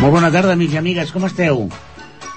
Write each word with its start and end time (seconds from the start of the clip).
Molt 0.00 0.14
bona 0.16 0.30
tarda, 0.32 0.54
amics 0.56 0.72
i 0.74 0.78
amigues, 0.80 1.10
com 1.12 1.26
esteu? 1.28 1.66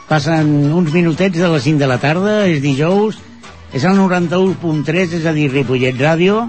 Passen 0.10 0.50
uns 0.76 0.92
minutets 0.92 1.40
de 1.40 1.48
les 1.50 1.64
5 1.64 1.80
de 1.80 1.88
la 1.88 1.96
tarda, 1.98 2.34
és 2.52 2.60
dijous, 2.62 3.16
és 3.74 3.86
el 3.88 3.96
91.3, 3.98 5.16
és 5.18 5.26
a 5.26 5.34
dir, 5.34 5.48
Ripollet 5.50 5.98
Ràdio, 5.98 6.44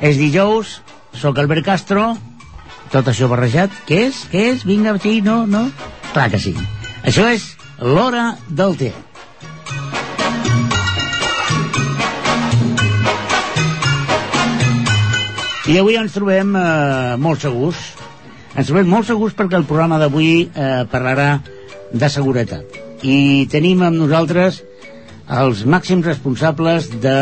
és 0.00 0.16
dijous, 0.16 0.78
sóc 1.18 1.42
Albert 1.42 1.66
Castro, 1.66 2.06
tot 2.94 3.10
això 3.10 3.28
barrejat, 3.28 3.74
què 3.90 4.06
és? 4.06 4.22
Què 4.32 4.46
és? 4.54 4.64
Vinga, 4.64 4.94
sí, 5.02 5.18
no, 5.20 5.42
no? 5.50 5.66
Clar 6.14 6.30
que 6.32 6.40
sí. 6.40 6.54
Això 7.02 7.26
és 7.34 7.50
l'hora 7.82 8.36
del 8.48 8.78
té. 8.80 8.94
I 15.66 15.80
avui 15.80 15.96
ens 15.98 16.14
trobem 16.14 16.52
eh, 16.54 17.16
molt 17.18 17.42
segurs. 17.42 17.78
Ens 18.54 18.68
trobem 18.68 18.86
molt 18.86 19.08
segurs 19.08 19.34
perquè 19.34 19.58
el 19.58 19.66
programa 19.66 19.98
d'avui 19.98 20.46
eh, 20.46 20.84
parlarà 20.92 21.40
de 21.90 22.10
seguretat. 22.12 22.78
I 23.02 23.48
tenim 23.50 23.82
amb 23.82 23.98
nosaltres 23.98 24.60
els 25.26 25.64
màxims 25.66 26.06
responsables 26.06 26.86
de 27.02 27.16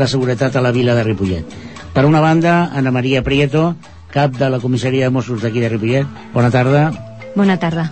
la 0.00 0.08
seguretat 0.08 0.56
a 0.56 0.64
la 0.64 0.72
vila 0.72 0.96
de 0.96 1.04
Ripollet. 1.04 1.56
Per 1.92 2.06
una 2.08 2.24
banda, 2.24 2.70
Ana 2.72 2.94
Maria 2.96 3.20
Prieto, 3.22 3.74
cap 4.08 4.40
de 4.40 4.48
la 4.48 4.60
comissaria 4.64 5.10
de 5.10 5.12
Mossos 5.12 5.44
d'aquí 5.44 5.60
de 5.60 5.68
Ripollet. 5.76 6.08
Bona 6.32 6.48
tarda. 6.48 6.88
Bona 7.36 7.60
tarda. 7.60 7.90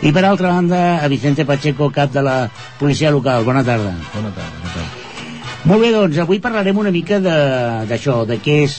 I 0.00 0.16
per 0.16 0.24
altra 0.24 0.48
banda, 0.56 1.02
a 1.04 1.08
Vicente 1.12 1.44
Pacheco, 1.44 1.92
cap 1.92 2.08
de 2.12 2.24
la 2.24 2.46
policia 2.80 3.12
local. 3.12 3.44
Bona 3.44 3.64
tarda. 3.64 3.92
Bona 4.16 4.32
tarda. 4.32 4.62
Bona 4.62 4.78
tarda. 4.80 5.04
Molt 5.66 5.82
bé, 5.82 5.88
doncs, 5.90 6.16
avui 6.22 6.38
parlarem 6.38 6.76
una 6.78 6.92
mica 6.94 7.16
d'això, 7.20 8.20
de, 8.22 8.36
de 8.36 8.36
què 8.38 8.60
és, 8.64 8.76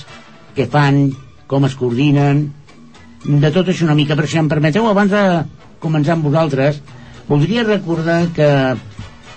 què 0.57 0.67
fan, 0.71 1.11
com 1.47 1.65
es 1.67 1.75
coordinen, 1.77 2.47
de 3.27 3.51
tot 3.53 3.69
això 3.69 3.85
una 3.85 3.97
mica, 3.97 4.15
però 4.17 4.27
si 4.29 4.39
em 4.39 4.49
permeteu, 4.49 4.87
abans 4.89 5.11
de 5.13 5.23
començar 5.83 6.15
amb 6.15 6.27
vosaltres, 6.27 6.81
voldria 7.27 7.65
recordar 7.67 8.21
que 8.35 8.49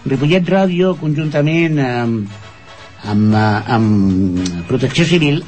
Ripollet 0.07 0.47
Ràdio, 0.49 0.95
conjuntament 1.01 1.79
amb, 1.85 2.37
amb, 3.05 3.35
eh, 3.35 3.63
amb 3.77 4.67
Protecció 4.69 5.05
Civil, 5.05 5.43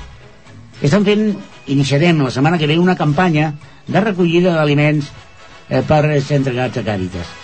estan 0.82 1.06
fent, 1.06 1.30
iniciarem 1.72 2.20
la 2.24 2.32
setmana 2.34 2.58
que 2.58 2.66
ve 2.66 2.78
una 2.78 2.98
campanya 2.98 3.52
de 3.86 4.00
recollida 4.00 4.56
d'aliments 4.56 5.08
eh, 5.68 5.82
per 5.86 6.02
ser 6.20 6.40
entregats 6.40 6.78
a 6.78 6.84
Càritas. 6.86 7.38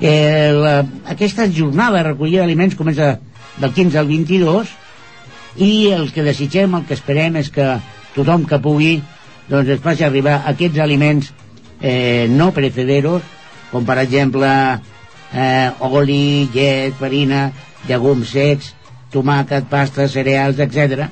Eh, 0.00 0.50
la, 0.54 0.78
aquesta 1.12 1.48
jornada 1.50 1.98
de 1.98 2.08
recollida 2.10 2.42
d'aliments 2.42 2.78
comença 2.78 3.16
del 3.58 3.74
15 3.74 3.98
al 3.98 4.08
22 4.08 4.70
i 5.56 5.90
el 5.92 6.12
que 6.12 6.24
desitgem, 6.24 6.74
el 6.74 6.86
que 6.88 6.96
esperem 6.96 7.36
és 7.40 7.50
que 7.52 7.66
tothom 8.14 8.46
que 8.48 8.60
pugui 8.62 8.94
doncs 9.50 9.74
es 9.74 9.80
faci 9.84 10.04
arribar 10.06 10.42
aquests 10.48 10.80
aliments 10.80 11.32
eh, 11.80 12.28
no 12.30 12.52
perecederos 12.56 13.24
com 13.72 13.84
per 13.88 13.98
exemple 14.02 14.48
eh, 14.48 15.70
oli, 15.80 16.48
llet, 16.54 16.96
farina 16.98 17.50
llegums 17.88 18.32
secs 18.32 18.72
tomàquet, 19.12 19.66
pasta, 19.68 20.06
cereals, 20.08 20.60
etc. 20.62 21.08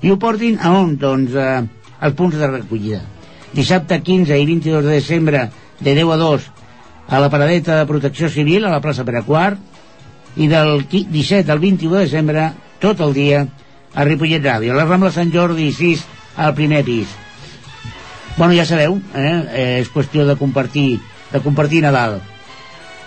i 0.00 0.12
ho 0.12 0.16
portin 0.16 0.56
a 0.56 0.72
on? 0.78 0.94
Doncs 0.96 1.36
eh, 1.36 1.60
als 2.00 2.16
punts 2.16 2.36
de 2.38 2.48
recollida 2.48 3.02
dissabte 3.56 4.00
15 4.04 4.36
i 4.36 4.46
22 4.48 4.84
de 4.84 4.96
desembre 4.98 5.48
de 5.80 5.94
10 5.94 6.12
a 6.12 6.20
2 6.22 6.50
a 7.08 7.20
la 7.20 7.30
paradeta 7.30 7.76
de 7.78 7.86
protecció 7.86 8.28
civil 8.28 8.64
a 8.64 8.72
la 8.72 8.80
plaça 8.80 9.04
Peraquart 9.04 9.60
i 10.36 10.48
del 10.48 10.82
17 10.90 11.52
al 11.52 11.60
21 11.62 11.94
de 11.94 12.04
desembre 12.04 12.50
tot 12.80 13.00
el 13.00 13.14
dia 13.16 13.46
a 13.96 14.04
Ripollet 14.04 14.44
Ràdio, 14.44 14.72
a 14.72 14.76
la 14.76 14.84
Rambla 14.84 15.10
Sant 15.10 15.32
Jordi 15.32 15.72
6 15.72 16.04
al 16.36 16.54
primer 16.54 16.84
pis 16.84 17.08
bueno, 18.36 18.52
ja 18.52 18.66
sabeu 18.68 19.00
eh? 19.14 19.36
eh 19.50 19.80
és 19.80 19.88
qüestió 19.90 20.26
de 20.28 20.36
compartir 20.36 21.00
de 21.32 21.40
compartir 21.40 21.82
Nadal 21.82 22.20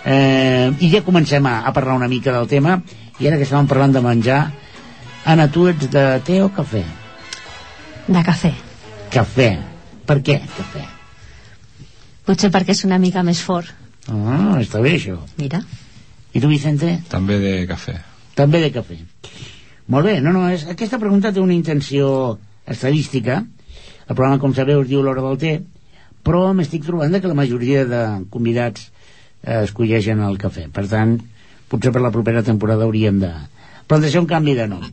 eh, 0.04 0.72
i 0.80 0.90
ja 0.90 1.04
comencem 1.06 1.46
a, 1.46 1.60
a 1.62 1.72
parlar 1.72 1.94
una 1.94 2.10
mica 2.10 2.34
del 2.34 2.48
tema 2.50 2.82
i 3.20 3.28
ara 3.28 3.38
que 3.38 3.46
estàvem 3.46 3.70
parlant 3.70 3.94
de 3.94 4.02
menjar 4.02 4.42
Anna, 5.24 5.50
tu 5.52 5.66
ets 5.68 5.90
de 5.92 6.04
té 6.24 6.40
o 6.40 6.48
cafè? 6.48 6.80
De 8.08 8.22
cafè. 8.24 8.54
Cafè. 9.12 9.50
Per 10.08 10.16
què 10.24 10.38
cafè? 10.56 10.86
Potser 12.26 12.50
perquè 12.54 12.72
és 12.72 12.84
una 12.88 12.98
mica 12.98 13.22
més 13.26 13.42
fort. 13.44 13.68
Ah, 14.08 14.56
està 14.62 14.80
bé 14.80 14.96
això. 14.96 15.18
Mira. 15.38 15.60
I 16.32 16.40
tu, 16.40 16.48
Vicente? 16.48 16.96
També 17.10 17.36
de 17.42 17.52
cafè. 17.68 17.98
També 18.38 18.62
de 18.64 18.70
cafè. 18.72 18.96
Molt 19.90 20.06
bé, 20.06 20.20
no, 20.22 20.30
no, 20.30 20.44
és, 20.54 20.62
aquesta 20.70 21.00
pregunta 21.02 21.32
té 21.34 21.42
una 21.42 21.56
intenció 21.56 22.38
estadística. 22.70 23.40
El 24.06 24.14
programa, 24.14 24.38
com 24.38 24.54
sabeu, 24.54 24.84
es 24.84 24.90
diu 24.90 25.02
l'hora 25.02 25.24
del 25.24 25.38
té, 25.42 25.56
però 26.22 26.44
m'estic 26.54 26.84
trobant 26.86 27.16
que 27.18 27.30
la 27.30 27.38
majoria 27.38 27.82
de 27.88 28.02
convidats 28.30 28.86
eh, 28.86 29.64
escolleixen 29.64 30.22
el 30.22 30.38
cafè. 30.38 30.68
Per 30.70 30.84
tant, 30.90 31.16
potser 31.72 31.90
per 31.90 32.04
la 32.04 32.12
propera 32.14 32.44
temporada 32.46 32.86
hauríem 32.86 33.18
de 33.24 33.32
plantejar 33.90 34.22
un 34.22 34.30
canvi 34.30 34.54
de 34.60 34.68
nom. 34.70 34.86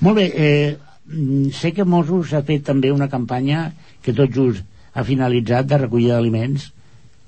Molt 0.00 0.16
bé, 0.16 0.26
eh, 0.32 1.52
sé 1.52 1.74
que 1.76 1.84
Mossos 1.84 2.32
ha 2.32 2.40
fet 2.48 2.64
també 2.64 2.94
una 2.94 3.10
campanya 3.12 3.66
que 4.00 4.16
tot 4.16 4.32
just 4.32 4.64
ha 4.96 5.04
finalitzat 5.04 5.68
de 5.68 5.82
recollida 5.84 6.16
d'aliments. 6.16 6.70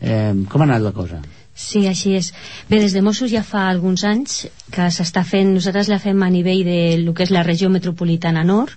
Eh, 0.00 0.32
com 0.49 0.65
ha 0.65 0.70
anat 0.70 0.88
la 0.88 0.97
cosa? 0.97 1.20
Sí, 1.58 1.80
així 1.91 2.12
és. 2.14 2.30
Bé, 2.69 2.78
des 2.78 2.92
de 2.94 3.02
Mossos 3.02 3.32
ja 3.32 3.42
fa 3.42 3.64
alguns 3.66 4.04
anys 4.06 4.44
que 4.74 4.86
s'està 4.94 5.24
fent, 5.26 5.50
nosaltres 5.56 5.91
la 5.91 5.98
fem 5.98 6.22
a 6.22 6.30
nivell 6.30 6.62
de 6.69 6.80
lo 7.02 7.14
que 7.19 7.26
és 7.26 7.32
la 7.34 7.42
regió 7.42 7.70
metropolitana 7.74 8.44
nord, 8.46 8.76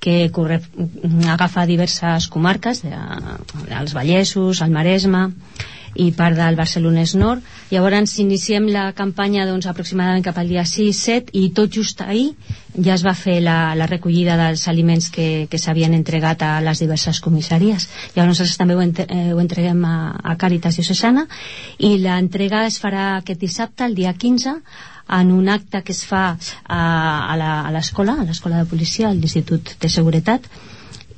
que 0.00 0.30
corre, 0.32 0.60
agafa 1.28 1.66
diverses 1.68 2.30
comarques, 2.32 2.80
de, 2.86 2.94
els 3.80 3.92
Vallesos, 3.98 4.62
el 4.64 4.72
Maresme, 4.72 5.26
i 5.94 6.10
part 6.12 6.36
del 6.36 6.56
Barcelonès 6.58 7.14
Nord. 7.18 7.42
Llavors 7.70 8.18
iniciem 8.22 8.68
la 8.72 8.92
campanya 8.92 9.46
doncs, 9.48 9.66
aproximadament 9.66 10.24
cap 10.24 10.38
al 10.38 10.48
dia 10.48 10.64
6-7 10.68 11.32
i 11.32 11.48
tot 11.56 11.72
just 11.72 12.02
ahir 12.04 12.34
ja 12.76 12.94
es 12.94 13.02
va 13.04 13.14
fer 13.16 13.38
la, 13.42 13.74
la 13.78 13.88
recollida 13.90 14.36
dels 14.38 14.66
aliments 14.70 15.08
que, 15.10 15.46
que 15.50 15.58
s'havien 15.58 15.94
entregat 15.96 16.42
a 16.46 16.52
les 16.64 16.82
diverses 16.82 17.20
comissaries. 17.24 17.88
Llavors 18.14 18.36
nosaltres 18.36 18.60
també 18.60 18.76
ho, 18.76 18.82
entre, 18.84 19.08
eh, 19.08 19.32
ho 19.34 19.40
entreguem 19.42 19.82
a, 19.84 19.96
a 20.22 20.36
Càritas 20.40 20.78
Diocesana 20.78 21.26
i 21.78 21.96
l'entrega 22.02 22.64
es 22.68 22.78
farà 22.82 23.08
aquest 23.16 23.40
dissabte, 23.40 23.88
el 23.88 23.96
dia 23.98 24.14
15, 24.14 24.54
en 25.18 25.32
un 25.32 25.48
acte 25.48 25.82
que 25.82 25.92
es 25.92 26.04
fa 26.04 26.24
a, 26.32 26.80
a 27.32 27.70
l'escola, 27.72 28.18
a 28.20 28.26
l'escola 28.28 28.62
de 28.62 28.68
policia, 28.70 29.08
a 29.08 29.16
l'Institut 29.16 29.76
de 29.80 29.88
Seguretat, 29.88 30.48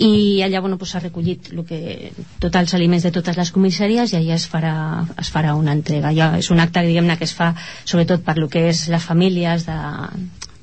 i 0.00 0.40
allà 0.40 0.62
bueno, 0.64 0.78
pues, 0.78 0.94
s'ha 0.94 1.00
recollit 1.02 1.50
lo 1.52 1.66
que, 1.68 2.10
tots 2.40 2.56
els 2.56 2.72
aliments 2.76 3.04
de 3.04 3.12
totes 3.12 3.36
les 3.36 3.50
comissaries 3.52 4.14
i 4.14 4.16
allà 4.16 4.38
es 4.38 4.46
farà, 4.48 4.74
es 5.20 5.28
farà 5.28 5.52
una 5.58 5.74
entrega. 5.76 6.14
Ja 6.16 6.32
és 6.40 6.48
un 6.54 6.62
acte 6.64 6.80
diguem-ne 6.86 7.18
que 7.20 7.28
es 7.28 7.34
fa 7.36 7.52
sobretot 7.84 8.24
per 8.24 8.38
lo 8.38 8.48
que 8.48 8.64
és 8.70 8.86
les 8.88 9.04
famílies 9.04 9.68
de, 9.68 9.76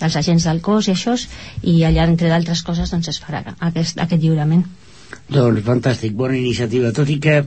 dels 0.02 0.18
agents 0.24 0.50
del 0.50 0.64
cos 0.66 0.90
i 0.90 0.96
això 0.96 1.14
i 1.62 1.78
allà 1.86 2.08
entre 2.10 2.34
d'altres 2.34 2.66
coses 2.66 2.90
doncs 2.90 3.14
es 3.14 3.22
farà 3.22 3.44
aquest, 3.70 4.02
aquest 4.02 4.22
lliurament. 4.24 4.66
Doncs 5.30 5.64
fantàstic, 5.70 6.18
bona 6.18 6.38
iniciativa 6.38 6.92
tot 6.96 7.10
i 7.14 7.22
que 7.22 7.44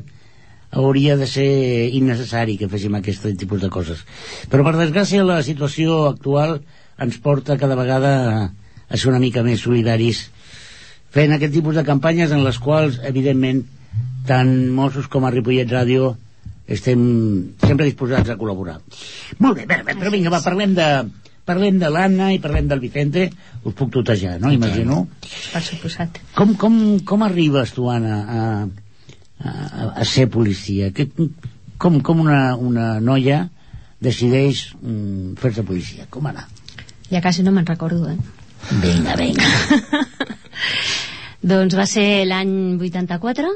hauria 0.71 1.17
de 1.19 1.27
ser 1.27 1.51
innecessari 1.99 2.55
que 2.57 2.71
féssim 2.71 2.95
aquest 2.95 3.27
tipus 3.35 3.67
de 3.67 3.71
coses. 3.75 4.07
Però 4.47 4.63
per 4.63 4.79
desgràcia 4.79 5.27
la 5.27 5.43
situació 5.43 6.05
actual 6.07 6.61
ens 7.03 7.19
porta 7.19 7.59
cada 7.59 7.75
vegada 7.75 8.13
a 8.87 8.97
ser 8.99 9.11
una 9.11 9.19
mica 9.19 9.43
més 9.43 9.67
solidaris 9.67 10.29
fent 11.15 11.35
aquest 11.35 11.55
tipus 11.57 11.79
de 11.79 11.87
campanyes 11.87 12.33
en 12.35 12.45
les 12.47 12.59
quals, 12.63 13.01
evidentment, 13.07 13.65
tant 14.29 14.51
Mossos 14.75 15.09
com 15.11 15.27
a 15.27 15.33
Ripollet 15.35 15.71
Ràdio 15.71 16.15
estem 16.71 17.01
sempre 17.65 17.89
disposats 17.89 18.31
a 18.31 18.37
col·laborar. 18.39 18.79
Molt 19.43 19.59
bé, 19.59 19.67
bé, 19.67 19.81
bé 19.87 19.97
però 19.99 20.13
vinga, 20.15 20.31
va, 20.31 20.43
parlem 20.45 20.77
de, 20.77 20.87
parlem 21.49 21.81
de 21.83 21.91
l'Anna 21.91 22.31
i 22.35 22.39
parlem 22.43 22.69
del 22.71 22.83
Vicente, 22.83 23.27
us 23.65 23.75
puc 23.75 23.91
tutejar, 23.97 24.37
no? 24.43 24.53
Imagino. 24.55 25.03
Per 25.51 25.63
suposat. 25.67 26.21
Com, 26.39 26.55
com, 26.61 26.77
com 27.07 27.27
arribes 27.27 27.75
tu, 27.75 27.89
Anna, 27.91 28.21
a, 28.21 28.45
a, 29.43 29.89
a 29.91 30.07
ser 30.07 30.29
policia? 30.31 30.93
Que, 30.95 31.09
com, 31.81 31.99
com 32.07 32.23
una, 32.23 32.55
una 32.55 32.93
noia 33.03 33.49
decideix 34.01 34.69
mm, 34.79 35.35
fer-se 35.43 35.67
policia? 35.67 36.07
Com 36.13 36.31
anar? 36.31 36.47
Ja 37.11 37.23
quasi 37.25 37.43
no 37.43 37.51
me'n 37.57 37.67
recordo, 37.67 38.07
eh? 38.13 38.19
Vinga, 38.85 39.17
vinga. 39.19 39.49
doncs 41.43 41.77
va 41.79 41.87
ser 41.89 42.25
l'any 42.29 42.79
84 42.81 43.51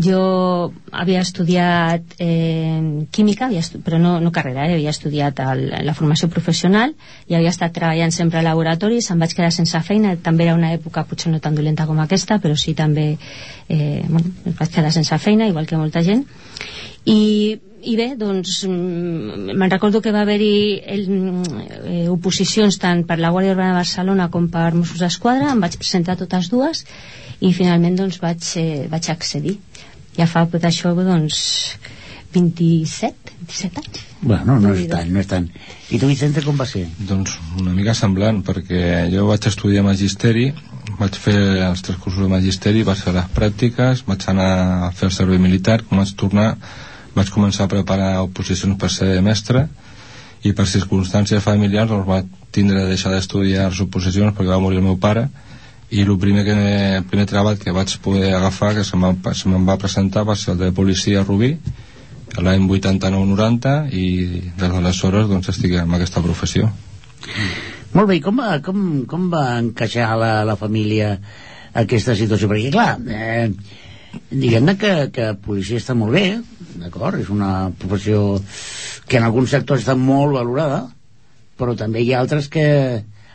jo 0.00 0.72
havia 0.90 1.20
estudiat 1.20 2.14
eh, 2.18 3.06
química, 3.12 3.46
havia 3.46 3.60
estu 3.60 3.80
però 3.84 3.98
no, 4.00 4.16
no 4.20 4.32
carrera, 4.32 4.64
eh, 4.66 4.78
havia 4.78 4.90
estudiat 4.94 5.40
el, 5.44 5.66
la 5.84 5.94
formació 5.94 6.30
professional 6.32 6.94
i 7.28 7.36
havia 7.36 7.52
estat 7.52 7.74
treballant 7.76 8.14
sempre 8.14 8.40
a 8.40 8.46
laboratoris, 8.46 9.10
em 9.12 9.20
vaig 9.20 9.34
quedar 9.36 9.52
sense 9.52 9.80
feina, 9.84 10.16
també 10.16 10.46
era 10.46 10.56
una 10.56 10.72
època 10.72 11.04
potser 11.04 11.32
no 11.32 11.42
tan 11.44 11.54
dolenta 11.54 11.86
com 11.86 12.00
aquesta, 12.00 12.40
però 12.40 12.56
sí 12.56 12.74
també 12.74 13.10
eh, 13.68 14.02
bueno, 14.08 14.32
em 14.46 14.56
vaig 14.56 14.72
quedar 14.72 14.92
sense 14.92 15.18
feina, 15.18 15.48
igual 15.52 15.68
que 15.68 15.76
molta 15.76 16.02
gent 16.02 16.24
i, 17.06 17.56
i 17.86 17.96
bé, 17.98 18.08
doncs 18.18 18.64
mm, 18.66 19.52
me'n 19.54 19.70
recordo 19.70 20.02
que 20.02 20.12
va 20.14 20.24
haver-hi 20.26 20.54
eh, 20.82 22.06
oposicions 22.10 22.80
tant 22.82 23.04
per 23.06 23.20
la 23.22 23.30
Guàrdia 23.34 23.54
Urbana 23.54 23.76
de 23.76 23.80
Barcelona 23.80 24.30
com 24.34 24.48
per 24.50 24.72
Mossos 24.74 25.02
d'Esquadra. 25.04 25.52
Em 25.54 25.62
vaig 25.62 25.78
presentar 25.78 26.18
totes 26.18 26.50
dues 26.50 26.82
i 27.38 27.52
finalment 27.54 27.98
doncs 28.00 28.18
vaig, 28.22 28.42
eh, 28.58 28.86
vaig 28.90 29.10
accedir. 29.14 29.58
Ja 30.16 30.26
fa 30.26 30.46
tot 30.50 30.64
això 30.66 30.94
doncs 30.96 31.38
27, 32.34 33.36
27 33.46 33.82
anys. 33.84 34.02
Bueno, 34.20 34.56
no 34.60 34.72
és 34.74 34.88
tant, 34.90 35.08
no 35.12 35.20
és 35.22 35.28
tant. 35.30 35.46
I 35.92 36.00
tu 36.00 36.08
Vicente 36.10 36.42
com 36.42 36.58
va 36.58 36.66
ser? 36.66 36.86
doncs 36.98 37.36
una 37.60 37.74
mica 37.76 37.94
semblant 37.94 38.42
perquè 38.44 39.06
jo 39.12 39.28
vaig 39.30 39.46
estudiar 39.46 39.84
magisteri 39.86 40.48
vaig 40.98 41.16
fer 41.20 41.36
els 41.68 41.84
tres 41.86 42.00
cursos 42.02 42.24
de 42.24 42.32
magisteri 42.32 42.82
vaig 42.88 42.98
fer 43.04 43.14
les 43.14 43.30
pràctiques 43.36 44.02
vaig 44.08 44.26
anar 44.32 44.50
a 44.88 44.90
fer 44.96 45.10
el 45.10 45.14
servei 45.14 45.38
militar 45.38 45.82
quan 45.84 46.02
vaig 46.02 46.12
tornar 46.18 46.48
vaig 47.16 47.32
començar 47.32 47.66
a 47.66 47.72
preparar 47.72 48.10
oposicions 48.26 48.78
per 48.80 48.90
ser 48.92 49.16
mestre 49.24 49.66
i 50.44 50.52
per 50.52 50.66
circumstàncies 50.68 51.42
familiars 51.42 51.90
doncs 51.90 52.08
vaig 52.08 52.30
tindre 52.54 52.84
de 52.84 52.92
deixar 52.92 53.12
d'estudiar 53.14 53.70
les 53.70 53.82
oposicions 53.82 54.36
perquè 54.36 54.52
va 54.52 54.62
morir 54.62 54.80
el 54.82 54.86
meu 54.86 54.98
pare 55.00 55.26
i 55.90 56.02
el 56.02 56.16
primer, 56.18 56.44
que, 56.44 56.54
el 56.98 57.06
primer 57.06 57.26
treball 57.30 57.58
que 57.62 57.74
vaig 57.74 57.94
poder 58.02 58.34
agafar 58.34 58.74
que 58.74 58.84
se 58.84 58.98
me'n 58.98 59.20
se 59.32 59.48
va 59.70 59.78
presentar 59.78 60.26
va 60.26 60.36
ser 60.36 60.54
el 60.54 60.64
de 60.64 60.72
policia 60.72 61.24
Rubí 61.24 61.56
l'any 62.36 62.66
89-90 62.68 63.76
i 63.96 64.06
des 64.58 64.68
d'aleshores 64.68 65.30
doncs 65.30 65.48
estic 65.54 65.78
en 65.80 65.94
aquesta 65.94 66.22
professió 66.22 66.68
molt 67.96 68.10
bé, 68.10 68.20
com 68.20 68.40
va, 68.42 68.58
com, 68.60 68.80
com 69.08 69.28
va 69.32 69.58
encaixar 69.62 70.10
la, 70.20 70.32
la 70.44 70.56
família 70.60 71.14
aquesta 71.80 72.16
situació? 72.18 72.48
Perquè, 72.50 72.72
clar, 72.74 72.96
eh, 73.08 73.48
diguem-ne 74.32 74.74
que, 74.80 74.92
que 75.14 75.30
policia 75.46 75.80
està 75.80 75.96
molt 75.96 76.12
bé, 76.16 76.26
d'acord? 76.82 77.20
És 77.20 77.30
una 77.32 77.70
professió 77.78 78.40
que 79.06 79.20
en 79.20 79.26
alguns 79.26 79.52
sectors 79.54 79.84
està 79.84 79.96
molt 79.98 80.36
valorada, 80.36 80.82
però 81.56 81.76
també 81.78 82.02
hi 82.02 82.12
ha 82.12 82.20
altres 82.20 82.50
que 82.52 82.66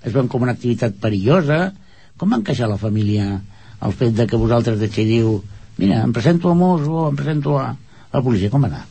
es 0.01 0.13
veuen 0.13 0.29
com 0.31 0.45
una 0.45 0.55
activitat 0.57 0.97
perillosa, 1.01 1.71
com 2.17 2.31
va 2.31 2.41
encaixar 2.41 2.69
la 2.69 2.81
família 2.81 3.41
el 3.81 3.93
fet 3.97 4.13
de 4.17 4.27
que 4.29 4.38
vosaltres 4.38 4.79
decidiu 4.79 5.39
mira, 5.77 6.03
em 6.05 6.13
presento 6.13 6.51
a 6.51 6.57
Mosso 6.57 7.05
o 7.05 7.09
em 7.09 7.17
presento 7.17 7.57
a, 7.57 7.71
a 7.73 8.17
la 8.17 8.23
policia, 8.23 8.51
com 8.53 8.61
va 8.61 8.69
anar? 8.69 8.85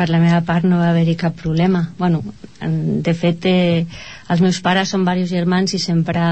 per 0.00 0.08
la 0.08 0.20
meva 0.22 0.40
part 0.48 0.64
no 0.64 0.78
va 0.80 0.90
haver-hi 0.94 1.14
cap 1.20 1.34
problema 1.36 1.82
bueno, 1.98 2.22
de 3.06 3.12
fet 3.12 3.44
eh, 3.50 3.84
els 4.32 4.40
meus 4.40 4.60
pares 4.64 4.92
són 4.94 5.04
diversos 5.04 5.28
germans 5.34 5.74
i 5.76 5.80
sempre 5.82 6.22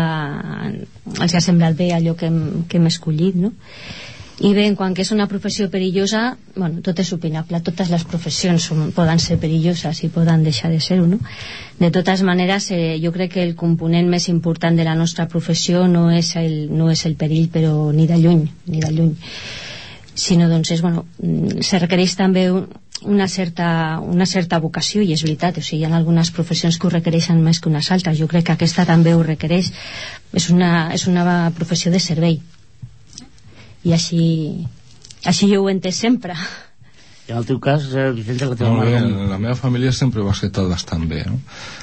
els 1.19 1.35
ha 1.35 1.43
semblat 1.45 1.77
bé 1.77 1.91
allò 1.93 2.15
que 2.17 2.31
hem, 2.31 2.39
que 2.69 2.81
hem 2.81 2.89
escollit 2.89 3.37
no? 3.37 3.53
I 4.41 4.53
bé, 4.55 4.69
en 4.71 4.77
quant 4.79 4.95
que 4.95 5.03
és 5.03 5.11
una 5.11 5.27
professió 5.27 5.67
perillosa 5.71 6.37
bueno, 6.55 6.79
tot 6.87 7.01
és 7.03 7.11
opinable, 7.15 7.59
totes 7.67 7.91
les 7.91 8.05
professions 8.07 8.69
són, 8.71 8.93
poden 8.95 9.19
ser 9.19 9.39
perilloses 9.43 10.03
i 10.07 10.11
poden 10.15 10.45
deixar 10.47 10.71
de 10.71 10.79
ser-ho 10.81 11.07
no? 11.11 11.19
de 11.81 11.91
totes 11.95 12.23
maneres 12.23 12.71
eh, 12.71 12.99
jo 13.03 13.11
crec 13.15 13.35
que 13.35 13.43
el 13.43 13.57
component 13.59 14.07
més 14.11 14.29
important 14.31 14.79
de 14.79 14.87
la 14.87 14.95
nostra 14.95 15.27
professió 15.27 15.87
no 15.91 16.09
és 16.15 16.37
el, 16.39 16.69
no 16.71 16.91
és 16.93 17.03
el 17.11 17.17
perill 17.19 17.49
però 17.51 17.91
ni 17.93 18.07
de 18.07 18.19
lluny 18.19 18.45
ni 18.67 18.83
de 18.85 18.93
lluny. 18.95 19.17
Sinó 20.19 20.49
doncs 20.51 20.73
és, 20.75 20.83
bueno, 20.83 21.05
mm, 21.23 21.63
se 21.63 21.79
requereix 21.79 22.17
també 22.19 22.49
una 23.07 23.29
certa, 23.31 24.01
una 24.03 24.27
certa 24.27 24.59
vocació 24.59 25.03
i 25.03 25.13
és 25.15 25.23
veritat, 25.23 25.59
o 25.59 25.63
sigui, 25.63 25.85
hi 25.85 25.87
ha 25.87 25.95
algunes 25.95 26.33
professions 26.35 26.79
que 26.79 26.89
ho 26.89 26.91
requereixen 26.91 27.39
més 27.43 27.61
que 27.63 27.71
unes 27.71 27.91
altres. 27.95 28.19
Jo 28.19 28.27
crec 28.27 28.49
que 28.49 28.57
aquesta 28.59 28.87
també 28.87 29.15
ho 29.15 29.23
requereix. 29.23 29.71
És 30.35 30.51
una, 30.51 30.91
és 30.95 31.07
una 31.07 31.53
professió 31.55 31.95
de 31.95 32.03
servei 32.03 32.41
i 33.85 33.95
així 33.97 34.25
així 35.27 35.51
jo 35.53 35.63
ho 35.63 35.69
he 35.69 35.77
entès 35.77 36.01
sempre 36.07 36.39
en 37.29 37.37
el 37.37 37.45
teu 37.45 37.59
cas, 37.61 37.85
eh, 37.93 38.11
Vicente, 38.17 38.47
la 38.49 38.57
teva 38.57 38.71
mare... 38.73 39.03
La 39.05 39.37
meva 39.37 39.55
família 39.55 39.93
sempre 39.93 40.23
ho 40.23 40.31
ha 40.31 40.33
acceptat 40.33 40.65
bastant 40.65 41.05
bé, 41.11 41.27
no? 41.29 41.37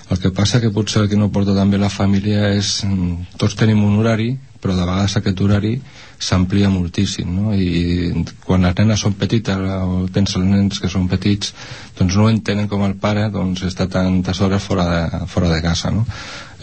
El 0.09 0.17
que 0.17 0.31
passa 0.33 0.57
que 0.61 0.71
potser 0.73 1.03
el 1.03 1.09
que 1.11 1.19
no 1.21 1.29
porta 1.29 1.53
també 1.53 1.77
la 1.77 1.91
família 1.93 2.47
és... 2.55 2.79
Mm, 2.87 3.37
tots 3.37 3.53
tenim 3.59 3.83
un 3.85 3.99
horari, 4.01 4.31
però 4.57 4.73
de 4.73 4.81
vegades 4.81 5.19
aquest 5.19 5.45
horari 5.45 5.75
s'amplia 6.17 6.71
moltíssim, 6.73 7.29
no? 7.29 7.53
I 7.53 8.25
quan 8.47 8.65
les 8.65 8.73
nenes 8.79 9.05
són 9.05 9.13
petites 9.21 9.61
o 9.85 10.01
tens 10.17 10.33
els 10.39 10.49
nens 10.49 10.81
que 10.81 10.89
són 10.89 11.05
petits, 11.13 11.53
doncs 11.99 12.17
no 12.17 12.25
entenen 12.33 12.71
com 12.71 12.81
el 12.89 12.97
pare 12.97 13.29
doncs, 13.29 13.67
està 13.69 13.85
tantes 13.85 14.41
hores 14.41 14.65
fora 14.65 14.89
de, 14.89 15.23
fora 15.29 15.53
de 15.53 15.61
casa, 15.61 15.93
no? 15.93 16.07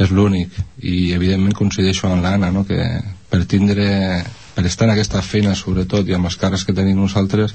És 0.03 0.11
l'únic. 0.11 0.59
I 0.83 1.13
evidentment 1.15 1.55
coincideixo 1.55 2.11
amb 2.11 2.27
l'Anna, 2.27 2.51
no? 2.51 2.67
Que 2.67 2.83
per 3.31 3.45
tindre 3.47 3.87
per 4.55 4.67
estar 4.69 4.87
en 4.89 4.95
aquesta 4.95 5.23
feina 5.25 5.55
sobretot 5.57 6.09
i 6.09 6.17
amb 6.17 6.29
les 6.29 6.37
cares 6.41 6.65
que 6.67 6.75
tenim 6.77 6.99
nosaltres 7.01 7.55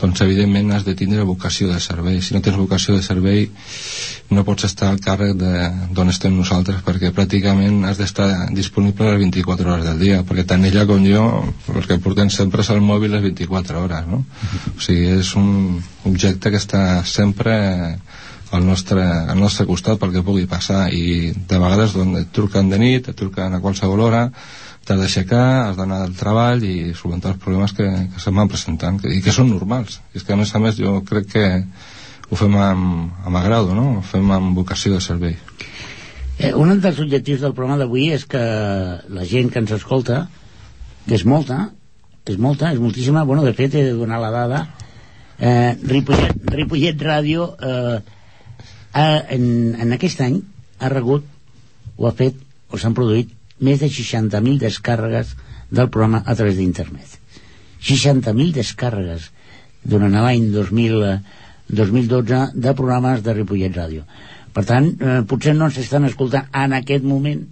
doncs 0.00 0.20
evidentment 0.24 0.72
has 0.74 0.84
de 0.84 0.94
tindre 0.98 1.24
vocació 1.24 1.68
de 1.70 1.78
servei 1.80 2.20
si 2.22 2.34
no 2.34 2.42
tens 2.44 2.58
vocació 2.58 2.96
de 2.96 3.02
servei 3.06 3.46
no 4.34 4.44
pots 4.44 4.66
estar 4.68 4.90
al 4.90 5.00
càrrec 5.04 5.36
d'on 5.38 6.12
estem 6.12 6.34
nosaltres 6.36 6.82
perquè 6.86 7.12
pràcticament 7.14 7.84
has 7.88 8.00
d'estar 8.00 8.28
disponible 8.56 9.12
les 9.12 9.22
24 9.22 9.72
hores 9.72 9.86
del 9.86 10.02
dia 10.02 10.22
perquè 10.26 10.46
tant 10.50 10.66
ella 10.68 10.86
com 10.90 11.06
jo 11.06 11.24
el 11.74 11.88
que 11.88 12.00
portem 12.02 12.30
sempre 12.30 12.66
és 12.66 12.72
el 12.74 12.82
mòbil 12.84 13.14
les 13.16 13.24
24 13.24 13.84
hores 13.84 14.10
no? 14.10 14.24
o 14.74 14.80
sigui, 14.80 15.06
és 15.20 15.34
un 15.40 15.80
objecte 16.04 16.50
que 16.50 16.60
està 16.60 17.04
sempre 17.08 17.56
al 18.54 18.66
nostre, 18.66 19.02
al 19.02 19.38
nostre 19.40 19.66
costat 19.66 19.98
pel 19.98 20.12
que 20.14 20.22
pugui 20.22 20.44
passar 20.50 20.86
i 20.94 21.32
de 21.34 21.58
vegades 21.58 21.96
doncs, 21.96 22.20
et 22.20 22.30
truquen 22.34 22.68
de 22.70 22.78
nit, 22.78 23.08
et 23.08 23.16
truquen 23.18 23.56
a 23.56 23.60
qualsevol 23.62 24.04
hora 24.06 24.28
t'has 24.84 25.00
d'aixecar, 25.00 25.70
has 25.70 25.78
d'anar 25.78 26.02
al 26.04 26.14
treball 26.18 26.62
i 26.66 26.92
solventar 26.96 27.34
els 27.34 27.42
problemes 27.42 27.74
que, 27.76 27.86
que 28.12 28.22
se'n 28.22 28.36
van 28.36 28.50
presentant 28.50 29.00
que, 29.00 29.10
i 29.12 29.22
que 29.24 29.34
són 29.34 29.50
normals 29.52 30.00
i 30.12 30.20
és 30.20 30.26
que 30.26 30.34
a 30.34 30.38
més 30.40 30.54
a 30.54 30.60
més 30.62 30.78
jo 30.80 30.98
crec 31.08 31.30
que 31.34 31.46
ho 32.30 32.38
fem 32.38 32.56
amb, 32.60 33.12
amb 33.26 33.40
agrado 33.40 33.76
no? 33.76 33.86
ho 33.98 34.04
fem 34.06 34.30
amb 34.34 34.56
vocació 34.58 34.94
de 34.94 35.02
servei 35.04 35.36
eh, 36.38 36.52
un 36.52 36.72
dels 36.80 37.00
objectius 37.00 37.44
del 37.44 37.54
programa 37.56 37.80
d'avui 37.82 38.10
és 38.14 38.26
que 38.28 38.42
la 39.18 39.28
gent 39.28 39.52
que 39.52 39.62
ens 39.62 39.74
escolta 39.76 40.26
que 41.06 41.16
és 41.18 41.26
molta 41.28 41.68
és 42.24 42.40
molta, 42.40 42.72
és 42.72 42.80
moltíssima 42.80 43.26
bueno, 43.28 43.44
de 43.44 43.52
fet 43.52 43.74
he 43.76 43.84
de 43.90 43.96
donar 43.98 44.20
la 44.22 44.32
dada 44.32 44.64
eh, 45.38 45.76
Ripollet, 45.82 46.44
Ripollet 46.54 47.02
Ràdio 47.04 47.50
eh, 47.60 48.00
ha, 48.94 49.06
en, 49.36 49.46
en 49.80 49.96
aquest 49.96 50.24
any 50.24 50.40
ha 50.80 50.92
regut 50.92 51.26
o 51.96 52.08
ha 52.08 52.14
fet 52.16 52.38
o 52.70 52.80
s'han 52.80 52.96
produït 52.96 53.32
més 53.60 53.80
de 53.80 53.88
60.000 53.88 54.58
descàrregues 54.62 55.34
del 55.70 55.90
programa 55.90 56.22
a 56.26 56.34
través 56.34 56.58
d'internet. 56.58 57.18
60.000 57.84 58.52
descàrregues 58.56 59.30
durant 59.84 60.14
l'any 60.14 60.50
2000, 60.52 61.02
2012 61.68 62.44
de 62.54 62.74
programes 62.74 63.22
de 63.22 63.34
Ripollet 63.36 63.74
Ràdio. 63.76 64.06
Per 64.54 64.64
tant, 64.64 64.86
eh, 64.86 65.20
potser 65.28 65.54
no 65.54 65.68
ens 65.68 65.78
estan 65.82 66.06
escoltant 66.08 66.48
en 66.52 66.72
aquest 66.78 67.04
moment 67.04 67.42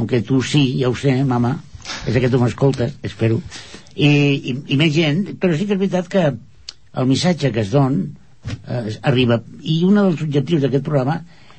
aunque 0.00 0.22
tu 0.22 0.42
sí, 0.42 0.78
ja 0.80 0.88
ho 0.88 0.94
sé, 0.96 1.12
mama. 1.24 1.58
És 2.06 2.16
que 2.16 2.30
tu 2.30 2.38
m'escoltes, 2.40 2.94
espero. 3.04 3.40
I, 3.92 4.08
i, 4.08 4.54
i 4.72 4.78
més 4.80 4.94
gent, 4.94 5.24
però 5.40 5.56
sí 5.56 5.66
que 5.66 5.74
és 5.76 5.80
veritat 5.80 6.08
que 6.08 6.22
el 6.30 7.08
missatge 7.10 7.50
que 7.52 7.64
es 7.64 7.72
don 7.74 7.98
eh, 8.06 8.94
arriba, 9.10 9.40
i 9.60 9.82
un 9.84 9.98
dels 9.98 10.22
objectius 10.24 10.64
d'aquest 10.64 10.86
programa 10.86 11.18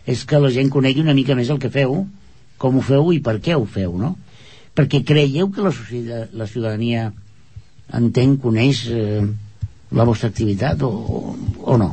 és 0.10 0.24
que 0.26 0.40
la 0.42 0.50
gent 0.54 0.72
conegui 0.74 1.04
una 1.04 1.14
mica 1.18 1.36
més 1.38 1.52
el 1.54 1.60
que 1.62 1.70
feu 1.74 2.00
com 2.62 2.78
ho 2.78 2.86
feu 2.86 3.12
i 3.16 3.20
per 3.26 3.40
què 3.44 3.58
ho 3.58 3.66
feu, 3.66 3.98
no? 3.98 4.14
Perquè 4.78 5.02
creieu 5.08 5.50
que 5.52 5.66
la, 5.66 5.74
societat, 5.76 6.36
la 6.38 6.48
ciutadania 6.48 7.10
entén, 7.98 8.38
coneix 8.40 8.86
eh, 8.94 9.22
la 9.92 10.08
vostra 10.08 10.30
activitat 10.32 10.86
o, 10.88 10.92
o 11.66 11.78
no? 11.82 11.92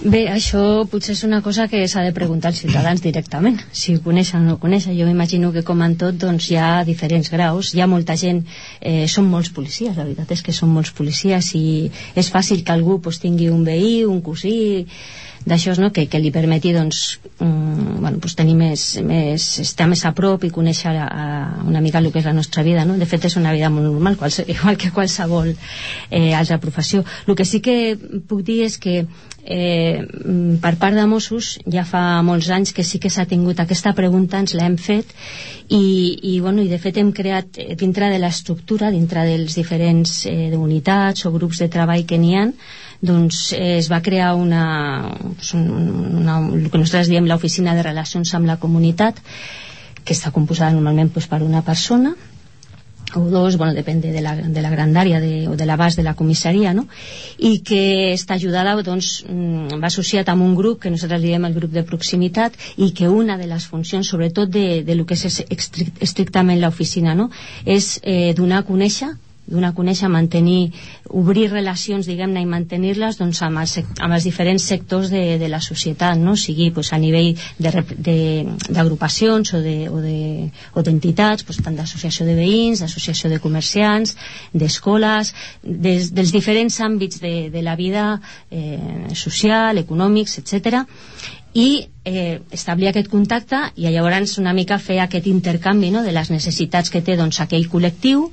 Bé, 0.00 0.22
això 0.32 0.86
potser 0.88 1.12
és 1.12 1.26
una 1.26 1.42
cosa 1.44 1.66
que 1.68 1.82
s'ha 1.92 2.00
de 2.06 2.12
preguntar 2.16 2.48
als 2.48 2.62
ciutadans 2.62 3.02
directament, 3.04 3.58
si 3.76 3.92
ho 3.92 4.00
coneixen 4.00 4.40
o 4.40 4.46
no 4.46 4.54
ho 4.56 4.60
coneixen. 4.62 4.94
Jo 4.96 5.04
m'imagino 5.04 5.50
que, 5.52 5.60
com 5.60 5.82
en 5.84 5.98
tot, 6.00 6.16
doncs, 6.22 6.46
hi 6.48 6.56
ha 6.56 6.84
diferents 6.88 7.28
graus. 7.28 7.74
Hi 7.74 7.82
ha 7.84 7.88
molta 7.90 8.16
gent... 8.16 8.46
Eh, 8.80 9.04
són 9.12 9.28
molts 9.28 9.52
policies, 9.52 9.98
la 9.98 10.06
veritat 10.06 10.32
és 10.32 10.42
que 10.46 10.56
són 10.56 10.72
molts 10.72 10.94
policies 10.96 11.52
i 11.58 11.90
és 12.16 12.32
fàcil 12.32 12.64
que 12.64 12.72
algú 12.72 12.96
pues, 13.04 13.20
tingui 13.20 13.50
un 13.52 13.60
veí, 13.68 14.06
un 14.08 14.22
cosí 14.24 14.54
d'això 15.46 15.74
no? 15.80 15.90
que, 15.92 16.06
que 16.10 16.20
li 16.20 16.32
permeti 16.34 16.72
doncs, 16.76 17.20
um, 17.40 18.00
bueno, 18.00 18.18
pues 18.20 18.36
tenir 18.36 18.56
més, 18.58 18.84
més, 19.04 19.46
estar 19.62 19.88
més 19.88 20.04
a 20.04 20.12
prop 20.16 20.44
i 20.44 20.52
conèixer 20.52 20.92
a, 20.92 21.06
a 21.06 21.26
una 21.64 21.80
mica 21.80 22.02
el 22.02 22.10
que 22.12 22.20
és 22.20 22.28
la 22.28 22.36
nostra 22.36 22.64
vida 22.66 22.84
no? 22.84 22.98
de 23.00 23.08
fet 23.08 23.24
és 23.30 23.36
una 23.40 23.54
vida 23.56 23.70
molt 23.72 23.88
normal 23.88 24.18
quals, 24.20 24.42
igual 24.54 24.76
que 24.80 24.92
qualsevol 24.92 25.54
eh, 25.54 26.34
altra 26.34 26.60
professió 26.60 27.04
el 27.26 27.36
que 27.36 27.48
sí 27.48 27.62
que 27.64 27.96
puc 28.28 28.44
dir 28.44 28.62
és 28.68 28.78
que 28.80 29.04
eh, 29.44 30.04
per 30.60 30.74
part 30.80 30.96
de 30.96 31.06
Mossos 31.08 31.54
ja 31.72 31.84
fa 31.88 32.20
molts 32.26 32.50
anys 32.52 32.74
que 32.76 32.84
sí 32.84 33.00
que 33.00 33.10
s'ha 33.10 33.26
tingut 33.28 33.60
aquesta 33.60 33.94
pregunta, 33.96 34.40
ens 34.40 34.54
l'hem 34.54 34.76
fet 34.76 35.14
i, 35.68 35.80
i, 36.34 36.38
bueno, 36.44 36.62
i 36.62 36.68
de 36.68 36.78
fet 36.82 37.00
hem 37.00 37.14
creat 37.16 37.58
eh, 37.58 37.74
dintre 37.80 38.10
de 38.12 38.20
l'estructura, 38.20 38.92
dintre 38.92 39.24
dels 39.28 39.56
diferents 39.56 40.24
eh, 40.28 40.52
unitats 40.56 41.26
o 41.26 41.34
grups 41.34 41.64
de 41.64 41.70
treball 41.72 42.04
que 42.04 42.20
n'hi 42.20 42.36
han 42.36 42.54
doncs 43.00 43.52
eh, 43.56 43.78
es 43.78 43.90
va 43.90 44.02
crear 44.04 44.34
una, 44.36 44.64
una, 45.54 46.38
el 46.38 46.68
que 46.70 46.78
nosaltres 46.78 47.08
diem 47.08 47.28
l'oficina 47.28 47.74
de 47.74 47.84
relacions 47.86 48.34
amb 48.36 48.48
la 48.50 48.58
comunitat 48.60 49.20
que 50.04 50.16
està 50.16 50.32
composada 50.34 50.74
normalment 50.76 51.12
doncs, 51.14 51.28
per 51.30 51.42
una 51.42 51.62
persona 51.64 52.14
o 53.14 53.20
dos, 53.26 53.56
bueno, 53.56 53.74
depèn 53.74 54.00
de 54.00 54.20
la, 54.22 54.36
de 54.36 54.62
la 54.62 54.70
grandària 54.70 55.18
de, 55.18 55.48
o 55.50 55.56
de 55.58 55.66
l'abast 55.66 55.98
de 55.98 56.04
la 56.06 56.14
comissaria, 56.14 56.70
no? 56.74 56.86
i 57.38 57.58
que 57.66 58.12
està 58.14 58.36
ajudada 58.36 58.76
doncs, 58.86 59.24
mm, 59.26 59.80
va 59.82 59.88
associat 59.90 60.28
amb 60.30 60.44
un 60.46 60.54
grup 60.54 60.82
que 60.84 60.92
nosaltres 60.94 61.22
diem 61.24 61.48
el 61.48 61.56
grup 61.56 61.72
de 61.74 61.82
proximitat 61.82 62.54
i 62.76 62.92
que 62.94 63.08
una 63.08 63.38
de 63.40 63.48
les 63.50 63.66
funcions, 63.66 64.06
sobretot 64.06 64.50
de, 64.50 64.84
de 64.86 64.94
lo 64.94 65.06
que 65.06 65.18
és 65.18 65.42
estrictament 66.00 66.60
l'oficina, 66.62 67.16
no? 67.18 67.30
és 67.64 67.98
eh, 68.04 68.32
donar 68.36 68.62
a 68.62 68.68
conèixer 68.68 69.10
donar 69.50 69.72
a 69.72 69.76
conèixer, 69.76 70.08
mantenir, 70.08 70.72
obrir 71.10 71.50
relacions, 71.50 72.06
diguem-ne, 72.06 72.40
i 72.42 72.48
mantenir-les 72.48 73.18
doncs, 73.20 73.42
amb, 73.46 73.60
els, 73.62 73.76
amb 73.98 74.14
els 74.16 74.24
diferents 74.26 74.64
sectors 74.72 75.10
de, 75.12 75.38
de 75.40 75.48
la 75.50 75.60
societat, 75.60 76.18
no? 76.18 76.36
sigui 76.38 76.70
pues, 76.74 76.92
a 76.94 76.98
nivell 77.02 77.34
d'agrupacions 77.58 79.54
o 79.54 79.60
d'entitats, 79.60 81.42
de, 81.42 81.44
o 81.44 81.50
pues, 81.50 81.60
tant 81.64 81.76
d'associació 81.78 82.26
de 82.28 82.36
veïns, 82.38 82.84
d'associació 82.84 83.30
de 83.32 83.40
comerciants, 83.42 84.16
d'escoles, 84.54 85.34
des, 85.64 86.12
dels 86.14 86.32
diferents 86.32 86.80
àmbits 86.86 87.20
de, 87.20 87.34
de 87.52 87.62
la 87.66 87.76
vida 87.76 88.20
eh, 88.50 89.10
social, 89.14 89.78
econòmics, 89.82 90.38
etc 90.40 90.84
i 91.54 91.88
eh, 92.04 92.40
establir 92.52 92.90
aquest 92.90 93.08
contacte 93.10 93.60
i 93.76 93.88
llavors 93.90 94.36
una 94.38 94.52
mica 94.54 94.78
fer 94.78 95.00
aquest 95.02 95.26
intercanvi 95.26 95.90
no, 95.90 96.04
de 96.06 96.12
les 96.14 96.30
necessitats 96.30 96.90
que 96.90 97.02
té 97.02 97.16
doncs, 97.18 97.40
aquell 97.42 97.66
col·lectiu 97.70 98.28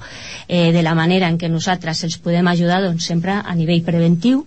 eh, 0.47 0.71
de 0.71 0.83
la 0.85 0.93
manera 0.95 1.29
en 1.29 1.39
què 1.41 1.49
nosaltres 1.49 2.03
els 2.03 2.19
podem 2.21 2.47
ajudar 2.47 2.83
doncs, 2.85 3.07
sempre 3.09 3.39
a 3.41 3.55
nivell 3.55 3.83
preventiu 3.85 4.45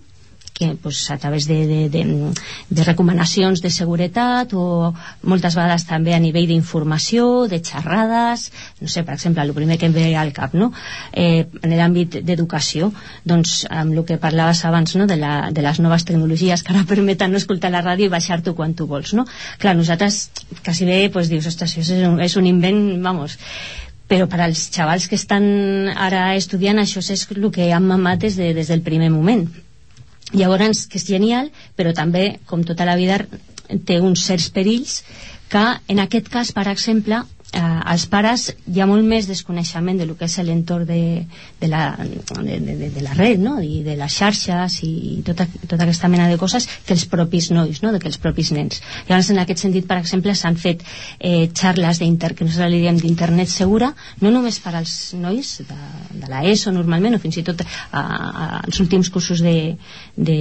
que 0.61 0.75
pues, 0.75 1.09
a 1.09 1.17
través 1.17 1.47
de, 1.47 1.65
de, 1.65 1.89
de, 1.89 2.33
de 2.69 2.83
recomanacions 2.83 3.63
de 3.65 3.71
seguretat 3.73 4.51
o 4.53 4.93
moltes 5.25 5.55
vegades 5.57 5.87
també 5.89 6.13
a 6.13 6.19
nivell 6.21 6.45
d'informació, 6.51 7.47
de 7.49 7.57
xerrades, 7.65 8.51
no 8.77 8.89
sé, 8.93 9.01
per 9.01 9.15
exemple, 9.17 9.41
el 9.41 9.55
primer 9.57 9.79
que 9.81 9.89
em 9.89 9.95
ve 9.95 10.05
al 10.13 10.29
cap, 10.37 10.53
no? 10.53 10.69
eh, 11.17 11.47
en 11.63 11.73
l'àmbit 11.73 12.19
d'educació, 12.27 12.91
doncs 13.25 13.63
amb 13.73 13.95
el 13.95 14.05
que 14.05 14.19
parlaves 14.21 14.61
abans 14.69 14.93
no? 15.01 15.09
de, 15.09 15.17
la, 15.17 15.49
de 15.49 15.65
les 15.65 15.81
noves 15.81 16.05
tecnologies 16.05 16.61
que 16.61 16.75
ara 16.75 16.85
permeten 16.93 17.33
no 17.33 17.41
escoltar 17.41 17.73
la 17.73 17.81
ràdio 17.81 18.11
i 18.11 18.13
baixar-t'ho 18.13 18.53
quan 18.53 18.77
tu 18.77 18.85
vols, 18.85 19.15
no? 19.17 19.25
Clar, 19.57 19.73
nosaltres 19.79 20.27
quasi 20.61 20.85
bé 20.85 21.01
pues, 21.09 21.33
dius, 21.33 21.49
ostres, 21.49 21.73
és 21.81 21.89
un, 22.05 22.21
és 22.21 22.37
un 22.37 22.45
invent, 22.53 22.83
vamos, 23.01 23.39
però 24.05 24.29
per 24.29 24.43
als 24.45 24.67
xavals 24.69 25.09
que 25.09 25.17
estan 25.17 25.89
ara 25.97 26.35
estudiant 26.37 26.85
això 26.85 27.01
és 27.01 27.25
el 27.33 27.49
que 27.49 27.73
han 27.73 27.89
mamat 27.89 28.27
des, 28.27 28.37
de, 28.37 28.53
des 28.53 28.69
del 28.69 28.85
primer 28.85 29.09
moment 29.09 29.47
llavors 30.33 30.85
que 30.87 30.99
és 31.01 31.07
genial 31.07 31.51
però 31.77 31.93
també 31.97 32.39
com 32.45 32.63
tota 32.67 32.87
la 32.87 32.97
vida 32.99 33.21
té 33.87 33.99
uns 33.99 34.25
certs 34.27 34.49
perills 34.55 35.01
que 35.51 35.63
en 35.91 35.99
aquest 35.99 36.31
cas 36.31 36.51
per 36.55 36.67
exemple 36.71 37.21
eh, 37.53 37.59
als 37.59 38.05
pares 38.07 38.47
hi 38.71 38.79
ha 38.81 38.87
molt 38.87 39.03
més 39.07 39.27
desconeixement 39.27 39.99
de 39.99 40.07
lo 40.07 40.15
que 40.19 40.27
és 40.29 40.37
l'entorn 40.47 40.87
de, 40.87 40.99
de, 41.59 41.67
la, 41.71 41.81
de, 41.99 42.59
de, 42.67 42.89
de 42.95 43.03
la 43.03 43.15
red 43.17 43.41
no? 43.43 43.57
i 43.61 43.81
de 43.83 43.97
les 43.99 44.15
xarxes 44.15 44.77
i 44.87 45.19
tota, 45.27 45.47
tota 45.67 45.83
aquesta 45.83 46.09
mena 46.11 46.29
de 46.31 46.39
coses 46.41 46.67
que 46.85 46.95
els 46.95 47.05
propis 47.11 47.51
nois, 47.51 47.83
no? 47.83 47.91
que 47.99 48.11
els 48.11 48.21
propis 48.23 48.53
nens 48.55 48.81
llavors 49.09 49.31
en 49.33 49.43
aquest 49.43 49.65
sentit 49.65 49.87
per 49.89 49.99
exemple 49.99 50.35
s'han 50.35 50.59
fet 50.59 50.85
eh, 51.19 51.49
xarles 51.51 51.99
d'inter 51.99 52.33
que 52.35 52.47
nosaltres 52.47 52.71
li 52.71 52.83
diem 52.85 52.99
d'internet 53.01 53.51
segura 53.51 53.91
no 54.21 54.31
només 54.31 54.61
per 54.63 54.77
als 54.79 54.95
nois 55.19 55.57
de, 55.67 55.79
de 56.13 56.29
la 56.31 56.43
ESO 56.47 56.73
normalment 56.75 57.15
o 57.15 57.21
fins 57.21 57.39
i 57.41 57.45
tot 57.47 57.63
a, 57.63 57.67
a, 57.91 58.03
als 58.65 58.79
últims 58.83 59.09
cursos 59.09 59.41
de, 59.41 59.77
de, 60.15 60.39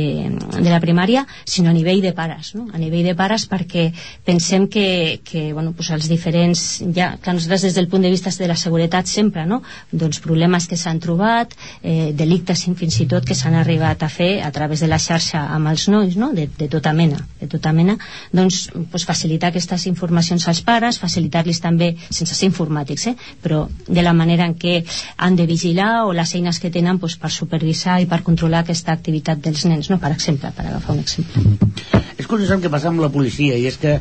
de 0.57 0.69
la 0.71 0.81
primària 0.83 1.27
sinó 1.45 1.71
a 1.71 1.77
nivell 1.77 2.03
de 2.03 2.13
pares 2.17 2.55
no? 2.55 2.69
a 2.73 2.79
nivell 2.79 3.07
de 3.07 3.17
pares 3.19 3.47
perquè 3.51 3.91
pensem 4.25 4.67
que, 4.69 5.21
que 5.25 5.53
bueno, 5.53 5.73
pues 5.77 5.91
els 5.95 6.09
diferents 6.11 6.83
ja 6.95 7.15
que 7.23 7.33
nosaltres 7.33 7.69
des 7.69 7.75
del 7.79 7.89
punt 7.89 8.03
de 8.03 8.11
vista 8.11 8.31
de 8.31 8.49
la 8.49 8.57
seguretat 8.57 9.07
sempre, 9.07 9.47
no? 9.47 9.63
doncs 9.93 10.21
problemes 10.21 10.67
que 10.69 10.77
s'han 10.77 11.01
trobat, 11.01 11.55
eh, 11.83 12.13
delictes 12.17 12.65
fins 12.65 13.01
i 13.03 13.07
tot 13.11 13.27
que 13.27 13.35
s'han 13.35 13.57
arribat 13.59 14.03
a 14.03 14.09
fer 14.09 14.41
a 14.45 14.51
través 14.55 14.81
de 14.81 14.89
la 14.89 14.99
xarxa 14.99 15.43
amb 15.55 15.71
els 15.73 15.89
nois, 15.89 16.17
no? 16.17 16.33
de, 16.37 16.47
de 16.59 16.69
tota 16.69 16.93
mena, 16.97 17.19
de 17.41 17.49
tota 17.51 17.73
mena, 17.77 17.97
doncs, 18.33 18.71
pues, 18.91 19.05
facilitar 19.09 19.51
aquestes 19.51 19.87
informacions 19.91 20.47
als 20.49 20.63
pares, 20.67 21.01
facilitar-los 21.03 21.61
també, 21.61 21.95
sense 22.09 22.35
ser 22.35 22.49
informàtics, 22.49 23.09
eh? 23.11 23.17
però 23.43 23.67
de 23.87 24.03
la 24.03 24.15
manera 24.17 24.47
en 24.49 24.57
què 24.59 24.81
han 25.17 25.37
de 25.37 25.47
vigilar 25.47 25.60
o 26.05 26.13
les 26.13 26.35
eines 26.35 26.59
que 26.61 26.71
tenen 26.71 26.99
pues, 26.99 27.17
per 27.17 27.31
supervisar 27.31 28.01
i 28.01 28.07
per 28.07 28.23
controlar 28.23 28.63
aquesta 28.65 28.93
activitat 28.93 29.39
dels 29.41 29.65
nens, 29.67 29.91
no? 29.91 29.99
per 29.99 30.13
exemple, 30.13 30.51
per 30.57 30.67
agafar 30.67 30.95
un 30.95 31.01
exemple. 31.01 31.43
Mm 31.43 31.59
-hmm. 31.59 32.03
És 32.19 32.27
curiós 32.27 32.51
el 32.51 32.61
que 32.61 32.71
passa 32.71 32.89
amb 32.89 33.01
la 33.01 33.09
policia 33.09 33.57
i 33.57 33.67
és 33.67 33.77
que 33.77 34.01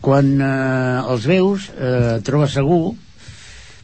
quan 0.00 0.40
eh, 0.40 1.12
els 1.12 1.26
veus 1.26 1.70
eh, 1.76 2.20
trobes 2.24 2.52
segur 2.52 2.94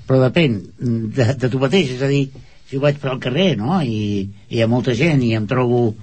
però 0.07 0.21
depèn 0.23 0.61
de, 0.79 1.35
de 1.35 1.49
tu 1.51 1.59
mateix 1.59 1.91
és 1.97 2.03
a 2.03 2.09
dir, 2.09 2.31
si 2.69 2.79
vaig 2.79 2.99
per 3.03 3.11
al 3.11 3.21
carrer 3.21 3.57
no? 3.57 3.81
I, 3.83 4.31
i 4.49 4.57
hi 4.57 4.63
ha 4.63 4.71
molta 4.71 4.95
gent 4.95 5.23
i 5.23 5.35
em 5.35 5.47
trobo 5.47 5.95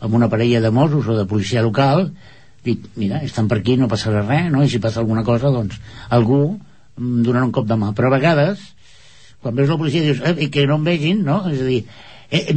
amb 0.00 0.14
una 0.14 0.28
parella 0.32 0.60
de 0.60 0.70
Mossos 0.70 1.06
o 1.06 1.16
de 1.16 1.26
policia 1.28 1.62
local 1.62 2.10
dic, 2.64 2.90
mira, 2.96 3.22
estan 3.24 3.48
per 3.48 3.60
aquí, 3.60 3.76
no 3.76 3.88
passarà 3.88 4.24
res 4.26 4.50
no? 4.52 4.64
i 4.64 4.68
si 4.68 4.80
passa 4.80 5.00
alguna 5.00 5.24
cosa, 5.24 5.52
doncs 5.52 5.78
algú 6.08 6.58
donarà 6.96 7.46
un 7.46 7.52
cop 7.52 7.68
de 7.68 7.76
mà, 7.80 7.94
però 7.96 8.10
a 8.10 8.16
vegades 8.18 8.60
quan 9.42 9.56
veus 9.56 9.70
la 9.72 9.78
policia 9.80 10.04
dius 10.04 10.20
eh, 10.24 10.48
que 10.52 10.66
no 10.68 10.78
em 10.80 10.86
vegin, 10.90 11.24
no? 11.24 11.42
és 11.50 11.62
a 11.62 11.68
dir 11.68 11.80
eh, 12.30 12.42
eh, 12.42 12.56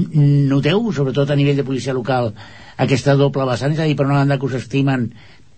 noteu, 0.50 0.92
sobretot 0.96 1.32
a 1.32 1.40
nivell 1.40 1.60
de 1.60 1.68
policia 1.68 1.96
local 1.96 2.34
aquesta 2.78 3.16
doble 3.20 3.48
vessant, 3.48 3.74
és 3.75 3.80
a 3.80 3.88
dir, 3.88 3.96
per 3.98 4.08
una 4.10 4.22
banda 4.22 4.40
que 4.40 4.50
us 4.50 4.60
estimen 4.60 5.12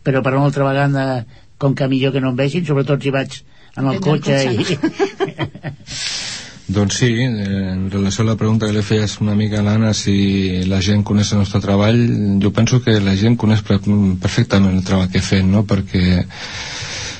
però 0.05 0.21
per 0.21 0.35
una 0.35 0.45
altra 0.45 0.67
vegada 0.67 1.25
com 1.57 1.73
que 1.73 1.87
millor 1.89 2.13
que 2.13 2.21
no 2.21 2.33
em 2.33 2.39
vegin, 2.39 2.65
sobretot 2.67 3.01
si 3.01 3.13
vaig 3.15 3.41
en 3.75 3.89
el 3.91 4.01
cotxe, 4.03 4.39
cotxe 4.53 4.75
i... 4.75 6.03
doncs 6.75 6.97
sí, 6.97 7.09
en 7.21 7.89
relació 7.93 8.23
a 8.23 8.31
la 8.31 8.37
pregunta 8.37 8.65
que 8.65 8.73
li 8.73 8.81
feies 8.85 9.19
una 9.21 9.35
mica 9.37 9.59
a 9.59 9.65
l'Anna 9.65 9.93
si 9.93 10.63
la 10.65 10.81
gent 10.81 11.03
coneix 11.05 11.33
el 11.33 11.43
nostre 11.43 11.61
treball 11.61 11.99
jo 12.41 12.51
penso 12.53 12.81
que 12.81 12.97
la 13.01 13.13
gent 13.19 13.37
coneix 13.37 13.61
perfectament 13.65 14.73
el 14.73 14.85
treball 14.85 15.11
que 15.13 15.21
fem 15.21 15.51
no? 15.51 15.65
perquè 15.69 16.23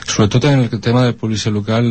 sobretot 0.08 0.44
en 0.46 0.60
el 0.60 0.80
tema 0.80 1.04
de 1.06 1.14
policia 1.14 1.52
local 1.52 1.86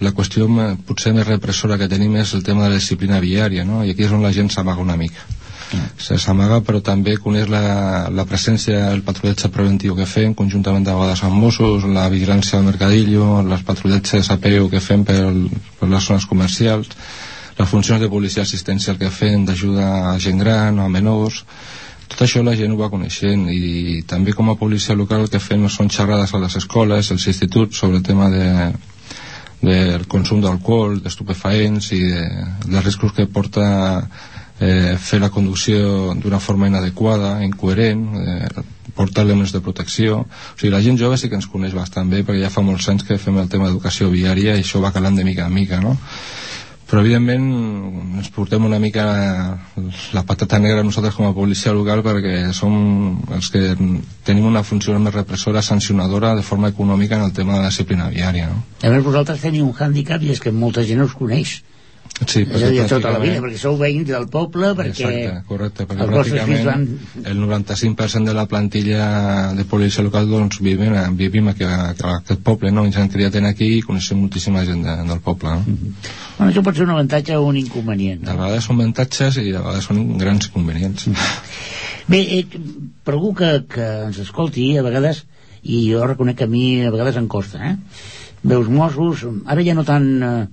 la 0.00 0.12
qüestió 0.12 0.48
potser 0.86 1.14
més 1.14 1.26
repressora 1.26 1.78
que 1.78 1.88
tenim 1.88 2.16
és 2.18 2.34
el 2.34 2.42
tema 2.42 2.64
de 2.64 2.70
la 2.74 2.80
disciplina 2.80 3.20
viària 3.22 3.64
no? 3.64 3.84
i 3.84 3.90
aquí 3.94 4.06
és 4.06 4.12
on 4.12 4.22
la 4.22 4.32
gent 4.34 4.50
s'amaga 4.50 4.82
una 4.82 4.96
mica 4.96 5.22
se 5.98 6.18
s'amaga 6.18 6.60
però 6.66 6.80
també 6.82 7.16
coneix 7.22 7.48
la, 7.50 8.08
la 8.10 8.24
presència 8.26 8.90
el 8.92 9.02
patrullatge 9.06 9.50
preventiu 9.54 9.96
que 9.98 10.06
fem 10.06 10.34
conjuntament 10.34 10.84
de 10.86 10.94
vegades 10.94 11.22
amb 11.26 11.38
Mossos 11.42 11.86
la 11.90 12.08
vigilància 12.10 12.58
del 12.58 12.68
mercadillo 12.70 13.42
les 13.46 13.62
patrullatges 13.66 14.30
a 14.30 14.38
peu 14.42 14.68
que 14.70 14.80
fem 14.80 15.04
per, 15.04 15.22
per 15.80 15.88
les 15.90 16.06
zones 16.06 16.26
comercials 16.26 16.90
les 17.58 17.68
funcions 17.68 18.00
de 18.02 18.10
policia 18.12 18.42
assistencial 18.42 18.98
que 18.98 19.10
fem 19.10 19.46
d'ajuda 19.46 20.12
a 20.12 20.18
gent 20.22 20.38
gran 20.42 20.78
o 20.78 20.86
a 20.86 20.92
menors 20.92 21.44
tot 22.08 22.22
això 22.22 22.42
la 22.46 22.54
gent 22.58 22.74
ho 22.74 22.78
va 22.78 22.90
coneixent 22.92 23.48
i 23.50 24.02
també 24.06 24.34
com 24.36 24.50
a 24.50 24.58
policia 24.58 24.94
local 24.94 25.24
el 25.24 25.32
que 25.32 25.42
fem 25.42 25.66
són 25.68 25.90
xerrades 25.90 26.34
a 26.34 26.42
les 26.42 26.56
escoles, 26.60 27.10
als 27.10 27.26
instituts 27.26 27.82
sobre 27.82 27.98
el 27.98 28.06
tema 28.06 28.30
de, 28.30 28.46
del 29.62 30.06
consum 30.06 30.40
d'alcohol, 30.44 31.00
d'estupefaents 31.02 31.92
i 31.96 32.00
de, 32.06 32.24
dels 32.66 32.84
riscos 32.84 33.12
que 33.16 33.26
porta 33.26 33.66
eh, 34.60 34.96
fer 34.98 35.20
la 35.20 35.30
conducció 35.30 36.14
d'una 36.14 36.40
forma 36.40 36.68
inadequada, 36.70 37.36
incoherent, 37.44 38.06
eh, 38.16 38.64
portar 38.96 39.26
elements 39.26 39.52
de 39.52 39.60
protecció. 39.60 40.22
O 40.24 40.56
sigui, 40.56 40.72
la 40.72 40.82
gent 40.82 40.98
jove 40.98 41.18
sí 41.18 41.28
que 41.28 41.36
ens 41.36 41.48
coneix 41.52 41.74
bastant 41.76 42.10
bé 42.10 42.22
perquè 42.24 42.46
ja 42.46 42.52
fa 42.52 42.64
molts 42.64 42.88
anys 42.88 43.04
que 43.04 43.18
fem 43.20 43.36
el 43.42 43.50
tema 43.52 43.68
d'educació 43.68 44.08
viària 44.12 44.56
i 44.56 44.64
això 44.64 44.80
va 44.80 44.94
calant 44.94 45.16
de 45.18 45.24
mica 45.24 45.46
en 45.46 45.54
mica, 45.54 45.80
no? 45.84 45.96
Però, 46.86 47.00
evidentment, 47.02 47.46
ens 48.20 48.28
portem 48.30 48.62
una 48.64 48.78
mica 48.78 49.04
la 50.14 50.22
patata 50.26 50.60
negra 50.62 50.84
nosaltres 50.86 51.16
com 51.18 51.26
a 51.26 51.34
policia 51.34 51.74
local 51.74 52.04
perquè 52.06 52.52
som 52.54 52.76
els 53.34 53.48
que 53.50 53.72
tenim 54.26 54.46
una 54.46 54.62
funció 54.62 54.94
més 55.02 55.14
repressora, 55.16 55.64
sancionadora 55.66 56.36
de 56.38 56.44
forma 56.46 56.70
econòmica 56.70 57.18
en 57.18 57.26
el 57.26 57.32
tema 57.34 57.56
de 57.56 57.64
la 57.64 57.72
disciplina 57.72 58.06
viària, 58.14 58.52
no? 58.52 58.62
A 58.86 58.92
més, 58.92 59.02
vosaltres 59.02 59.42
teniu 59.42 59.66
un 59.66 59.74
hàndicap 59.74 60.22
i 60.22 60.30
és 60.36 60.42
que 60.42 60.54
molta 60.54 60.86
gent 60.86 61.02
us 61.02 61.18
coneix 61.18 61.58
Sí, 62.24 62.46
és 62.48 62.62
a 62.64 62.70
dir, 62.72 62.80
tota 62.88 63.10
la 63.12 63.18
vida, 63.20 63.42
perquè 63.44 63.58
sou 63.60 63.76
veïns 63.76 64.08
del 64.08 64.24
poble, 64.32 64.70
perquè... 64.78 65.04
Exacte, 65.04 65.42
correcte, 65.50 65.84
perquè 65.90 66.06
pràcticament 66.08 66.62
van... 66.64 66.86
el 67.28 67.42
95% 67.42 68.30
de 68.30 68.34
la 68.36 68.46
plantilla 68.48 69.08
de 69.56 69.66
policia 69.68 70.04
local 70.06 70.30
doncs 70.30 70.62
vivim, 70.64 70.94
vivim 71.18 71.50
aquí, 71.52 71.66
a, 71.68 71.92
a 71.92 72.14
aquest 72.22 72.40
poble, 72.46 72.72
no? 72.72 72.86
Ens 72.88 72.96
han 73.02 73.12
criat 73.12 73.36
aquí 73.42 73.68
i 73.76 73.84
coneixem 73.84 74.22
moltíssima 74.22 74.64
gent 74.64 74.82
de, 74.86 74.96
del 75.10 75.20
poble, 75.20 75.52
no? 75.58 75.60
Mm 75.66 75.76
-hmm. 75.76 76.10
Bueno, 76.38 76.52
això 76.52 76.64
pot 76.64 76.74
ser 76.74 76.84
un 76.84 76.96
avantatge 76.96 77.36
o 77.36 77.44
un 77.44 77.56
inconvenient, 77.56 78.22
no? 78.22 78.30
De 78.30 78.36
vegades 78.38 78.64
són 78.64 78.80
avantatges 78.80 79.36
i 79.36 79.52
de 79.52 79.58
vegades 79.58 79.84
són 79.84 80.18
grans 80.18 80.46
inconvenients. 80.46 81.06
Mm 81.06 81.12
-hmm. 81.12 81.76
Bé, 82.08 82.20
eh, 82.38 82.46
per 83.04 83.14
algú 83.14 83.34
que, 83.34 83.64
que 83.68 83.86
ens 84.06 84.18
escolti, 84.18 84.78
a 84.78 84.82
vegades, 84.82 85.26
i 85.62 85.92
jo 85.92 86.06
reconec 86.06 86.36
que 86.36 86.44
a 86.44 86.46
mi 86.46 86.86
a 86.86 86.90
vegades 86.90 87.16
em 87.16 87.28
costa, 87.28 87.58
eh? 87.58 87.76
Veus 88.42 88.68
Mossos, 88.68 89.26
ara 89.44 89.62
ja 89.62 89.74
no 89.74 89.84
tant... 89.84 90.22
Eh, 90.22 90.46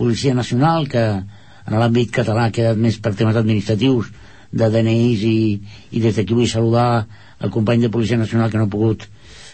Policia 0.00 0.34
Nacional, 0.34 0.88
que 0.90 1.04
en 1.20 1.78
l'àmbit 1.78 2.10
català 2.16 2.48
ha 2.48 2.54
quedat 2.56 2.80
més 2.80 2.98
per 2.98 3.14
temes 3.14 3.36
administratius 3.36 4.10
de 4.50 4.68
DNIs 4.72 5.24
i, 5.28 5.40
i 5.94 6.02
des 6.02 6.16
d'aquí 6.16 6.34
vull 6.34 6.48
saludar 6.50 7.06
el 7.40 7.52
company 7.54 7.84
de 7.84 7.92
Policia 7.92 8.18
Nacional 8.18 8.50
que 8.50 8.58
no 8.58 8.66
ha 8.66 8.72
pogut 8.72 9.06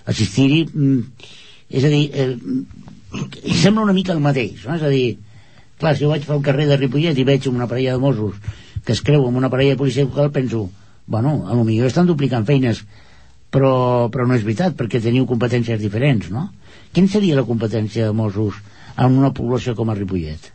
assistir-hi. 0.07 0.65
Mm, 0.73 1.33
és 1.77 1.85
a 1.85 1.91
dir, 1.93 2.05
eh, 2.15 3.57
sembla 3.63 3.85
una 3.85 3.97
mica 3.97 4.15
el 4.15 4.23
mateix, 4.23 4.65
no? 4.65 4.79
És 4.79 4.87
a 4.87 4.93
dir, 4.93 5.17
clar, 5.81 5.97
si 5.97 6.05
jo 6.05 6.13
vaig 6.13 6.25
pel 6.27 6.45
carrer 6.47 6.71
de 6.71 6.79
Ripollet 6.81 7.19
i 7.19 7.27
veig 7.27 7.51
una 7.51 7.69
parella 7.69 7.97
de 7.97 8.03
Mossos 8.03 8.39
que 8.87 8.95
es 8.95 9.03
creu 9.03 9.27
amb 9.27 9.37
una 9.37 9.51
parella 9.51 9.75
de 9.75 9.81
policia 9.81 10.07
local 10.07 10.31
penso, 10.31 10.71
bueno, 11.07 11.45
a 11.51 11.55
lo 11.55 11.65
millor 11.65 11.91
estan 11.91 12.07
duplicant 12.07 12.47
feines 12.47 12.85
però, 13.51 14.09
però 14.15 14.27
no 14.27 14.37
és 14.39 14.47
veritat 14.47 14.77
perquè 14.79 15.03
teniu 15.03 15.27
competències 15.27 15.81
diferents 15.83 16.31
no? 16.31 16.49
quina 16.95 17.11
seria 17.11 17.39
la 17.39 17.47
competència 17.49 18.07
de 18.09 18.17
Mossos 18.17 18.61
en 18.97 19.19
una 19.19 19.33
població 19.35 19.75
com 19.77 19.91
a 19.91 19.95
Ripollet? 19.95 20.51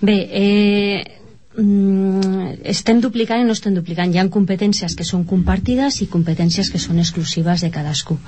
Bé, 0.00 0.16
eh, 0.40 1.18
mm, 1.56 2.52
estem 2.74 3.00
duplicant 3.00 3.42
i 3.42 3.46
no 3.46 3.56
estem 3.56 3.74
duplicant. 3.74 4.14
Hi 4.14 4.20
ha 4.22 4.28
competències 4.30 4.94
que 4.98 5.06
són 5.06 5.24
compartides 5.24 6.02
i 6.02 6.10
competències 6.12 6.70
que 6.70 6.82
són 6.82 6.98
exclusives 7.02 7.64
de 7.66 7.72
cadascú. 7.74 8.18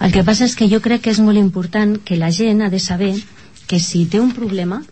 El 0.00 0.14
que 0.14 0.24
passa 0.24 0.48
és 0.48 0.56
que 0.58 0.70
jo 0.70 0.80
crec 0.80 1.04
que 1.04 1.14
és 1.14 1.22
molt 1.22 1.38
important 1.38 1.96
que 2.04 2.18
la 2.18 2.32
gent 2.32 2.62
ha 2.62 2.70
de 2.70 2.82
saber 2.82 3.14
que 3.66 3.80
si 3.80 4.04
té 4.06 4.20
un 4.20 4.32
problema 4.32 4.82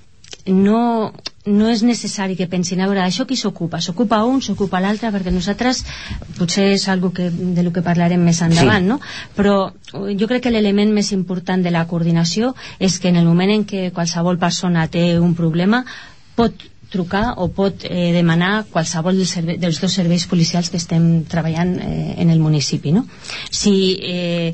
no, 0.46 1.12
no 1.46 1.68
és 1.70 1.82
necessari 1.86 2.36
que 2.38 2.48
pensin 2.50 2.80
a 2.80 2.88
veure, 2.88 3.02
això 3.02 3.26
qui 3.28 3.36
s'ocupa? 3.38 3.80
S'ocupa 3.82 4.22
un, 4.26 4.40
s'ocupa 4.42 4.80
l'altre, 4.82 5.10
perquè 5.14 5.32
nosaltres 5.34 5.84
potser 6.38 6.68
és 6.74 6.88
algo 6.88 7.12
que, 7.14 7.28
de 7.30 7.62
lo 7.62 7.72
que 7.72 7.84
parlarem 7.84 8.22
més 8.22 8.42
endavant, 8.42 8.82
sí. 8.82 8.90
no? 8.90 8.98
Però 9.36 9.56
jo 10.18 10.30
crec 10.30 10.46
que 10.46 10.54
l'element 10.54 10.92
més 10.94 11.12
important 11.12 11.62
de 11.62 11.74
la 11.74 11.86
coordinació 11.86 12.54
és 12.78 12.98
que 12.98 13.12
en 13.12 13.20
el 13.20 13.28
moment 13.28 13.54
en 13.54 13.66
què 13.68 13.90
qualsevol 13.94 14.38
persona 14.38 14.88
té 14.90 15.18
un 15.18 15.34
problema 15.38 15.84
pot 16.34 16.71
trucar 16.92 17.34
o 17.42 17.48
pot 17.56 17.86
eh, 17.88 18.12
demanar 18.14 18.66
qualsevol 18.70 19.16
dels, 19.18 19.34
dels 19.58 19.80
dos 19.80 19.94
serveis 19.96 20.26
policials 20.30 20.70
que 20.70 20.78
estem 20.80 21.24
treballant 21.30 21.74
eh, 21.80 22.14
en 22.22 22.30
el 22.30 22.40
municipi 22.42 22.92
no? 22.92 23.06
si, 23.50 23.74
eh, 24.02 24.52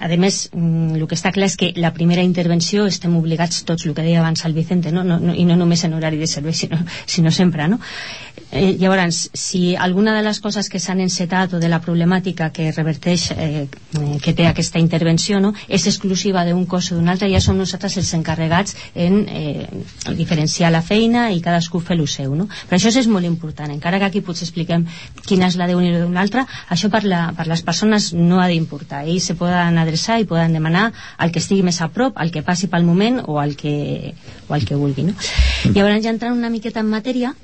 a 0.00 0.08
més 0.16 0.48
mm, 0.52 0.96
el 0.96 1.06
que 1.06 1.18
està 1.18 1.32
clar 1.34 1.50
és 1.50 1.58
que 1.60 1.72
la 1.76 1.92
primera 1.94 2.24
intervenció 2.24 2.86
estem 2.88 3.14
obligats 3.20 3.62
tots, 3.68 3.86
el 3.86 3.94
que 3.94 4.06
deia 4.06 4.22
abans 4.22 4.44
el 4.48 4.56
Vicente 4.56 4.92
no? 4.92 5.04
No, 5.04 5.20
no, 5.20 5.36
i 5.36 5.44
no 5.48 5.58
només 5.60 5.84
en 5.84 5.94
horari 5.94 6.18
de 6.20 6.30
servei 6.30 6.56
sinó, 6.56 6.80
sinó 7.06 7.30
sempre 7.30 7.68
no? 7.68 7.80
eh, 8.50 8.76
llavors, 8.78 9.30
si 9.34 9.76
alguna 9.76 10.16
de 10.16 10.22
les 10.22 10.40
coses 10.40 10.68
que 10.68 10.80
s'han 10.80 11.00
encetat 11.04 11.54
o 11.54 11.60
de 11.60 11.68
la 11.68 11.80
problemàtica 11.84 12.50
que 12.54 12.70
reverteix 12.72 13.28
eh, 13.36 13.66
que 14.24 14.34
té 14.34 14.48
aquesta 14.48 14.80
intervenció 14.80 15.40
no? 15.40 15.52
és 15.68 15.86
exclusiva 15.86 16.44
d'un 16.48 16.64
cos 16.66 16.92
o 16.92 16.98
d'un 16.98 17.08
altre, 17.12 17.30
ja 17.30 17.40
som 17.44 17.58
nosaltres 17.58 17.98
els 18.00 18.12
encarregats 18.16 18.76
en 18.94 19.20
eh, 19.28 19.68
diferenciar 20.16 20.72
la 20.72 20.82
feina 20.82 21.28
i 21.32 21.42
cadascú 21.58 21.80
fer 21.82 21.98
lo 21.98 22.06
seu 22.06 22.34
no? 22.38 22.46
però 22.68 22.78
això 22.78 22.92
és 22.94 23.08
molt 23.10 23.26
important, 23.26 23.70
encara 23.74 23.98
que 23.98 24.06
aquí 24.08 24.22
potser 24.22 24.46
expliquem 24.46 24.86
quina 25.26 25.48
és 25.50 25.58
la 25.58 25.66
d'un 25.68 25.84
i 25.84 25.92
d'un 25.92 26.16
altre 26.16 26.46
això 26.70 26.90
per, 26.90 27.02
la, 27.04 27.32
per 27.36 27.48
les 27.50 27.62
persones 27.66 28.12
no 28.14 28.40
ha 28.40 28.48
d'importar 28.48 29.04
ells 29.06 29.30
se 29.32 29.36
poden 29.38 29.78
adreçar 29.78 30.20
i 30.20 30.28
poden 30.28 30.54
demanar 30.54 30.92
al 31.18 31.32
que 31.32 31.42
estigui 31.42 31.66
més 31.66 31.80
a 31.82 31.90
prop, 31.90 32.16
al 32.16 32.30
que 32.30 32.44
passi 32.46 32.70
pel 32.70 32.86
moment 32.86 33.20
o 33.26 33.38
al 33.42 33.56
que, 33.58 34.14
o 34.48 34.54
al 34.54 34.64
que 34.64 34.78
vulgui 34.78 35.08
no? 35.10 35.18
llavors 35.74 36.02
ja 36.04 36.14
entrant 36.14 36.36
una 36.36 36.52
miqueta 36.52 36.80
en 36.84 36.90
matèria 36.94 37.34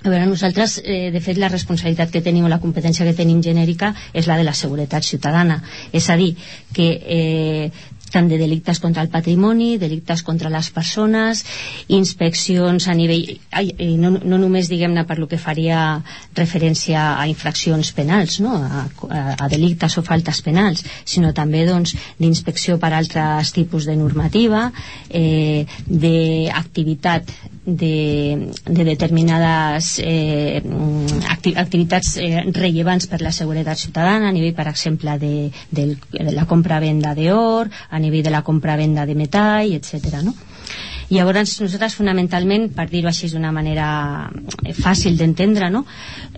a 0.00 0.08
veure, 0.08 0.24
nosaltres, 0.24 0.80
eh, 0.82 1.10
de 1.12 1.20
fet, 1.20 1.36
la 1.36 1.50
responsabilitat 1.52 2.08
que 2.08 2.22
tenim 2.24 2.46
o 2.46 2.48
la 2.48 2.56
competència 2.62 3.04
que 3.04 3.12
tenim 3.12 3.42
genèrica 3.44 3.90
és 4.16 4.30
la 4.30 4.38
de 4.40 4.46
la 4.46 4.54
seguretat 4.56 5.04
ciutadana. 5.04 5.58
És 5.92 6.08
a 6.08 6.16
dir, 6.16 6.30
que 6.72 6.86
eh, 7.04 7.66
tant 8.12 8.28
de 8.30 8.38
delictes 8.40 8.80
contra 8.82 9.02
el 9.04 9.10
patrimoni, 9.12 9.76
delictes 9.78 10.22
contra 10.26 10.50
les 10.52 10.70
persones, 10.74 11.44
inspeccions 11.88 12.88
a 12.88 12.96
nivell... 12.98 13.36
Ai, 13.56 13.70
no, 14.00 14.12
no 14.18 14.38
només, 14.40 14.70
diguem-ne, 14.70 15.04
per 15.08 15.18
lo 15.20 15.28
que 15.30 15.38
faria 15.40 16.00
referència 16.38 17.04
a 17.16 17.26
infraccions 17.30 17.92
penals, 17.96 18.40
no? 18.44 18.56
a, 18.60 18.84
a, 19.36 19.48
delictes 19.52 19.98
o 19.98 20.04
faltes 20.06 20.42
penals, 20.46 20.84
sinó 21.04 21.32
també 21.36 21.64
doncs, 21.68 21.96
per 22.80 22.92
altres 22.96 23.52
tipus 23.56 23.86
de 23.88 23.96
normativa, 23.98 24.68
eh, 25.08 25.66
d'activitat 25.86 27.30
de, 27.76 28.50
de 28.66 28.84
determinades 28.84 29.98
eh, 30.02 30.62
acti 31.28 31.54
activitats 31.56 32.16
eh, 32.18 32.44
rellevants 32.52 33.06
per 33.10 33.20
la 33.22 33.32
seguretat 33.32 33.78
ciutadana 33.78 34.28
a 34.28 34.34
nivell, 34.34 34.54
per 34.54 34.68
exemple, 34.70 35.16
de, 35.18 35.50
de, 35.70 35.86
de 36.12 36.32
la 36.34 36.46
compra-venda 36.50 37.14
d'or, 37.14 37.70
a 37.90 37.98
nivell 37.98 38.24
de 38.26 38.34
la 38.34 38.42
compra-venda 38.42 39.06
de 39.06 39.14
metall, 39.14 39.74
etc. 39.78 40.20
No? 40.24 40.34
Llavors, 41.10 41.56
nosaltres 41.58 41.96
fonamentalment, 41.98 42.68
per 42.76 42.84
dir-ho 42.90 43.08
així 43.10 43.26
d'una 43.32 43.50
manera 43.54 43.86
eh, 44.62 44.74
fàcil 44.76 45.16
d'entendre, 45.18 45.66
no? 45.74 45.80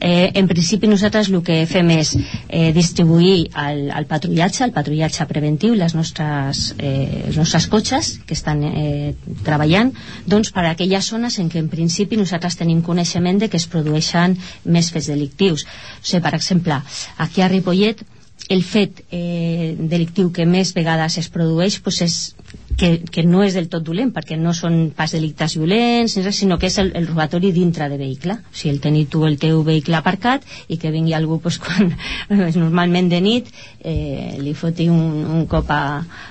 eh, 0.01 0.31
en 0.41 0.49
principi 0.49 0.89
nosaltres 0.89 1.29
el 1.29 1.43
que 1.45 1.59
fem 1.69 1.91
és 1.93 2.15
eh, 2.17 2.71
distribuir 2.73 3.51
el, 3.67 3.83
el 3.93 4.07
patrullatge, 4.09 4.65
el 4.65 4.73
patrullatge 4.73 5.27
preventiu, 5.29 5.77
les 5.77 5.93
nostres, 5.99 6.63
eh, 6.79 7.27
els 7.29 7.37
nostres 7.43 7.69
cotxes 7.75 8.15
que 8.27 8.33
estan 8.39 8.65
eh, 8.71 9.13
treballant, 9.45 9.93
doncs 10.25 10.55
per 10.57 10.65
a 10.65 10.73
aquelles 10.73 11.13
zones 11.13 11.37
en 11.43 11.53
què 11.53 11.61
en 11.61 11.69
principi 11.73 12.17
nosaltres 12.17 12.57
tenim 12.63 12.81
coneixement 12.87 13.45
de 13.45 13.51
que 13.53 13.61
es 13.61 13.69
produeixen 13.69 14.39
més 14.65 14.89
fets 14.95 15.13
delictius. 15.13 15.67
O 16.01 16.01
sigui, 16.07 16.25
per 16.25 16.33
exemple, 16.41 16.81
aquí 17.21 17.45
a 17.45 17.53
Ripollet 17.53 18.01
el 18.49 18.63
fet 18.67 19.05
eh, 19.15 19.75
delictiu 19.79 20.33
que 20.35 20.45
més 20.49 20.73
vegades 20.75 21.19
es 21.21 21.29
produeix 21.33 21.77
pues 21.85 22.01
és 22.05 22.17
que, 22.77 22.91
que 23.05 23.23
no 23.27 23.43
és 23.45 23.57
del 23.57 23.69
tot 23.73 23.85
dolent 23.85 24.13
perquè 24.15 24.37
no 24.41 24.53
són 24.57 24.93
pas 24.97 25.13
delictes 25.15 25.57
violents 25.59 26.17
sinó 26.37 26.59
que 26.59 26.69
és 26.71 26.79
el, 26.83 26.93
el 26.99 27.07
robatori 27.09 27.53
dintre 27.53 27.89
de 27.91 27.99
vehicle 28.01 28.39
o 28.39 28.55
sigui, 28.55 28.75
el 28.75 28.81
tenir 28.85 29.07
tu 29.13 29.25
el 29.29 29.39
teu 29.43 29.63
vehicle 29.67 29.99
aparcat 29.99 30.47
i 30.69 30.79
que 30.81 30.93
vingui 30.95 31.15
algú 31.17 31.41
pues, 31.43 31.59
quan 31.63 31.93
normalment 32.63 33.11
de 33.13 33.21
nit 33.25 33.51
eh, 33.81 34.39
li 34.41 34.55
foti 34.59 34.89
un, 34.93 35.23
un 35.39 35.47
cop 35.51 35.71
a, 35.75 35.83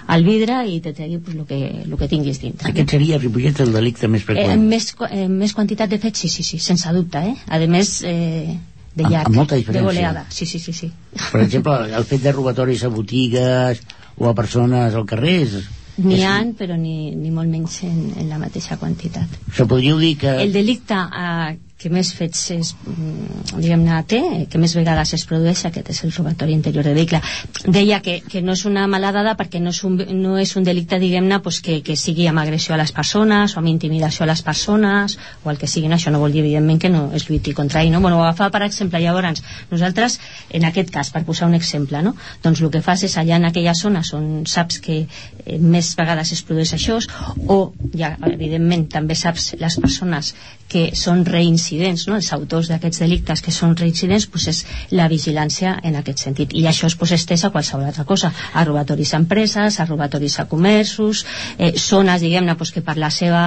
al 0.08 0.26
vidre 0.28 0.62
i 0.68 0.80
te 0.84 0.96
tregui 0.98 1.20
pues, 1.20 1.38
el, 1.38 1.46
que, 1.50 1.62
el 1.86 1.96
que 2.00 2.10
tinguis 2.12 2.42
dintre 2.44 2.72
aquest 2.72 2.98
seria 2.98 3.22
Ripollet 3.22 3.64
el 3.66 3.74
delicte 3.76 4.10
més 4.12 4.26
freqüent 4.28 4.56
eh, 4.56 4.60
més, 4.76 4.92
eh, 5.10 5.28
més 5.30 5.56
quantitat 5.58 5.92
de 5.92 6.02
fets 6.02 6.26
sí, 6.26 6.30
sí, 6.30 6.44
sí, 6.48 6.60
sense 6.60 6.92
dubte 6.96 7.24
eh? 7.32 7.36
a 7.48 7.62
més 7.72 8.00
eh, 8.08 8.58
de 8.96 9.04
llarg, 9.08 9.28
amb, 9.28 9.32
amb 9.32 9.42
molta 9.44 9.60
diferència. 9.60 9.82
de 9.82 9.88
goleada 9.88 10.26
sí, 10.30 10.46
sí, 10.46 10.60
sí, 10.60 10.74
sí. 10.74 10.92
per 11.32 11.44
exemple, 11.46 11.78
el 12.00 12.08
fet 12.08 12.24
de 12.26 12.34
robatoris 12.36 12.84
a 12.84 12.92
botigues 12.94 13.84
o 14.18 14.30
a 14.30 14.36
persones 14.36 14.96
al 14.96 15.08
carrer 15.10 15.38
és, 15.46 15.56
N'hi 15.98 16.22
ha, 16.24 16.38
però 16.58 16.78
ni, 16.80 17.12
ni 17.16 17.34
molt 17.36 17.52
menys 17.52 17.82
en, 17.84 17.98
en 18.18 18.30
la 18.32 18.40
mateixa 18.42 18.78
quantitat. 18.80 19.36
Això 19.52 19.68
podríeu 19.68 20.00
dir 20.00 20.16
que... 20.22 20.32
El 20.46 20.54
delicte 20.56 20.96
eh, 20.96 21.52
que 21.82 21.90
més 21.90 22.12
fets 22.14 22.44
és, 22.54 22.74
mm, 22.86 23.58
diguem-ne, 23.58 24.02
té, 24.08 24.22
que 24.52 24.62
més 24.62 24.76
vegades 24.78 25.14
es 25.18 25.26
produeix, 25.26 25.64
aquest 25.66 25.90
és 25.90 26.04
el 26.06 26.14
robatori 26.14 26.54
interior 26.54 26.86
de 26.86 26.94
vehicle. 26.94 27.22
Deia 27.66 28.02
que, 28.06 28.20
que 28.22 28.42
no 28.42 28.54
és 28.54 28.66
una 28.70 28.86
mala 28.88 29.12
dada 29.12 29.36
perquè 29.40 29.62
no 29.62 29.74
és 29.74 29.84
un, 29.88 29.98
no 30.22 30.38
és 30.38 30.56
un 30.56 30.68
delicte, 30.68 31.00
diguem-ne, 31.02 31.42
pues, 31.42 31.62
que, 31.66 31.82
que 31.82 31.96
sigui 31.98 32.28
amb 32.30 32.44
agressió 32.44 32.76
a 32.76 32.82
les 32.82 32.94
persones 32.94 33.56
o 33.56 33.60
amb 33.60 33.72
intimidació 33.74 34.26
a 34.26 34.30
les 34.32 34.44
persones 34.46 35.18
o 35.44 35.50
el 35.52 35.58
que 35.58 35.68
sigui, 35.68 35.90
això 35.92 36.14
no 36.14 36.22
vol 36.22 36.32
dir, 36.32 36.46
evidentment, 36.46 36.80
que 36.80 36.90
no 36.94 37.10
es 37.18 37.28
lluiti 37.30 37.54
contra 37.58 37.82
ell, 37.82 37.92
no? 37.92 38.02
Bueno, 38.02 38.22
agafar, 38.24 38.52
per 38.52 38.64
exemple, 38.68 39.02
llavors, 39.02 39.44
nosaltres, 39.72 40.20
en 40.50 40.66
aquest 40.70 40.92
cas, 40.94 41.12
per 41.12 41.24
posar 41.26 41.50
un 41.50 41.58
exemple, 41.58 42.02
no? 42.06 42.16
Doncs 42.44 42.62
el 42.62 42.72
que 42.74 42.84
fas 42.86 43.04
és 43.08 43.18
allà 43.18 43.38
en 43.42 43.50
aquella 43.50 43.74
zona 43.78 44.04
on 44.14 44.46
saps 44.50 44.80
que 44.84 44.98
eh, 45.06 45.58
més 45.60 45.94
vegades 45.98 46.32
es 46.36 46.42
produeix 46.46 46.74
això, 46.78 47.00
o, 47.48 47.60
ja, 47.98 48.16
evidentment, 48.32 48.88
també 48.92 49.16
saps 49.16 49.54
les 49.62 49.78
persones 49.82 50.34
que 50.72 50.84
són 50.96 51.26
reincidents, 51.28 52.06
no? 52.08 52.18
els 52.20 52.32
autors 52.36 52.70
d'aquests 52.72 53.04
delictes 53.04 53.44
que 53.44 53.54
són 53.56 53.76
reincidents, 53.80 54.28
pues 54.32 54.48
és 54.52 54.62
la 54.96 55.10
vigilància 55.12 55.76
en 55.84 56.00
aquest 56.00 56.24
sentit. 56.28 56.56
I 56.56 56.68
això 56.72 56.88
es 56.88 56.96
pues, 57.00 57.12
estès 57.18 57.44
a 57.46 57.52
qualsevol 57.54 57.90
altra 57.90 58.08
cosa, 58.08 58.32
a 58.54 58.64
robatoris 58.68 59.14
a 59.14 59.22
empreses, 59.22 59.80
a 59.80 59.88
robatoris 59.90 60.40
a 60.40 60.48
comerços, 60.52 61.26
eh, 61.58 61.74
zones, 61.78 62.24
diguem-ne, 62.24 62.56
pues, 62.56 62.72
que 62.72 62.86
per 62.86 62.98
la 63.02 63.12
seva, 63.12 63.44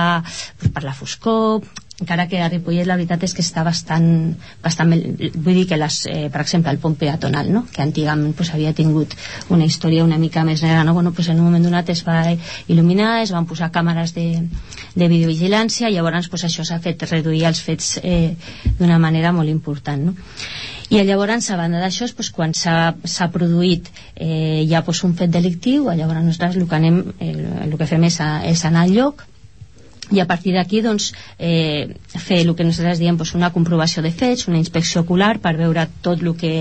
pues, 0.61 0.73
per 0.75 0.85
la 0.85 0.95
foscor, 0.95 1.65
encara 2.01 2.27
que 2.27 2.41
a 2.43 2.49
Ripollet 2.49 2.89
la 2.89 2.97
veritat 2.99 3.23
és 3.23 3.33
que 3.37 3.43
està 3.45 3.63
bastant, 3.63 4.35
bastant 4.63 4.91
vull 4.91 5.55
dir 5.55 5.67
que 5.71 5.79
les, 5.79 6.01
eh, 6.11 6.27
per 6.33 6.41
exemple 6.43 6.73
el 6.75 6.81
pont 6.83 6.97
peatonal 6.99 7.53
no? 7.55 7.65
que 7.71 7.85
antigament 7.85 8.35
pues, 8.35 8.51
havia 8.51 8.73
tingut 8.75 9.15
una 9.55 9.65
història 9.69 10.03
una 10.03 10.19
mica 10.19 10.43
més 10.45 10.65
negra 10.67 10.83
no? 10.83 10.95
bueno, 10.95 11.13
pues, 11.13 11.29
en 11.29 11.39
un 11.39 11.47
moment 11.47 11.63
donat 11.63 11.93
es 11.95 12.03
va 12.07 12.19
il·luminar 12.67 13.23
es 13.23 13.31
van 13.31 13.47
posar 13.47 13.71
càmeres 13.71 14.15
de, 14.17 14.43
de 14.95 15.09
videovigilància 15.09 15.89
i 15.89 15.95
llavors 15.95 16.29
pues, 16.29 16.43
això 16.49 16.67
s'ha 16.67 16.81
fet 16.83 17.07
reduir 17.11 17.45
els 17.47 17.63
fets 17.63 18.01
eh, 18.03 18.35
d'una 18.81 18.99
manera 18.99 19.31
molt 19.33 19.53
important 19.53 20.11
no? 20.11 20.17
i 20.91 20.99
llavors 21.07 21.47
a 21.51 21.61
banda 21.61 21.79
d'això 21.79 22.09
pues, 22.17 22.33
quan 22.35 22.57
s'ha 22.59 23.29
produït 23.31 23.87
eh, 24.17 24.67
ja 24.67 24.83
pues, 24.83 25.05
un 25.07 25.15
fet 25.15 25.31
delictiu 25.31 25.87
llavors 25.95 26.27
nosaltres 26.27 26.59
el 26.59 26.67
que, 26.67 26.75
anem, 26.75 26.99
el, 27.21 27.41
el 27.69 27.79
que 27.79 27.87
fem 27.87 28.11
és, 28.11 28.19
a, 28.19 28.43
és 28.51 28.67
anar 28.67 28.83
al 28.89 28.99
lloc 28.99 29.25
i 30.13 30.21
a 30.21 30.27
partir 30.29 30.53
d'aquí 30.55 30.83
doncs, 30.85 31.13
eh, 31.39 31.97
fer 32.09 32.43
el 32.43 32.53
que 32.57 32.67
nosaltres 32.67 33.01
diem 33.01 33.17
doncs, 33.17 33.35
una 33.39 33.53
comprovació 33.55 34.03
de 34.05 34.13
fets, 34.13 34.49
una 34.49 34.61
inspecció 34.61 35.03
ocular 35.05 35.39
per 35.41 35.57
veure 35.57 35.87
tot 36.05 36.23
el 36.23 36.35
que 36.37 36.55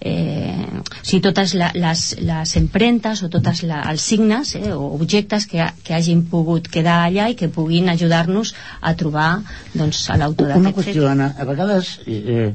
eh, 0.00 0.66
o 0.80 1.02
sigui, 1.02 1.20
totes 1.26 1.54
la, 1.58 1.70
les, 1.74 2.04
les 2.24 2.56
empremtes 2.56 3.22
o 3.22 3.28
tots 3.32 3.64
els 3.64 4.02
signes 4.02 4.54
eh, 4.56 4.72
o 4.72 4.94
objectes 4.96 5.46
que, 5.50 5.66
que 5.84 5.94
hagin 5.94 6.24
pogut 6.30 6.70
quedar 6.72 7.02
allà 7.04 7.28
i 7.30 7.36
que 7.36 7.50
puguin 7.52 7.90
ajudar-nos 7.92 8.54
a 8.80 8.94
trobar 8.96 9.30
doncs, 9.74 10.06
a 10.08 10.16
l'autor 10.16 10.48
d'aquest 10.48 10.60
fet. 10.60 10.66
Una 10.66 10.76
qüestió, 10.76 11.02
fet. 11.02 11.12
Anna, 11.12 11.32
a 11.36 11.48
vegades 11.48 11.98
eh, 12.06 12.52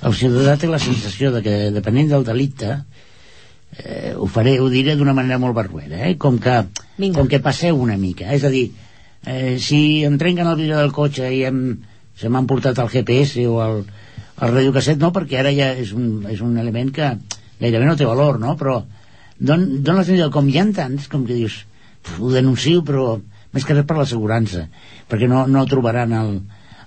el 0.00 0.16
ciutadà 0.16 0.56
té 0.56 0.70
la 0.70 0.80
sensació 0.80 1.34
de 1.34 1.42
que 1.44 1.56
depenent 1.74 2.08
del 2.12 2.24
delicte 2.24 2.78
eh, 3.78 4.14
ho 4.16 4.26
faré, 4.26 4.58
ho 4.60 4.68
diré 4.72 4.96
d'una 4.96 5.14
manera 5.16 5.38
molt 5.42 5.56
barruera, 5.56 6.06
eh? 6.08 6.16
com, 6.18 6.38
que, 6.42 6.62
Vinga. 6.98 7.18
com 7.18 7.28
que 7.28 7.42
passeu 7.42 7.78
una 7.78 7.98
mica, 8.00 8.30
és 8.34 8.44
a 8.44 8.52
dir, 8.52 8.70
eh, 9.26 9.56
si 9.60 10.04
em 10.06 10.16
trenquen 10.18 10.48
el 10.48 10.58
vidre 10.58 10.78
del 10.78 10.94
cotxe 10.96 11.28
i 11.34 11.42
em, 11.48 11.80
se 12.16 12.28
m'han 12.28 12.48
portat 12.50 12.78
el 12.78 12.90
GPS 12.92 13.44
o 13.48 13.58
el, 13.64 13.82
el 14.40 14.54
radiocasset 14.54 15.00
no, 15.00 15.12
perquè 15.12 15.40
ara 15.40 15.52
ja 15.56 15.72
és 15.76 15.92
un, 15.96 16.24
és 16.30 16.40
un 16.44 16.56
element 16.60 16.92
que 16.94 17.12
gairebé 17.60 17.86
no 17.86 17.96
té 17.96 18.08
valor, 18.08 18.40
no? 18.40 18.56
Però 18.60 18.80
don, 19.40 19.66
la 19.84 20.04
sensació, 20.04 20.30
com 20.32 20.48
hi 20.48 20.58
ha 20.60 20.66
tants, 20.76 21.08
com 21.12 21.26
que 21.28 21.36
dius, 21.36 21.64
ho 22.18 22.32
denuncio, 22.32 22.84
però 22.86 23.18
més 23.52 23.66
que 23.66 23.76
res 23.76 23.86
per 23.88 23.98
l'assegurança, 23.98 24.66
perquè 25.10 25.28
no, 25.28 25.44
no 25.50 25.66
trobaran 25.68 26.14
el, 26.16 26.34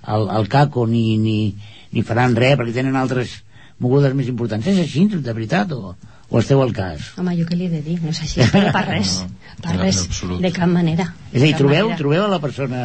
el, 0.08 0.28
el 0.38 0.48
caco 0.50 0.86
ni, 0.90 1.18
ni, 1.20 1.38
ni 1.92 2.06
faran 2.06 2.36
res, 2.38 2.56
perquè 2.58 2.74
tenen 2.78 2.96
altres 2.98 3.42
mogudes 3.82 4.14
més 4.16 4.30
importants. 4.32 4.66
És 4.70 4.80
així, 4.80 5.06
de 5.14 5.34
veritat, 5.34 5.74
o, 5.74 5.94
o 6.30 6.40
esteu 6.40 6.62
al 6.62 6.72
cas? 6.76 7.12
Home, 7.20 7.34
jo 7.38 7.48
què 7.48 7.58
li 7.58 7.68
he 7.68 7.72
de 7.72 7.82
dir? 7.84 7.98
No 8.02 8.12
és 8.14 8.22
així, 8.24 8.44
però 8.52 8.70
per 8.74 8.84
res, 8.92 9.18
per 9.64 9.78
res, 9.80 10.04
de 10.40 10.52
cap 10.54 10.70
manera. 10.70 11.10
És 11.32 11.42
a 11.42 11.44
dir, 11.44 11.56
trobeu, 11.58 11.92
trobeu 12.00 12.24
a 12.26 12.30
la 12.32 12.40
persona 12.42 12.84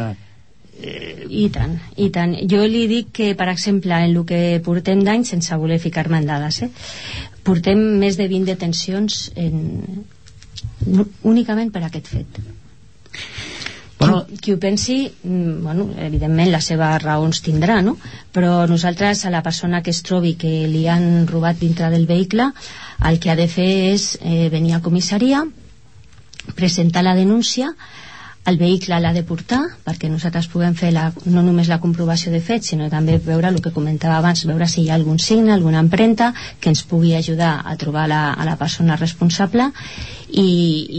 Eh... 0.79 1.27
I 1.29 1.47
tant, 1.51 1.75
i 1.99 2.07
tant. 2.15 2.35
Jo 2.51 2.63
li 2.67 2.85
dic 2.89 3.11
que, 3.19 3.33
per 3.39 3.49
exemple, 3.51 3.95
en 3.95 4.13
el 4.13 4.23
que 4.27 4.61
portem 4.65 5.03
d'any, 5.03 5.25
sense 5.27 5.57
voler 5.59 5.79
ficar-me 5.83 6.21
en 6.21 6.29
dades, 6.29 6.61
eh, 6.63 6.69
portem 7.43 7.81
més 7.99 8.19
de 8.19 8.29
20 8.31 8.53
detencions 8.53 9.19
en... 9.35 9.59
únicament 11.27 11.73
per 11.75 11.83
aquest 11.87 12.13
fet. 12.13 12.39
Bueno, 13.99 14.25
qui, 14.41 14.53
ho 14.53 14.59
pensi, 14.59 15.11
mm, 15.23 15.55
bueno, 15.63 15.89
evidentment 15.99 16.49
les 16.53 16.67
seves 16.71 17.01
raons 17.03 17.41
tindrà, 17.43 17.81
no? 17.83 17.97
Però 18.31 18.65
nosaltres, 18.71 19.25
a 19.25 19.31
la 19.33 19.41
persona 19.43 19.81
que 19.83 19.91
es 19.91 19.99
trobi 20.07 20.35
que 20.39 20.51
li 20.71 20.85
han 20.87 21.27
robat 21.27 21.59
dintre 21.59 21.89
del 21.91 22.05
vehicle, 22.07 22.45
el 23.09 23.19
que 23.19 23.31
ha 23.33 23.35
de 23.35 23.49
fer 23.51 23.67
és 23.91 24.05
eh, 24.21 24.47
venir 24.53 24.77
a 24.77 24.81
comissaria, 24.85 25.43
presentar 26.55 27.03
la 27.03 27.15
denúncia, 27.17 27.73
el 28.47 28.57
vehicle 28.57 28.97
l'ha 28.99 29.11
de 29.13 29.23
portar 29.27 29.59
perquè 29.85 30.09
nosaltres 30.09 30.47
puguem 30.51 30.73
fer 30.77 30.91
la, 30.95 31.09
no 31.25 31.43
només 31.45 31.67
la 31.69 31.79
comprovació 31.83 32.31
de 32.31 32.39
fet 32.41 32.65
sinó 32.65 32.87
també 32.89 33.17
veure 33.25 33.51
el 33.51 33.59
que 33.61 33.73
comentava 33.75 34.17
abans 34.17 34.45
veure 34.47 34.67
si 34.67 34.83
hi 34.83 34.89
ha 34.89 34.95
algun 34.95 35.19
signe, 35.19 35.51
alguna 35.53 35.83
empremta 35.83 36.31
que 36.59 36.71
ens 36.71 36.83
pugui 36.87 37.13
ajudar 37.15 37.59
a 37.65 37.75
trobar 37.77 38.07
la, 38.09 38.21
a 38.33 38.47
la 38.47 38.55
persona 38.57 38.95
responsable. 38.95 39.69
I, 40.29 40.49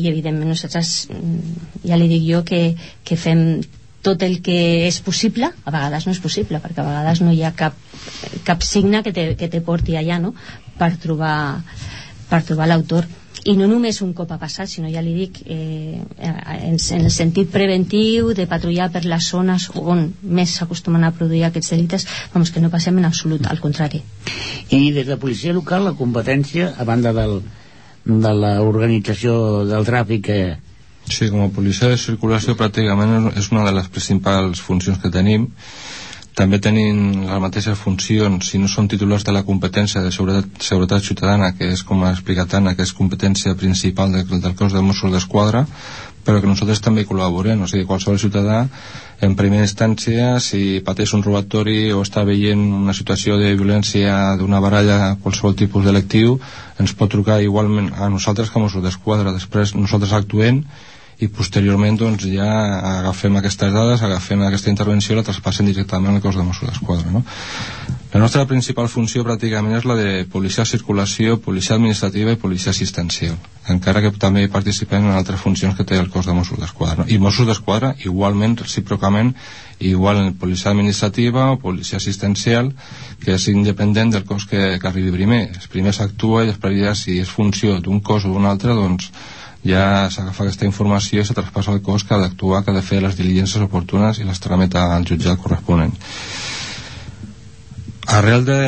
i 0.02 0.08
evidentment 0.10 0.50
nosaltres 0.50 1.08
mm, 1.10 1.84
ja 1.86 1.98
li 1.98 2.08
dic 2.10 2.24
jo 2.26 2.42
que, 2.44 2.74
que 3.06 3.16
fem 3.16 3.62
tot 4.02 4.22
el 4.26 4.40
que 4.42 4.86
és 4.88 4.98
possible, 5.04 5.50
a 5.64 5.70
vegades 5.70 6.06
no 6.06 6.14
és 6.16 6.20
possible 6.22 6.60
perquè 6.60 6.82
a 6.82 6.88
vegades 6.88 7.20
no 7.22 7.32
hi 7.32 7.42
ha 7.44 7.52
cap, 7.56 7.76
cap 8.44 8.64
signe 8.66 9.02
que 9.06 9.12
te, 9.16 9.26
que 9.36 9.48
te 9.52 9.60
porti 9.64 9.96
allà 9.96 10.18
no? 10.22 10.34
per 10.80 10.94
trobar 11.02 11.60
per 12.30 12.44
trobar 12.46 12.68
l'autor 12.70 13.08
i 13.48 13.54
no 13.56 13.66
només 13.70 14.00
un 14.04 14.10
cop 14.16 14.32
ha 14.34 14.38
passat, 14.40 14.68
sinó 14.68 14.90
ja 14.92 15.00
li 15.04 15.14
dic 15.16 15.38
eh, 15.46 16.00
en, 16.18 16.76
en 16.76 17.04
el 17.06 17.12
sentit 17.14 17.48
preventiu 17.52 18.34
de 18.36 18.46
patrullar 18.50 18.90
per 18.92 19.04
les 19.08 19.28
zones 19.32 19.68
on 19.80 20.02
més 20.22 20.56
s'acostumen 20.58 21.06
a 21.06 21.12
produir 21.16 21.44
aquests 21.48 21.72
delites 21.72 22.06
vamos, 22.34 22.50
que 22.52 22.60
no 22.60 22.72
passem 22.72 22.98
en 23.00 23.08
absolut, 23.08 23.46
al 23.48 23.62
contrari. 23.62 24.02
I 24.70 24.90
des 24.92 25.08
de 25.08 25.16
policia 25.16 25.54
local 25.56 25.86
la 25.88 25.94
competència 25.96 26.74
a 26.76 26.84
banda 26.84 27.14
del, 27.16 27.40
de 28.04 28.34
l'organització 28.42 29.64
del 29.70 29.88
tràfic 29.88 30.28
eh... 30.34 30.58
Sí, 31.10 31.30
com 31.32 31.46
a 31.46 31.50
policia 31.50 31.88
de 31.90 31.96
circulació 31.98 32.54
pràcticament 32.58 33.32
és 33.40 33.48
una 33.50 33.64
de 33.66 33.72
les 33.74 33.88
principals 33.90 34.60
funcions 34.62 35.00
que 35.02 35.10
tenim 35.10 35.48
també 36.38 36.60
tenim 36.62 37.24
les 37.26 37.40
mateixes 37.42 37.78
funcions 37.78 38.50
si 38.52 38.58
no 38.58 38.68
són 38.70 38.88
titulars 38.88 39.24
de 39.26 39.32
la 39.34 39.42
competència 39.46 40.02
de 40.04 40.12
seguretat, 40.14 40.62
seguretat 40.62 41.02
ciutadana 41.04 41.52
que 41.56 41.72
és 41.74 41.82
com 41.86 42.04
ha 42.04 42.12
explicat 42.14 42.54
Anna 42.54 42.76
que 42.76 42.86
és 42.86 42.94
competència 42.96 43.56
principal 43.58 44.12
del, 44.14 44.40
del 44.40 44.54
cos 44.54 44.72
de 44.72 44.82
Mossos 44.84 45.12
d'Esquadra 45.12 45.66
però 46.24 46.40
que 46.40 46.50
nosaltres 46.50 46.82
també 46.84 47.06
col·laborem. 47.08 47.62
O 47.64 47.68
sigui, 47.70 47.86
qualsevol 47.88 48.18
ciutadà 48.20 48.62
en 49.24 49.34
primera 49.36 49.64
instància 49.66 50.34
si 50.44 50.80
pateix 50.84 51.14
un 51.16 51.24
robatori 51.24 51.90
o 51.96 52.02
està 52.04 52.24
veient 52.28 52.60
una 52.60 52.94
situació 52.96 53.38
de 53.40 53.54
violència 53.56 54.36
d'una 54.40 54.60
baralla 54.64 55.16
qualsevol 55.24 55.56
tipus 55.56 55.88
delictiu 55.88 56.38
ens 56.80 56.94
pot 56.96 57.12
trucar 57.12 57.40
igualment 57.44 57.90
a 57.96 58.08
nosaltres 58.12 58.50
que 58.50 58.60
a 58.60 58.62
Mossos 58.64 58.84
d'Esquadra. 58.84 59.34
Després 59.36 59.74
nosaltres 59.76 60.14
actuem 60.16 60.62
i 61.20 61.28
posteriorment 61.28 61.98
doncs, 62.00 62.24
ja 62.32 62.48
agafem 63.00 63.36
aquestes 63.36 63.72
dades, 63.74 64.02
agafem 64.02 64.40
aquesta 64.46 64.72
intervenció 64.72 65.14
i 65.14 65.20
la 65.20 65.26
traspassem 65.26 65.68
directament 65.68 66.16
al 66.16 66.22
cos 66.24 66.38
de 66.38 66.44
Mossos 66.46 66.70
d'Esquadra. 66.70 67.12
No? 67.12 67.24
La 68.10 68.18
nostra 68.18 68.42
principal 68.48 68.88
funció 68.90 69.22
pràcticament 69.22 69.76
és 69.76 69.84
la 69.86 69.94
de 69.94 70.24
policia 70.32 70.64
circulació, 70.66 71.36
policia 71.44 71.76
administrativa 71.76 72.32
i 72.32 72.38
policia 72.40 72.72
assistencial, 72.72 73.36
encara 73.70 74.00
que 74.02 74.10
també 74.18 74.48
participem 74.50 75.04
en 75.04 75.14
altres 75.14 75.38
funcions 75.44 75.76
que 75.78 75.86
té 75.86 76.00
el 76.00 76.08
cos 76.10 76.26
de 76.26 76.34
Mossos 76.34 76.58
d'Esquadra. 76.58 77.04
No? 77.04 77.06
I 77.06 77.20
Mossos 77.22 77.46
d'Esquadra, 77.46 77.92
igualment, 78.02 78.56
recíprocament, 78.64 79.34
igual 79.78 80.24
en 80.24 80.32
policia 80.40 80.72
administrativa 80.72 81.50
o 81.52 81.60
policia 81.60 82.00
assistencial, 82.00 82.72
que 83.22 83.36
és 83.36 83.46
independent 83.52 84.16
del 84.16 84.24
cos 84.24 84.48
que, 84.48 84.80
que 84.80 84.88
arribi 84.90 85.12
primer. 85.14 85.44
Primer 85.70 85.94
s'actua 85.94 86.42
i 86.42 86.50
després 86.50 86.80
ja 86.80 86.96
si 86.96 87.20
és 87.20 87.30
funció 87.30 87.78
d'un 87.78 88.00
cos 88.00 88.26
o 88.26 88.32
d'un 88.32 88.48
altre, 88.48 88.74
doncs 88.74 89.12
ja 89.66 90.08
s'agafa 90.10 90.44
aquesta 90.44 90.68
informació 90.68 91.20
i 91.20 91.28
se 91.28 91.36
traspassa 91.36 91.72
al 91.74 91.82
cos 91.84 92.04
que 92.04 92.14
ha 92.14 92.20
d'actuar, 92.22 92.62
que 92.64 92.72
ha 92.72 92.78
de 92.78 92.84
fer 92.86 93.02
les 93.04 93.16
diligències 93.18 93.64
oportunes 93.64 94.18
i 94.18 94.28
les 94.28 94.40
trameta 94.40 94.86
al 94.94 95.04
jutjat 95.04 95.40
corresponent. 95.42 95.92
Arrel 98.10 98.44
de, 98.44 98.60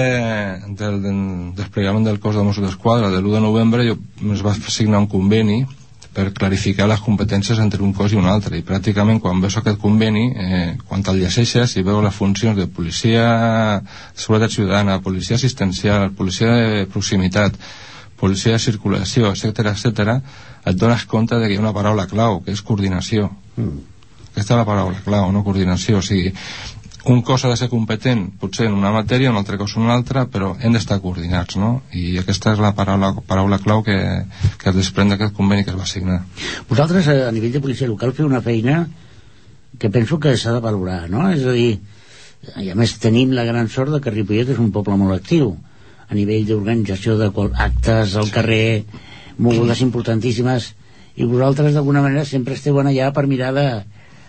del 0.79 0.99
de, 1.03 1.13
desplegament 1.59 2.05
del 2.07 2.21
cos 2.21 2.37
de 2.37 2.45
Mossos 2.47 2.63
d'Esquadra 2.67 3.09
de 3.11 3.19
l'1 3.23 3.39
de 3.39 3.41
novembre 3.41 3.87
jo, 3.89 3.97
es 4.35 4.45
va 4.45 4.53
signar 4.55 5.01
un 5.03 5.09
conveni 5.11 5.65
per 6.13 6.29
clarificar 6.37 6.87
les 6.91 7.01
competències 7.01 7.59
entre 7.59 7.83
un 7.83 7.95
cos 7.97 8.13
i 8.13 8.19
un 8.21 8.29
altre 8.29 8.59
i 8.61 8.65
pràcticament 8.69 9.19
quan 9.25 9.41
veus 9.41 9.57
aquest 9.57 9.81
conveni 9.81 10.27
eh, 10.37 10.75
quan 10.89 11.03
te'l 11.03 11.23
llegeixes 11.23 11.79
i 11.81 11.85
veus 11.87 12.05
les 12.05 12.15
funcions 12.15 12.59
de 12.59 12.69
policia 12.69 13.25
seguretat 14.13 14.53
ciutadana, 14.53 15.01
policia 15.01 15.41
assistencial 15.41 16.11
policia 16.13 16.53
de 16.53 16.87
proximitat 16.93 17.57
policia 18.21 18.53
de 18.55 18.63
circulació, 18.63 19.33
etc 19.33 19.73
etc 19.73 20.21
et 20.65 20.77
dones 20.79 21.07
compte 21.11 21.39
de 21.39 21.49
que 21.49 21.55
hi 21.55 21.59
ha 21.59 21.65
una 21.65 21.75
paraula 21.75 22.07
clau, 22.11 22.41
que 22.45 22.55
és 22.55 22.63
coordinació. 22.63 23.31
Mm. 23.57 23.81
Aquesta 24.33 24.55
és 24.55 24.59
la 24.61 24.69
paraula 24.69 25.03
clau, 25.05 25.33
no 25.35 25.43
coordinació. 25.45 25.99
O 25.99 26.07
sigui, 26.07 26.33
un 27.13 27.23
cos 27.27 27.45
ha 27.45 27.51
de 27.51 27.59
ser 27.59 27.69
competent, 27.69 28.29
potser 28.39 28.69
en 28.69 28.77
una 28.79 28.93
matèria, 28.95 29.31
un 29.33 29.39
altre 29.41 29.59
cos 29.59 29.75
en 29.77 29.87
una 29.89 29.97
altra, 29.99 30.25
però 30.31 30.53
hem 30.61 30.77
d'estar 30.77 31.01
coordinats, 31.03 31.59
no? 31.59 31.73
I 31.99 32.19
aquesta 32.23 32.55
és 32.55 32.63
la 32.63 32.73
paraula, 32.79 33.11
paraula 33.27 33.59
clau 33.63 33.83
que, 33.87 33.97
que 34.61 34.71
es 34.71 34.77
desprèn 34.77 35.11
d'aquest 35.11 35.35
conveni 35.35 35.67
que 35.67 35.75
es 35.75 35.79
va 35.79 35.89
signar. 35.89 36.21
Vosaltres, 36.71 37.11
eh, 37.11 37.25
a 37.27 37.33
nivell 37.35 37.57
de 37.57 37.65
policia 37.65 37.91
local, 37.91 38.15
feu 38.15 38.29
una 38.31 38.43
feina 38.45 38.85
que 39.79 39.91
penso 39.91 40.21
que 40.23 40.37
s'ha 40.37 40.55
de 40.55 40.63
valorar, 40.63 41.09
no? 41.11 41.27
És 41.33 41.43
a 41.43 41.57
dir, 41.57 41.81
i 42.63 42.71
a 42.71 42.79
més 42.79 42.95
tenim 43.03 43.35
la 43.35 43.47
gran 43.49 43.69
sort 43.73 43.91
de 43.91 44.01
que 44.03 44.15
Ripollet 44.15 44.55
és 44.55 44.63
un 44.63 44.71
poble 44.75 44.95
molt 45.01 45.17
actiu 45.17 45.57
a 46.09 46.15
nivell 46.15 46.47
d'organització 46.47 47.17
de 47.19 47.31
actes 47.67 48.17
al 48.21 48.31
carrer 48.31 48.85
mogudes 49.39 49.83
importantíssimes 49.85 50.73
i 51.17 51.29
vosaltres 51.29 51.75
d'alguna 51.75 52.03
manera 52.05 52.25
sempre 52.25 52.55
esteu 52.55 52.79
allà 52.81 53.13
per 53.13 53.27
mirar 53.27 53.53
de, 53.53 53.69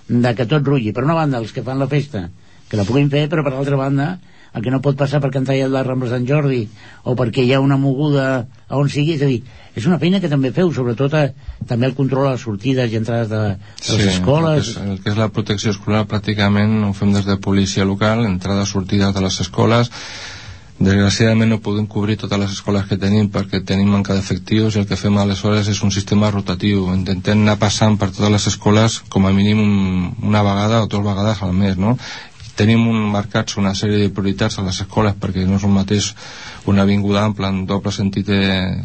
de 0.08 0.36
que 0.36 0.46
tot 0.46 0.66
rulli 0.68 0.94
per 0.94 1.04
una 1.04 1.18
banda 1.18 1.40
els 1.40 1.54
que 1.56 1.64
fan 1.64 1.80
la 1.80 1.88
festa 1.88 2.30
que 2.70 2.78
la 2.78 2.86
puguin 2.88 3.10
fer 3.10 3.28
però 3.30 3.44
per 3.44 3.54
l'altra 3.56 3.80
banda 3.80 4.18
el 4.54 4.62
que 4.62 4.72
no 4.72 4.82
pot 4.86 4.98
passar 4.98 5.20
perquè 5.22 5.40
han 5.42 5.48
tallat 5.48 5.72
la 5.74 5.82
Rambla 5.86 6.12
Sant 6.12 6.28
Jordi 6.30 6.62
o 7.10 7.16
perquè 7.18 7.42
hi 7.42 7.54
ha 7.56 7.62
una 7.62 7.78
moguda 7.82 8.26
a 8.68 8.78
on 8.78 8.90
sigui, 8.90 9.16
és 9.16 9.24
a 9.26 9.30
dir, 9.30 9.40
és 9.74 9.88
una 9.90 9.98
feina 10.02 10.20
que 10.22 10.30
també 10.30 10.52
feu, 10.54 10.70
sobretot 10.74 11.16
a, 11.18 11.24
també 11.70 11.90
el 11.90 11.96
control 11.98 12.28
a 12.30 12.36
les 12.36 12.46
sortides 12.46 12.94
i 12.94 13.00
entrades 13.00 13.32
de, 13.32 13.42
de 13.58 13.82
sí, 13.82 13.98
les 13.98 14.12
escoles. 14.14 14.70
El 14.70 14.76
que, 14.76 14.84
és, 14.84 14.92
el 14.92 15.02
que 15.02 15.12
és 15.14 15.18
la 15.18 15.30
protecció 15.34 15.74
escolar 15.74 16.04
pràcticament 16.10 16.84
ho 16.86 16.94
fem 16.98 17.16
des 17.18 17.26
de 17.26 17.40
policia 17.42 17.88
local, 17.90 18.28
entrades, 18.30 18.76
sortides 18.78 19.16
de 19.16 19.26
les 19.26 19.40
escoles, 19.42 19.90
Desgraciadament 20.84 21.48
no 21.54 21.62
podem 21.64 21.86
cobrir 21.88 22.18
totes 22.20 22.40
les 22.42 22.54
escoles 22.58 22.88
que 22.90 22.98
tenim 23.00 23.30
perquè 23.32 23.62
tenim 23.64 23.94
manca 23.94 24.16
d'efectius 24.18 24.76
i 24.76 24.82
el 24.82 24.88
que 24.90 24.98
fem 25.00 25.16
aleshores 25.18 25.70
és 25.72 25.80
un 25.86 25.94
sistema 25.96 26.32
rotatiu. 26.34 26.90
Intentem 26.92 27.40
anar 27.40 27.56
passant 27.62 27.96
per 28.00 28.10
totes 28.12 28.34
les 28.34 28.48
escoles 28.52 28.98
com 29.14 29.24
a 29.24 29.32
mínim 29.32 29.62
una 30.28 30.42
vegada 30.44 30.82
o 30.84 30.90
dues 30.92 31.06
vegades 31.06 31.44
al 31.46 31.54
mes, 31.56 31.78
no? 31.80 31.94
Tenim 32.60 32.84
un, 32.90 32.98
marcats 33.14 33.56
una 33.62 33.72
sèrie 33.80 34.02
de 34.02 34.10
prioritats 34.14 34.60
a 34.60 34.66
les 34.66 34.82
escoles 34.84 35.16
perquè 35.22 35.46
no 35.48 35.56
és 35.62 35.64
el 35.64 35.72
mateix 35.78 36.10
una 36.70 36.84
avinguda 36.84 37.24
ampla 37.30 37.54
en 37.54 37.64
doble 37.70 37.94
sentit 37.96 38.28
de 38.28 38.42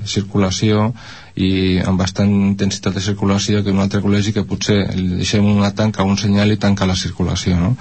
circulació 0.07 0.93
i 1.35 1.51
amb 1.83 1.99
bastant 1.99 2.31
intensitat 2.53 2.95
de 2.95 3.03
circulació 3.09 3.65
que 3.65 3.75
un 3.75 3.83
altre 3.83 4.05
col·legi 4.07 4.37
que 4.37 4.47
potser 4.47 4.85
deixem 4.95 5.51
una 5.51 5.75
tanca, 5.75 6.07
un 6.07 6.17
senyal 6.17 6.55
i 6.55 6.63
tanca 6.63 6.87
la 6.87 6.97
circulació, 6.97 7.59
no? 7.59 7.75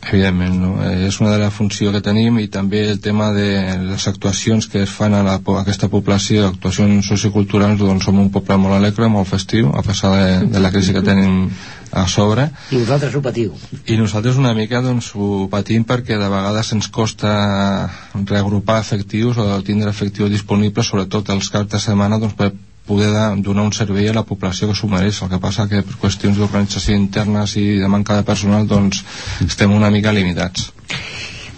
Evidentment, 0.00 0.54
no? 0.56 0.70
és 1.06 1.18
una 1.20 1.34
de 1.34 1.40
les 1.42 1.52
funcions 1.52 1.92
que 1.92 2.00
tenim 2.04 2.38
i 2.40 2.46
també 2.48 2.86
el 2.88 3.00
tema 3.04 3.28
de 3.36 3.48
les 3.84 4.06
actuacions 4.08 4.66
que 4.72 4.84
es 4.86 4.94
fan 4.96 5.12
a, 5.14 5.20
la, 5.26 5.34
a 5.36 5.56
aquesta 5.60 5.90
població, 5.92 6.46
actuacions 6.48 7.10
socioculturals, 7.12 7.78
doncs 7.82 8.08
som 8.08 8.18
un 8.22 8.30
poble 8.32 8.56
molt 8.62 8.78
alegre, 8.78 9.10
molt 9.12 9.28
festiu, 9.28 9.68
a 9.76 9.84
pesar 9.84 10.14
de, 10.16 10.30
de 10.54 10.62
la 10.64 10.72
crisi 10.72 10.96
que 10.96 11.04
tenim 11.04 11.50
a 11.92 12.06
sobre. 12.08 12.48
I 12.70 12.80
vosaltres 12.80 13.14
ho 13.14 13.22
patiu. 13.22 13.52
I 13.84 13.98
nosaltres 14.00 14.40
una 14.40 14.54
mica 14.56 14.80
doncs, 14.80 15.12
ho 15.14 15.46
patim 15.52 15.84
perquè 15.84 16.16
de 16.16 16.32
vegades 16.32 16.72
ens 16.76 16.88
costa 16.88 17.34
reagrupar 18.14 18.80
efectius 18.80 19.38
o 19.42 19.50
tindre 19.66 19.90
efectiu 19.90 20.30
disponible, 20.32 20.86
sobretot 20.86 21.28
els 21.34 21.52
caps 21.52 21.74
de 21.74 21.82
setmana, 21.82 22.22
doncs, 22.22 22.38
per 22.38 22.52
poder 22.90 23.12
de, 23.14 23.24
donar 23.46 23.68
un 23.70 23.72
servei 23.76 24.10
a 24.10 24.16
la 24.16 24.26
població 24.26 24.68
que 24.68 24.76
s'ho 24.78 24.90
mereix 24.90 25.22
el 25.22 25.30
que 25.30 25.40
passa 25.42 25.68
que 25.70 25.84
per 25.86 25.98
qüestions 26.02 26.40
d'organització 26.40 26.98
internes 26.98 27.56
i 27.60 27.66
de 27.78 27.88
manca 27.94 28.18
de 28.18 28.26
personal 28.26 28.66
doncs 28.66 29.04
estem 29.46 29.72
una 29.78 29.94
mica 29.94 30.14
limitats 30.16 30.72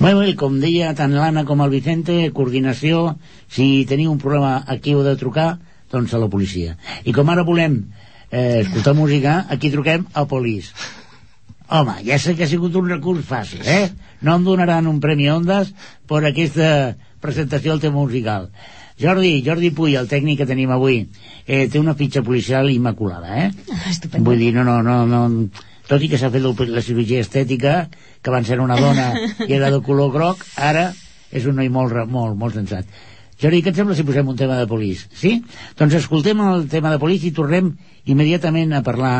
Bé, 0.03 0.17
bé, 0.19 0.33
com 0.35 0.57
deia 0.59 0.89
tant 0.99 1.13
l'Anna 1.15 1.45
com 1.47 1.61
el 1.63 1.71
Vicente, 1.71 2.15
coordinació, 2.35 3.13
si 3.47 3.85
teniu 3.87 4.11
un 4.11 4.19
problema 4.19 4.57
aquí 4.75 4.97
heu 4.97 5.05
de 5.07 5.13
trucar, 5.21 5.61
doncs 5.93 6.15
a 6.17 6.19
la 6.19 6.27
policia. 6.33 6.75
I 7.07 7.15
com 7.15 7.31
ara 7.31 7.45
volem 7.47 7.77
eh, 8.33 8.65
escoltar 8.65 8.97
música, 8.99 9.37
aquí 9.49 9.71
truquem 9.71 10.09
al 10.19 10.27
polis. 10.27 10.73
Home, 11.71 12.01
ja 12.09 12.19
sé 12.19 12.35
que 12.35 12.49
ha 12.49 12.51
sigut 12.51 12.75
un 12.81 12.91
recurs 12.91 13.29
fàcil, 13.29 13.63
eh? 13.63 13.93
No 14.27 14.35
em 14.41 14.49
donaran 14.49 14.91
un 14.91 14.99
premi 15.05 15.31
Ondas 15.31 15.71
per 16.11 16.25
aquesta 16.27 16.97
presentació 17.23 17.77
del 17.77 17.85
tema 17.87 18.03
musical. 18.03 18.51
Jordi, 19.03 19.35
Jordi 19.47 19.73
Puy, 19.75 19.97
el 19.99 20.09
tècnic 20.11 20.43
que 20.43 20.49
tenim 20.49 20.71
avui, 20.71 21.03
eh, 21.47 21.67
té 21.69 21.81
una 21.81 21.97
fitxa 21.99 22.23
policial 22.23 22.71
immaculada, 22.71 23.47
eh? 23.47 23.51
Estupendo. 23.91 24.31
Vull 24.31 24.39
dir, 24.39 24.53
no, 24.55 24.65
no, 24.65 24.81
no, 24.87 25.05
no 25.07 25.23
tot 25.89 26.03
i 26.03 26.09
que 26.09 26.19
s'ha 26.19 26.31
fet 26.33 26.45
la 26.71 26.83
cirurgia 26.85 27.21
estètica 27.21 27.89
que 28.23 28.31
abans 28.31 28.51
era 28.51 28.63
una 28.63 28.79
dona 28.79 29.11
i 29.49 29.53
era 29.53 29.71
de 29.75 29.81
color 29.85 30.13
groc 30.15 30.45
ara 30.57 30.93
és 31.33 31.49
un 31.49 31.59
noi 31.59 31.69
molt, 31.73 31.97
molt, 32.09 32.39
molt 32.39 32.55
sensat 32.57 32.87
Jordi, 33.43 33.63
què 33.65 33.73
et 33.73 33.81
sembla 33.81 33.97
si 33.99 34.07
posem 34.07 34.29
un 34.31 34.39
tema 34.39 34.55
de 34.61 34.69
polis? 34.71 35.09
Sí? 35.19 35.41
Doncs 35.79 35.97
escoltem 35.99 36.39
el 36.47 36.69
tema 36.71 36.93
de 36.93 37.01
polis 37.03 37.25
i 37.27 37.33
tornem 37.35 37.73
immediatament 38.07 38.77
a 38.79 38.85
parlar 38.87 39.17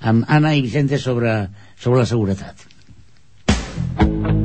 amb 0.00 0.24
Anna 0.32 0.54
i 0.56 0.64
Vicente 0.64 0.96
sobre, 1.02 1.36
sobre 1.76 2.00
la 2.00 2.08
seguretat. 2.08 2.64
Every 4.00 4.35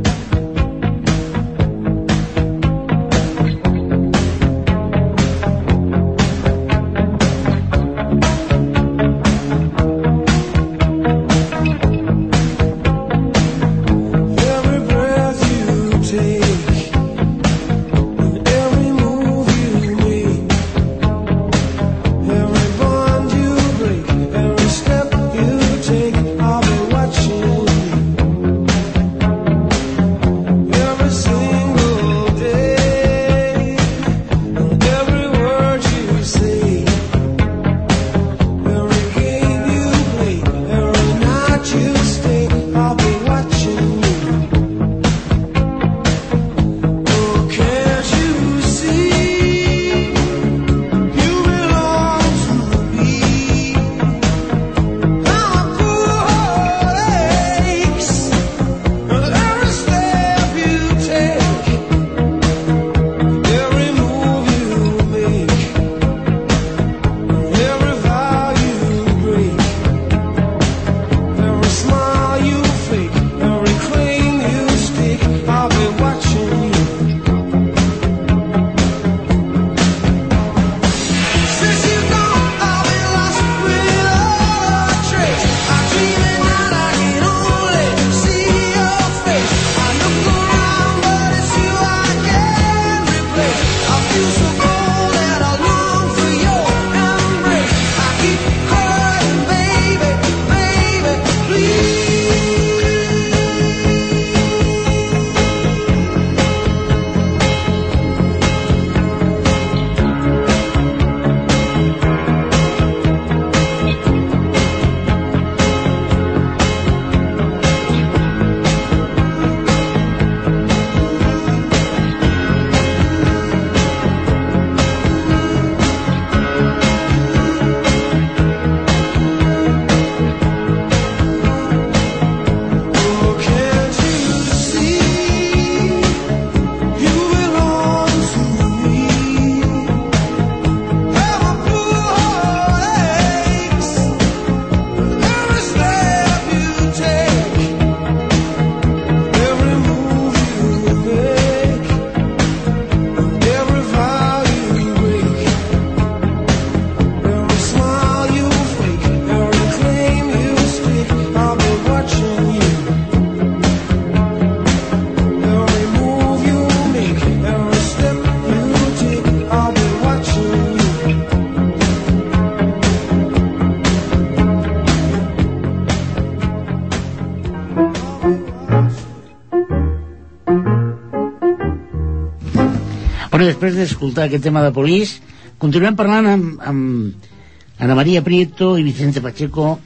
Bueno, 183.32 183.48
després 183.48 183.74
d'escoltar 183.74 184.28
aquest 184.28 184.44
tema 184.46 184.62
de 184.62 184.70
polis, 184.76 185.16
continuem 185.58 185.96
parlant 185.98 186.28
amb, 186.30 186.60
amb 186.62 187.82
Ana 187.82 187.96
Maria 187.98 188.22
Prieto 188.22 188.76
i 188.78 188.86
Vicente 188.86 189.24
Pacheco, 189.26 189.80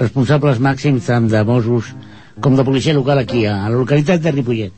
responsables 0.00 0.58
màxims 0.58 1.06
tant 1.06 1.30
de 1.30 1.44
Mossos 1.46 1.92
com 2.42 2.58
de 2.58 2.66
policia 2.66 2.96
local 2.98 3.22
aquí, 3.22 3.44
a 3.46 3.68
la 3.68 3.78
localitat 3.78 4.18
de 4.24 4.34
Ripollet. 4.34 4.72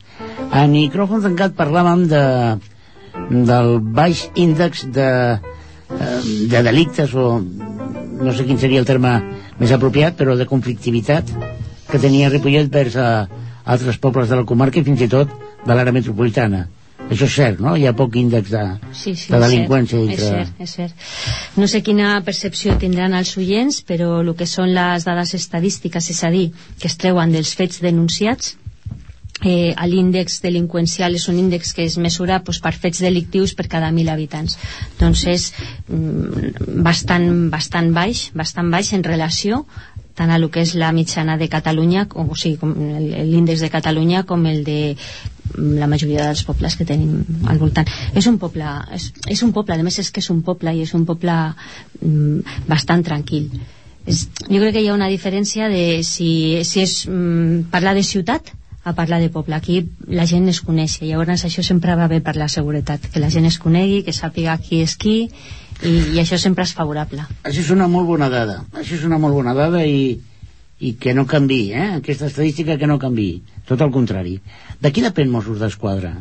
A 0.53 0.67
micròfon 0.69 1.25
tancat 1.25 1.57
parlàvem 1.57 2.05
de, 2.11 2.23
del 3.49 3.79
baix 3.97 4.27
índex 4.37 4.85
de, 4.93 5.09
eh, 5.41 6.21
de 6.53 6.61
delictes 6.69 7.17
o 7.17 7.41
no 7.41 8.31
sé 8.35 8.45
quin 8.45 8.61
seria 8.61 8.83
el 8.83 8.85
terme 8.85 9.17
més 9.57 9.73
apropiat, 9.73 10.13
però 10.19 10.37
de 10.37 10.45
conflictivitat 10.45 11.33
que 11.89 12.01
tenia 12.01 12.31
Ripollet 12.33 12.71
vers 12.71 12.95
a 12.97 13.09
altres 13.65 13.97
pobles 14.01 14.29
de 14.29 14.39
la 14.39 14.47
comarca 14.47 14.79
i 14.81 14.85
fins 14.87 15.01
i 15.05 15.11
tot 15.11 15.31
de 15.65 15.73
l'àrea 15.73 15.93
metropolitana. 15.95 16.65
Això 17.05 17.27
és 17.29 17.35
cert, 17.37 17.59
no? 17.61 17.75
Hi 17.77 17.85
ha 17.85 17.93
poc 17.93 18.15
índex 18.17 18.49
de, 18.49 18.63
Sí, 18.91 19.13
sí, 19.13 19.29
de 19.29 19.37
és 19.37 19.43
delinqüència 19.45 19.99
cert, 19.99 20.09
dintre... 20.09 20.25
és 20.25 20.31
cert, 20.31 20.61
és 20.65 20.75
cert. 20.79 21.07
No 21.61 21.67
sé 21.69 21.81
quina 21.85 22.15
percepció 22.25 22.77
tindran 22.81 23.13
els 23.13 23.35
oients, 23.37 23.81
però 23.85 24.21
el 24.23 24.33
que 24.39 24.47
són 24.49 24.73
les 24.73 25.05
dades 25.05 25.35
estadístiques, 25.37 26.09
és 26.15 26.23
a 26.25 26.31
dir, 26.33 26.47
que 26.81 26.89
es 26.89 26.97
treuen 27.01 27.35
dels 27.35 27.53
fets 27.59 27.81
denunciats, 27.85 28.55
eh, 29.43 29.73
l'índex 29.87 30.39
delinqüencial 30.43 31.15
és 31.17 31.27
un 31.29 31.39
índex 31.39 31.73
que 31.75 31.83
es 31.85 31.97
mesura 32.01 32.39
doncs, 32.39 32.61
per 32.63 32.73
fets 32.73 33.01
delictius 33.03 33.53
per 33.53 33.67
cada 33.67 33.91
1.000 33.91 34.13
habitants 34.13 34.55
doncs 34.99 35.25
és 35.27 35.49
mm, 35.89 36.79
bastant, 36.85 37.27
bastant 37.51 37.91
baix 37.95 38.29
bastant 38.33 38.71
baix 38.71 38.93
en 38.95 39.03
relació 39.03 39.65
tant 40.15 40.31
a 40.31 40.39
lo 40.39 40.49
que 40.51 40.63
és 40.63 40.73
la 40.79 40.91
mitjana 40.95 41.37
de 41.37 41.49
Catalunya 41.51 42.05
com, 42.11 42.31
o 42.31 42.37
sigui, 42.39 42.57
l'índex 43.29 43.61
de 43.65 43.71
Catalunya 43.71 44.23
com 44.27 44.45
el 44.47 44.63
de 44.63 44.95
la 45.55 45.87
majoria 45.87 46.25
dels 46.29 46.43
pobles 46.47 46.75
que 46.75 46.87
tenim 46.87 47.47
al 47.47 47.59
voltant. 47.61 47.87
És 48.15 48.27
un 48.31 48.39
poble, 48.41 48.65
és, 48.95 49.11
és 49.31 49.43
un 49.45 49.53
poble, 49.55 49.77
a 49.77 49.85
més 49.85 49.99
és 50.01 50.11
que 50.11 50.23
és 50.23 50.29
un 50.33 50.41
poble 50.43 50.73
i 50.75 50.83
és 50.83 50.93
un 50.97 51.05
poble 51.07 51.35
mm, 52.01 52.59
bastant 52.67 53.03
tranquil. 53.05 53.49
És, 54.05 54.27
jo 54.47 54.59
crec 54.61 54.75
que 54.75 54.83
hi 54.83 54.89
ha 54.89 54.97
una 54.97 55.11
diferència 55.11 55.69
de 55.71 56.03
si, 56.03 56.29
si 56.63 56.83
és 56.83 57.01
mm, 57.09 57.67
parlar 57.73 57.95
de 57.97 58.03
ciutat 58.05 58.53
a 58.85 58.93
parlar 58.93 59.19
de 59.19 59.31
poble. 59.33 59.55
Aquí 59.57 59.81
la 60.07 60.27
gent 60.29 60.47
es 60.51 60.61
coneix 60.61 60.99
i 61.01 61.09
llavors 61.09 61.45
això 61.47 61.63
sempre 61.65 61.97
va 61.97 62.07
bé 62.07 62.21
per 62.21 62.35
la 62.37 62.47
seguretat, 62.51 63.09
que 63.11 63.23
la 63.23 63.31
gent 63.33 63.47
es 63.49 63.57
conegui, 63.59 64.03
que 64.05 64.13
sàpiga 64.13 64.59
qui 64.61 64.83
és 64.85 64.95
qui 64.95 65.17
i, 65.83 65.91
i 66.15 66.21
això 66.21 66.37
sempre 66.41 66.63
és 66.63 66.73
favorable. 66.77 67.25
Això 67.43 67.63
és 67.65 67.73
una 67.75 67.87
molt 67.91 68.07
bona 68.07 68.29
dada. 68.31 68.61
Això 68.73 68.95
és 68.99 69.03
una 69.07 69.19
molt 69.21 69.35
bona 69.35 69.53
dada 69.57 69.83
i, 69.85 70.15
i 70.79 70.93
que 71.01 71.13
no 71.17 71.25
canvi, 71.27 71.59
eh? 71.73 71.89
Aquesta 71.99 72.29
estadística 72.31 72.77
que 72.77 72.87
no 72.87 72.99
canvi. 73.01 73.29
Tot 73.67 73.81
el 73.81 73.91
contrari. 73.91 74.39
De 74.81 74.91
qui 74.93 75.03
depèn 75.05 75.31
Mossos 75.33 75.59
d'Esquadra 75.59 76.15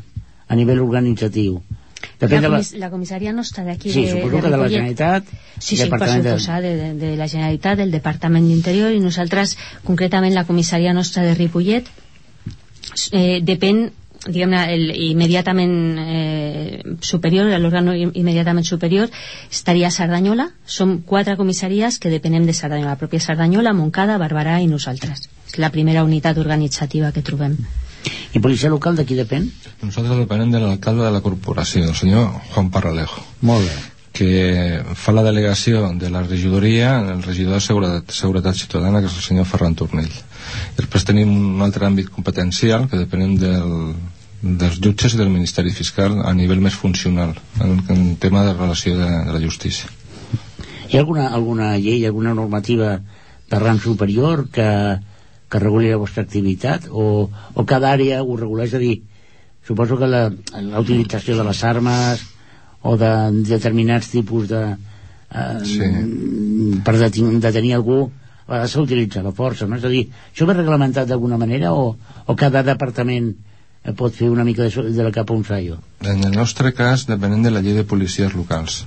a 0.48 0.58
nivell 0.58 0.82
organitzatiu? 0.84 1.60
La, 2.04 2.28
Depèn 2.28 2.42
de 2.44 2.48
la... 2.48 2.58
comis 2.58 2.70
la 2.80 2.90
comissaria 2.92 3.32
nostra 3.32 3.64
d'aquí 3.64 3.90
Sí, 3.90 4.04
de, 4.04 4.10
suposo 4.12 4.36
de 4.36 4.42
que 4.42 4.50
de 4.50 4.58
la. 4.60 4.68
Generalitat, 4.68 5.30
Sí, 5.58 5.76
sí, 5.76 5.88
per 5.88 6.00
suposar, 6.08 6.60
de, 6.62 6.74
de, 6.76 6.88
de 7.00 7.12
la 7.16 7.28
Generalitat, 7.28 7.78
del 7.80 7.92
Departament 7.94 8.46
d'Interior 8.48 8.92
i 8.92 9.00
nosaltres, 9.00 9.56
concretament 9.86 10.34
la 10.36 10.44
comissaria 10.48 10.92
nostra 10.96 11.24
de 11.24 11.34
Ripollet, 11.38 11.88
eh, 13.10 13.40
depèn 13.42 13.86
diguem-ne, 14.26 14.60
el 14.72 14.90
immediatament 15.10 15.74
eh, 16.00 16.82
superior, 17.04 17.50
l'òrgan 17.60 17.92
immediatament 17.94 18.66
superior 18.66 19.12
estaria 19.50 19.88
a 19.88 19.94
Cerdanyola. 19.94 20.50
Som 20.64 20.98
quatre 21.02 21.36
comissaries 21.36 21.98
que 21.98 22.12
depenem 22.12 22.46
de 22.46 22.56
Cerdanyola, 22.56 22.96
la 22.96 23.00
pròpia 23.00 23.20
Cerdanyola, 23.20 23.74
Montcada, 23.76 24.18
Barberà 24.18 24.60
i 24.62 24.68
nosaltres. 24.70 25.28
És 25.48 25.58
la 25.58 25.70
primera 25.70 26.04
unitat 26.04 26.38
organitzativa 26.38 27.12
que 27.12 27.22
trobem. 27.22 27.56
I 28.34 28.40
policia 28.42 28.68
local 28.68 28.96
de 28.96 29.06
qui 29.08 29.16
depèn? 29.16 29.48
Nosaltres 29.82 30.20
depenem 30.20 30.52
de 30.52 30.60
l'alcalde 30.60 31.06
de 31.06 31.12
la 31.14 31.24
corporació, 31.24 31.88
el 31.88 31.96
senyor 31.96 32.30
Juan 32.52 32.70
Parralejo, 32.70 33.24
Molt 33.40 33.68
bé. 33.68 33.93
Que 34.14 34.82
fa 34.94 35.12
la 35.12 35.24
delegació 35.26 35.88
de 35.98 36.08
la 36.14 36.22
regidoria 36.22 37.00
el 37.02 37.22
regidor 37.24 37.58
de 37.58 37.64
Seguretat, 37.66 38.12
Seguretat 38.14 38.54
Ciutadana, 38.60 39.00
que 39.02 39.10
és 39.10 39.16
el 39.18 39.24
senyor 39.26 39.48
Ferran 39.50 39.74
Tornell. 39.74 40.12
Després 40.78 41.06
tenim 41.08 41.32
un 41.34 41.64
altre 41.66 41.88
àmbit 41.88 42.12
competencial, 42.14 42.86
que 42.90 43.00
depenem 43.00 43.32
del, 43.40 43.72
dels 44.44 44.78
jutges 44.78 45.16
i 45.16 45.18
del 45.18 45.32
Ministeri 45.34 45.74
Fiscal 45.74 46.20
a 46.22 46.30
nivell 46.38 46.62
més 46.62 46.76
funcional, 46.78 47.32
en, 47.58 47.80
en 47.90 48.04
tema 48.22 48.44
de 48.46 48.52
relació 48.54 48.94
de, 49.00 49.08
de 49.26 49.34
la 49.34 49.40
justícia. 49.42 49.90
Hi 50.86 50.94
ha 50.94 51.00
alguna, 51.02 51.26
alguna 51.34 51.72
llei, 51.74 52.04
alguna 52.06 52.36
normativa 52.38 53.00
de 53.50 53.58
rang 53.58 53.80
superior 53.82 54.44
que, 54.54 54.68
que 55.50 55.62
reguli 55.64 55.90
la 55.90 55.98
vostra 55.98 56.22
activitat 56.22 56.86
o, 56.86 57.32
o 57.32 57.66
cada 57.66 57.90
àrea 57.90 58.22
ho 58.22 58.38
regula? 58.38 58.68
És 58.70 58.78
a 58.78 58.82
dir, 58.82 59.00
suposo 59.66 59.98
que 59.98 60.06
la, 60.06 60.28
la 60.54 60.84
utilització 60.84 61.34
de 61.40 61.48
les 61.50 61.64
armes 61.66 62.22
o 62.84 62.96
de 63.00 63.12
determinats 63.48 64.10
tipus 64.12 64.50
de... 64.52 64.64
Eh, 65.34 65.64
Sí. 65.66 65.88
per 66.86 66.94
detenir, 67.00 67.40
detenir 67.42 67.72
algú 67.74 68.04
a 68.46 68.52
vegades 68.52 68.74
s'utilitza 68.76 69.22
la 69.24 69.32
força, 69.32 69.66
no? 69.66 69.78
És 69.80 69.84
a 69.84 69.90
dir, 69.90 70.04
això 70.30 70.46
ve 70.46 70.54
reglamentat 70.54 71.08
d'alguna 71.08 71.38
manera 71.40 71.72
o, 71.72 71.96
o 72.26 72.36
cada 72.36 72.62
departament 72.62 73.32
eh, 73.32 73.92
pot 73.96 74.14
fer 74.14 74.28
una 74.30 74.44
mica 74.44 74.68
de, 74.68 74.90
de 74.94 75.06
la 75.06 75.10
capa 75.10 75.34
un 75.34 75.44
saio? 75.48 75.78
En 76.04 76.22
el 76.28 76.36
nostre 76.36 76.74
cas 76.76 77.06
depenem 77.08 77.42
de 77.42 77.50
la 77.50 77.62
llei 77.64 77.74
de 77.74 77.86
policies 77.88 78.36
locals. 78.36 78.84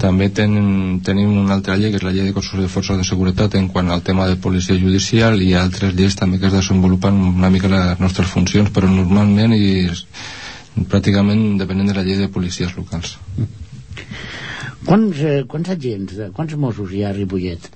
També 0.00 0.28
tenim, 0.28 0.98
tenim 1.04 1.36
una 1.44 1.54
altra 1.56 1.76
llei, 1.76 1.92
que 1.92 2.00
és 2.00 2.04
la 2.04 2.12
llei 2.12 2.26
de 2.28 2.34
cossos 2.36 2.60
de 2.60 2.68
forces 2.72 2.98
de 2.98 3.04
seguretat 3.08 3.54
en 3.60 3.68
quant 3.72 3.92
al 3.92 4.02
tema 4.04 4.26
de 4.28 4.36
policia 4.36 4.76
judicial 4.80 5.38
i 5.40 5.54
altres 5.54 5.94
lleis 5.94 6.16
també 6.16 6.40
que 6.40 6.50
es 6.50 6.56
desenvolupen 6.56 7.20
una 7.36 7.52
mica 7.52 7.70
les 7.72 8.00
nostres 8.00 8.32
funcions, 8.32 8.72
però 8.72 8.90
normalment 8.90 9.54
i 9.56 9.86
pràcticament 10.84 11.56
depenent 11.60 11.88
de 11.90 11.96
la 11.96 12.04
llei 12.06 12.20
de 12.20 12.28
policies 12.32 12.74
locals. 12.76 13.16
Quants, 14.86 15.18
eh, 15.18 15.42
quants 15.50 15.72
agents, 15.72 16.18
eh, 16.18 16.30
quants 16.36 16.54
Mossos 16.60 16.92
hi 16.92 17.02
ha 17.02 17.10
a 17.10 17.16
Ripollet? 17.16 17.70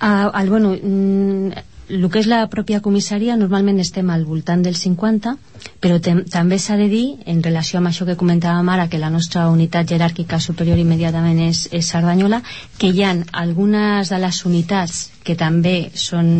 Ah, 0.00 0.30
el, 0.40 0.48
bueno, 0.50 0.72
mm, 0.74 1.52
el 1.88 2.08
que 2.10 2.20
és 2.22 2.28
la 2.30 2.44
pròpia 2.50 2.80
comissaria 2.80 3.36
normalment 3.36 3.80
estem 3.82 4.10
al 4.10 4.24
voltant 4.24 4.62
del 4.62 4.76
50 4.78 5.34
però 5.82 5.98
també 6.02 6.58
s'ha 6.58 6.76
de 6.78 6.88
dir 6.90 7.04
en 7.26 7.42
relació 7.42 7.80
amb 7.80 7.90
això 7.90 8.06
que 8.06 8.18
comentàvem 8.18 8.68
ara 8.70 8.88
que 8.88 9.00
la 9.02 9.10
nostra 9.10 9.48
unitat 9.50 9.88
jeràrquica 9.90 10.38
superior 10.40 10.78
immediatament 10.78 11.40
és, 11.48 11.66
és 11.72 11.90
Cerdanyola 11.90 12.42
que 12.78 12.92
hi 12.92 13.02
ha 13.02 13.16
algunes 13.44 14.12
de 14.12 14.20
les 14.22 14.44
unitats 14.46 15.08
que 15.22 15.36
també 15.38 15.90
són, 15.94 16.30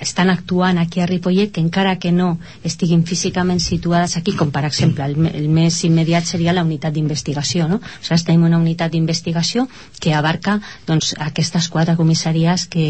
estan 0.00 0.30
actuant 0.32 0.78
aquí 0.80 1.00
a 1.00 1.06
Ripollet 1.08 1.52
que 1.52 1.60
encara 1.60 1.98
que 2.00 2.12
no 2.12 2.38
estiguin 2.64 3.04
físicament 3.04 3.60
situades 3.60 4.16
aquí 4.16 4.32
com 4.36 4.52
per 4.52 4.64
exemple 4.68 5.04
el, 5.04 5.16
el 5.28 5.48
més 5.52 5.82
immediat 5.84 6.28
seria 6.28 6.54
la 6.56 6.64
unitat 6.64 6.96
d'investigació 6.96 7.68
no? 7.68 7.80
o 7.80 8.04
sigui, 8.04 8.22
tenim 8.30 8.46
una 8.48 8.60
unitat 8.60 8.92
d'investigació 8.92 9.66
que 10.00 10.14
abarca 10.16 10.58
doncs, 10.88 11.12
aquestes 11.20 11.68
quatre 11.68 11.96
comissaries 12.00 12.66
que, 12.72 12.86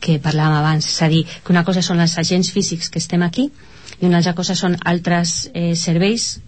que 0.00 0.18
parlàvem 0.22 0.58
abans, 0.60 0.86
és 0.86 1.02
a 1.02 1.08
dir, 1.12 1.24
que 1.26 1.52
una 1.54 1.64
cosa 1.66 1.82
són 1.82 2.00
els 2.00 2.16
agents 2.18 2.52
físics 2.54 2.90
que 2.90 3.02
estem 3.02 3.24
aquí 3.26 3.48
i 3.98 4.06
una 4.06 4.20
altra 4.20 4.34
cosa 4.38 4.54
són 4.58 4.76
altres 4.86 5.48
eh, 5.54 5.74
serveis 5.74 6.38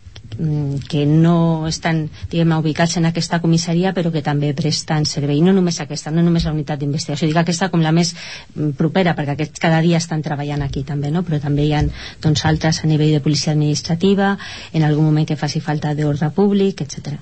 que 0.89 1.05
no 1.07 1.69
estan 1.69 2.07
diguem 2.31 2.55
ubicats 2.57 2.97
en 2.97 3.09
aquesta 3.09 3.41
comissaria 3.43 3.93
però 3.97 4.13
que 4.13 4.23
també 4.25 4.53
presten 4.57 5.05
servei 5.09 5.43
no 5.45 5.53
només 5.53 5.81
aquesta, 5.83 6.13
no 6.15 6.25
només 6.25 6.47
la 6.49 6.55
unitat 6.55 6.81
d'investigació 6.81 7.29
dic 7.29 7.41
aquesta 7.43 7.69
com 7.73 7.83
la 7.85 7.93
més 7.93 8.15
mm, 8.15 8.73
propera 8.79 9.15
perquè 9.19 9.37
aquests 9.37 9.61
cada 9.61 9.81
dia 9.85 10.01
estan 10.01 10.23
treballant 10.25 10.65
aquí 10.65 10.85
també 10.89 11.11
no? 11.11 11.23
però 11.27 11.41
també 11.43 11.67
hi 11.67 11.75
ha 11.77 11.83
doncs, 12.23 12.45
altres 12.49 12.83
a 12.85 12.89
nivell 12.89 13.13
de 13.13 13.21
policia 13.25 13.53
administrativa 13.53 14.37
en 14.73 14.87
algun 14.87 15.11
moment 15.11 15.29
que 15.29 15.37
faci 15.37 15.61
falta 15.61 15.95
d'ordre 15.95 16.31
públic, 16.35 16.81
etc. 16.87 17.19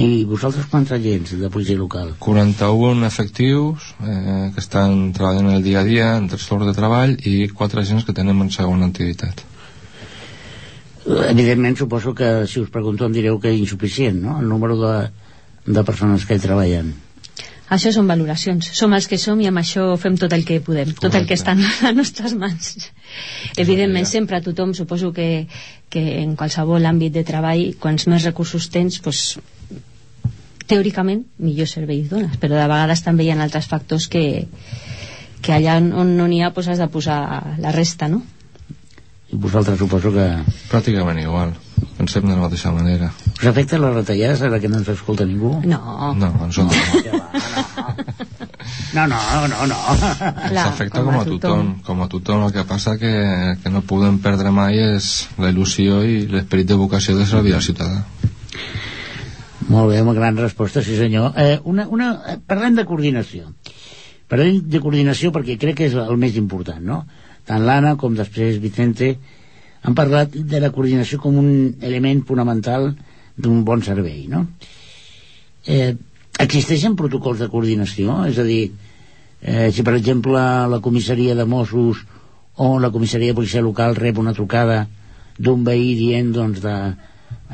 I 0.00 0.24
vosaltres 0.28 0.66
quants 0.70 0.90
agents 0.96 1.36
de 1.38 1.50
policia 1.50 1.78
local? 1.78 2.14
41 2.18 3.06
efectius 3.06 3.92
eh, 4.02 4.50
que 4.54 4.62
estan 4.62 5.12
treballant 5.16 5.52
el 5.54 5.62
dia 5.62 5.84
a 5.84 5.86
dia 5.86 6.10
en 6.16 6.28
tres 6.30 6.48
torns 6.50 6.66
de 6.66 6.74
treball 6.76 7.16
i 7.26 7.48
quatre 7.48 7.84
agents 7.84 8.06
que 8.06 8.16
tenen 8.16 8.42
en 8.42 8.50
segona 8.54 8.90
activitat. 8.90 9.46
Evidentment, 11.06 11.78
suposo 11.78 12.14
que 12.14 12.46
si 12.46 12.60
us 12.60 12.72
pregunto 12.72 13.06
em 13.06 13.14
direu 13.14 13.38
que 13.40 13.52
és 13.52 13.60
insuficient, 13.60 14.18
no?, 14.20 14.40
el 14.40 14.48
número 14.48 14.76
de, 14.80 14.96
de 15.66 15.84
persones 15.84 16.26
que 16.26 16.36
hi 16.36 16.42
treballen. 16.42 16.92
Això 17.70 17.92
són 17.94 18.08
valoracions. 18.10 18.66
Som 18.74 18.96
els 18.96 19.06
que 19.06 19.16
som 19.22 19.38
i 19.40 19.46
amb 19.46 19.60
això 19.60 19.84
fem 20.02 20.16
tot 20.18 20.32
el 20.34 20.42
que 20.46 20.58
podem, 20.66 20.90
tot 20.98 21.14
el 21.14 21.28
que 21.28 21.36
està 21.38 21.54
a 21.56 21.60
les 21.60 21.94
nostres 21.96 22.34
mans. 22.34 22.90
Evidentment, 23.56 24.08
sempre 24.10 24.42
tothom, 24.42 24.74
suposo 24.74 25.12
que, 25.14 25.46
que 25.88 26.02
en 26.24 26.34
qualsevol 26.36 26.88
àmbit 26.90 27.14
de 27.14 27.24
treball, 27.26 27.62
quants 27.80 28.08
més 28.10 28.26
recursos 28.26 28.66
tens, 28.74 28.98
doncs, 29.04 29.38
teòricament, 30.70 31.24
millor 31.38 31.70
servei 31.70 32.02
dones, 32.10 32.36
però 32.42 32.58
de 32.58 32.66
vegades 32.66 33.06
també 33.06 33.24
hi 33.26 33.32
ha 33.32 33.38
altres 33.42 33.70
factors 33.70 34.10
que, 34.10 34.24
que 35.42 35.54
allà 35.54 35.78
on 35.80 36.12
no 36.18 36.28
n'hi 36.30 36.42
ha 36.42 36.52
doncs 36.54 36.74
has 36.74 36.82
de 36.82 36.90
posar 36.90 37.20
la 37.62 37.72
resta, 37.74 38.10
no? 38.10 38.22
I 39.30 39.38
vosaltres 39.38 39.78
suposo 39.78 40.10
que... 40.14 40.26
Pràcticament 40.70 41.20
igual. 41.22 41.52
Pensem 41.98 42.24
de 42.26 42.34
la 42.34 42.42
mateixa 42.42 42.72
manera. 42.74 43.12
Us 43.36 43.46
afecta 43.46 43.78
les 43.78 43.94
retallades 43.94 44.42
ara 44.42 44.58
que 44.60 44.68
no 44.68 44.80
ens 44.80 44.88
escolta 44.90 45.26
ningú? 45.28 45.52
No. 45.70 45.80
No, 46.18 46.30
va, 46.34 46.48
no, 48.94 49.06
no, 49.06 49.46
no, 49.46 49.48
no. 49.48 49.66
no. 49.70 49.78
Ens 50.48 50.60
afecta 50.64 51.04
com 51.06 51.14
a 51.14 51.24
tothom, 51.28 51.70
com 51.86 52.02
a 52.02 52.08
tothom. 52.10 52.44
El 52.48 52.54
que 52.56 52.66
passa 52.66 52.96
que, 52.98 53.12
que 53.62 53.72
no 53.72 53.84
podem 53.86 54.18
perdre 54.24 54.50
mai 54.54 54.80
és 54.82 55.28
la 55.38 55.52
il·lusió 55.54 56.02
i 56.02 56.24
l'esperit 56.30 56.72
de 56.72 56.80
vocació 56.80 57.16
de 57.18 57.28
servir 57.30 57.54
al 57.54 57.64
ciutadà. 57.64 58.02
Molt 59.70 59.92
bé, 59.92 60.02
una 60.02 60.16
gran 60.18 60.36
resposta, 60.40 60.82
sí 60.82 60.98
senyor. 60.98 61.32
Eh, 61.38 61.60
una, 61.70 61.86
una, 61.86 62.12
eh, 62.26 62.38
parlem 62.46 62.74
de 62.74 62.86
coordinació. 62.88 63.52
Parlem 64.30 64.64
de 64.66 64.80
coordinació 64.82 65.30
perquè 65.34 65.58
crec 65.60 65.78
que 65.78 65.90
és 65.90 65.94
el 65.94 66.18
més 66.18 66.38
important, 66.40 66.82
no? 66.82 67.04
Tant 67.50 67.64
l'Anna 67.66 67.96
com 67.98 68.14
després 68.14 68.60
Vicente 68.62 69.14
han 69.82 69.96
parlat 69.98 70.36
de 70.52 70.60
la 70.62 70.70
coordinació 70.70 71.18
com 71.18 71.38
un 71.40 71.50
element 71.82 72.22
fonamental 72.28 72.92
d'un 73.40 73.64
bon 73.66 73.82
servei, 73.82 74.28
no? 74.30 74.44
Eh, 75.66 75.96
existeixen 76.44 76.94
protocols 77.00 77.40
de 77.42 77.48
coordinació? 77.50 78.20
És 78.30 78.38
a 78.38 78.46
dir, 78.46 78.70
eh, 79.42 79.70
si 79.74 79.82
per 79.82 79.96
exemple 79.96 80.40
la 80.70 80.80
comissaria 80.84 81.34
de 81.34 81.48
Mossos 81.48 82.04
o 82.56 82.78
la 82.78 82.92
comissaria 82.94 83.32
de 83.32 83.38
policia 83.40 83.64
local 83.64 83.96
rep 83.96 84.18
una 84.22 84.36
trucada 84.36 84.84
d'un 85.38 85.64
veí 85.64 85.94
dient 85.96 86.30
doncs 86.36 86.60
de 86.60 86.76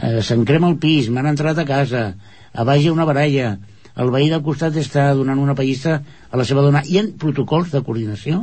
eh, 0.02 0.20
se'n 0.20 0.44
crema 0.44 0.68
el 0.72 0.78
pis, 0.82 1.08
m'han 1.08 1.30
entrat 1.30 1.58
a 1.62 1.66
casa 1.68 2.04
a 2.52 2.64
baix 2.68 2.82
hi 2.82 2.90
ha 2.90 2.96
una 2.96 3.06
baralla 3.08 3.56
el 3.96 4.10
veí 4.12 4.28
del 4.28 4.42
costat 4.42 4.76
està 4.76 5.08
donant 5.14 5.38
una 5.40 5.54
pallissa 5.54 6.00
a 6.30 6.36
la 6.36 6.44
seva 6.44 6.64
dona 6.66 6.82
hi 6.84 6.98
ha 6.98 7.06
protocols 7.22 7.70
de 7.72 7.84
coordinació? 7.86 8.42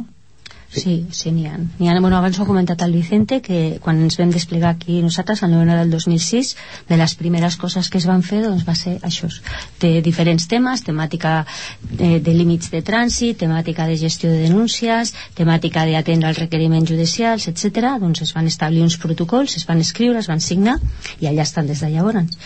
Sí, 0.74 1.06
sí, 1.12 1.32
n'hi 1.32 1.46
ha. 1.46 1.58
N'hi 1.58 1.90
ha. 1.90 2.00
Bueno, 2.00 2.18
abans 2.18 2.40
ho 2.40 2.44
ha 2.44 2.48
comentat 2.50 2.82
el 2.82 2.96
Vicente, 2.98 3.40
que 3.46 3.78
quan 3.84 4.00
ens 4.02 4.18
vam 4.18 4.32
desplegar 4.34 4.72
aquí 4.74 5.02
nosaltres, 5.06 5.44
al 5.44 5.52
novembre 5.52 5.78
del 5.78 5.92
2006, 5.94 6.56
de 6.90 6.98
les 6.98 7.14
primeres 7.20 7.58
coses 7.62 7.90
que 7.94 8.02
es 8.02 8.08
van 8.10 8.26
fer 8.26 8.42
doncs, 8.44 8.66
va 8.68 8.76
ser 8.76 8.96
això, 9.06 9.30
de 9.84 9.94
diferents 10.06 10.48
temes, 10.50 10.84
temàtica 10.88 11.36
de, 11.92 12.20
de 12.20 12.34
límits 12.34 12.74
de 12.74 12.82
trànsit, 12.82 13.38
temàtica 13.46 13.88
de 13.88 13.98
gestió 14.02 14.32
de 14.34 14.42
denúncies, 14.48 15.14
temàtica 15.38 15.86
d'atendre 15.90 16.34
els 16.34 16.42
requeriments 16.42 16.90
judicials, 16.90 17.48
etc. 17.52 17.96
Doncs 18.02 18.26
es 18.26 18.34
van 18.34 18.50
establir 18.50 18.84
uns 18.84 18.98
protocols, 18.98 19.58
es 19.62 19.70
van 19.70 19.84
escriure, 19.86 20.20
es 20.20 20.32
van 20.32 20.42
signar, 20.42 20.80
i 21.22 21.30
allà 21.30 21.46
estan 21.46 21.70
des 21.70 21.86
de 21.86 21.94
llavors. 21.94 22.40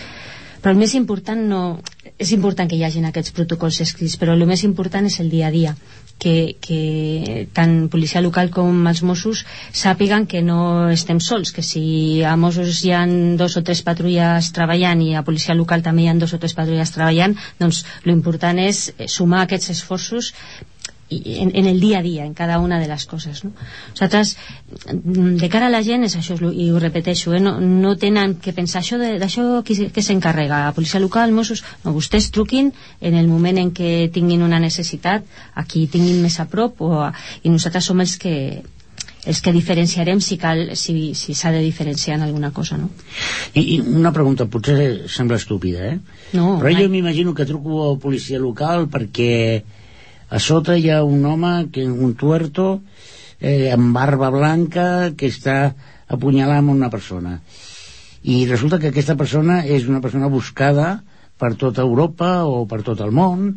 Però 0.62 0.74
el 0.74 0.82
més 0.82 0.96
important 1.00 1.46
no... 1.54 1.62
És 2.18 2.32
important 2.34 2.70
que 2.70 2.78
hi 2.80 2.84
hagin 2.88 3.06
aquests 3.06 3.34
protocols 3.38 3.78
escrits, 3.84 4.16
però 4.18 4.34
el 4.34 4.46
més 4.50 4.64
important 4.66 5.06
és 5.06 5.20
el 5.22 5.30
dia 5.30 5.48
a 5.52 5.54
dia 5.54 5.74
que, 6.18 6.58
que 6.60 7.48
tant 7.54 7.76
policia 7.94 8.22
local 8.26 8.50
com 8.54 8.88
els 8.90 9.04
Mossos 9.06 9.44
sàpiguen 9.82 10.26
que 10.30 10.42
no 10.42 10.90
estem 10.94 11.20
sols, 11.22 11.52
que 11.54 11.64
si 11.66 11.84
a 12.26 12.36
Mossos 12.40 12.82
hi 12.86 12.94
han 12.98 13.14
dos 13.38 13.58
o 13.60 13.64
tres 13.68 13.84
patrulles 13.86 14.50
treballant 14.56 15.04
i 15.06 15.14
a 15.16 15.24
policia 15.28 15.56
local 15.58 15.86
també 15.86 16.06
hi 16.06 16.12
han 16.12 16.22
dos 16.24 16.34
o 16.34 16.42
tres 16.42 16.58
patrulles 16.58 16.94
treballant, 16.96 17.38
doncs 17.62 17.84
l'important 18.10 18.60
és 18.66 18.88
sumar 19.14 19.46
aquests 19.46 19.76
esforços 19.78 20.34
en, 21.10 21.52
en 21.56 21.66
el 21.66 21.80
dia 21.80 22.00
a 22.00 22.02
dia, 22.04 22.26
en 22.26 22.34
cada 22.34 22.60
una 22.60 22.80
de 22.80 22.88
les 22.88 23.06
coses 23.08 23.44
no? 23.46 23.52
nosaltres, 23.94 24.36
mm, 24.92 25.38
de 25.40 25.50
cara 25.50 25.68
a 25.68 25.74
la 25.74 25.82
gent 25.84 26.04
és 26.04 26.16
això, 26.20 26.36
i 26.52 26.70
ho 26.72 26.80
repeteixo 26.84 27.34
eh? 27.34 27.40
no, 27.40 27.58
no 27.62 27.96
tenen 27.98 28.36
que 28.44 28.54
pensar 28.54 28.82
això 28.84 29.00
d'això 29.00 29.64
qui, 29.64 29.78
qui 29.90 30.02
s'encarrega, 30.04 30.66
la 30.68 30.74
policia 30.76 31.00
local, 31.00 31.32
Mossos 31.32 31.64
no, 31.86 31.94
vostès 31.96 32.28
truquin 32.36 32.74
en 33.00 33.16
el 33.16 33.28
moment 33.32 33.58
en 33.62 33.72
què 33.72 34.10
tinguin 34.14 34.44
una 34.44 34.60
necessitat 34.60 35.24
aquí 35.56 35.88
tinguin 35.88 36.20
més 36.22 36.40
a 36.44 36.48
prop 36.52 36.82
o, 36.84 36.92
a- 37.08 37.14
i 37.44 37.50
nosaltres 37.54 37.86
som 37.88 38.04
els 38.04 38.18
que 38.20 38.64
els 39.28 39.42
que 39.44 39.52
diferenciarem 39.52 40.22
si 40.24 40.38
cal 40.40 40.70
si 40.80 41.14
s'ha 41.16 41.50
si 41.50 41.56
de 41.56 41.60
diferenciar 41.64 42.16
en 42.16 42.22
alguna 42.24 42.52
cosa 42.56 42.78
no? 42.78 42.90
I, 43.56 43.64
I 43.76 43.80
una 43.82 44.14
pregunta, 44.16 44.46
potser 44.48 45.10
sembla 45.12 45.36
estúpida, 45.36 45.84
eh? 45.84 45.98
No, 46.32 46.54
Però 46.62 46.72
mai. 46.72 46.78
jo 46.84 46.88
m'imagino 46.92 47.34
que 47.36 47.46
truco 47.46 47.82
a 47.92 47.98
policia 48.00 48.40
local 48.40 48.88
perquè 48.88 49.64
a 50.30 50.40
sota 50.44 50.76
hi 50.78 50.90
ha 50.92 51.04
un 51.04 51.26
home, 51.26 51.70
que 51.72 51.86
un 51.88 52.16
tuerto, 52.20 52.82
eh, 53.40 53.72
amb 53.72 53.96
barba 53.96 54.30
blanca, 54.34 55.14
que 55.16 55.30
està 55.32 55.76
apunyalant 56.08 56.70
una 56.72 56.90
persona. 56.90 57.40
I 58.24 58.46
resulta 58.50 58.80
que 58.80 58.92
aquesta 58.92 59.16
persona 59.16 59.62
és 59.64 59.88
una 59.88 60.02
persona 60.04 60.28
buscada 60.28 60.98
per 61.40 61.54
tota 61.56 61.86
Europa 61.86 62.44
o 62.50 62.66
per 62.68 62.82
tot 62.84 63.02
el 63.06 63.14
món. 63.16 63.52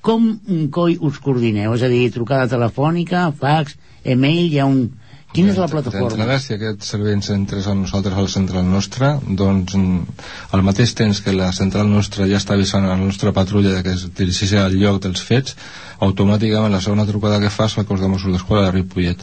Com 0.00 0.30
un 0.48 0.68
coi 0.72 0.96
us 0.96 1.20
coordineu? 1.20 1.74
És 1.76 1.84
a 1.84 1.90
dir, 1.92 2.08
trucada 2.14 2.48
telefònica, 2.50 3.28
fax, 3.36 3.76
email, 4.04 4.48
hi 4.48 4.58
ha 4.58 4.66
un... 4.66 4.88
Quina 5.30 5.52
és 5.52 5.58
la 5.62 5.68
plataforma? 5.70 6.08
D'entrada, 6.10 6.38
si 6.42 6.54
aquest 6.56 6.86
servei 6.88 7.14
ens 7.14 7.28
entres 7.30 7.68
a 7.70 7.74
nosaltres 7.78 8.16
a 8.18 8.24
la 8.24 8.30
central 8.32 8.64
nostra, 8.66 9.12
doncs 9.22 9.76
mm, 9.78 10.24
al 10.56 10.64
mateix 10.66 10.94
temps 10.98 11.20
que 11.22 11.34
la 11.36 11.52
central 11.54 11.86
nostra 11.90 12.26
ja 12.26 12.40
està 12.40 12.56
avisant 12.56 12.86
a 12.86 12.90
la 12.90 12.98
nostra 12.98 13.30
patrulla 13.36 13.76
de 13.76 13.84
que 13.86 13.94
es 13.94 14.08
dirigeixi 14.18 14.58
al 14.58 14.74
lloc 14.74 14.98
dels 15.04 15.22
fets, 15.22 15.54
automàticament 16.02 16.74
la 16.74 16.82
segona 16.82 17.06
trucada 17.06 17.38
que 17.44 17.52
fa 17.54 17.68
és 17.70 17.78
al 17.78 17.86
cos 17.86 18.02
de 18.02 18.10
Mossos 18.10 18.34
d'Esquadra 18.34 18.66
de 18.66 18.80
Ripollet 18.80 19.22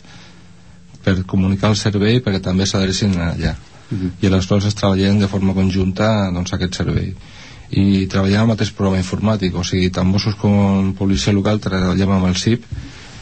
per 1.04 1.18
comunicar 1.28 1.74
el 1.74 1.80
servei 1.80 2.22
perquè 2.24 2.40
també 2.44 2.66
s'adrecin 2.66 3.20
allà. 3.28 3.58
Mhm. 3.92 4.16
I 4.22 4.32
aleshores 4.32 4.76
treballem 4.80 5.20
de 5.20 5.28
forma 5.28 5.54
conjunta 5.54 6.32
doncs, 6.32 6.54
aquest 6.54 6.80
servei 6.84 7.16
i 7.70 8.08
treballem 8.08 8.46
al 8.46 8.54
mateix 8.56 8.72
programa 8.72 9.04
informàtic 9.04 9.56
o 9.60 9.64
sigui, 9.68 9.90
tant 9.92 10.08
Mossos 10.08 10.40
com 10.40 10.94
policia 10.96 11.36
local 11.36 11.60
treballem 11.60 12.16
amb 12.16 12.30
el 12.30 12.40
CIP 12.40 12.64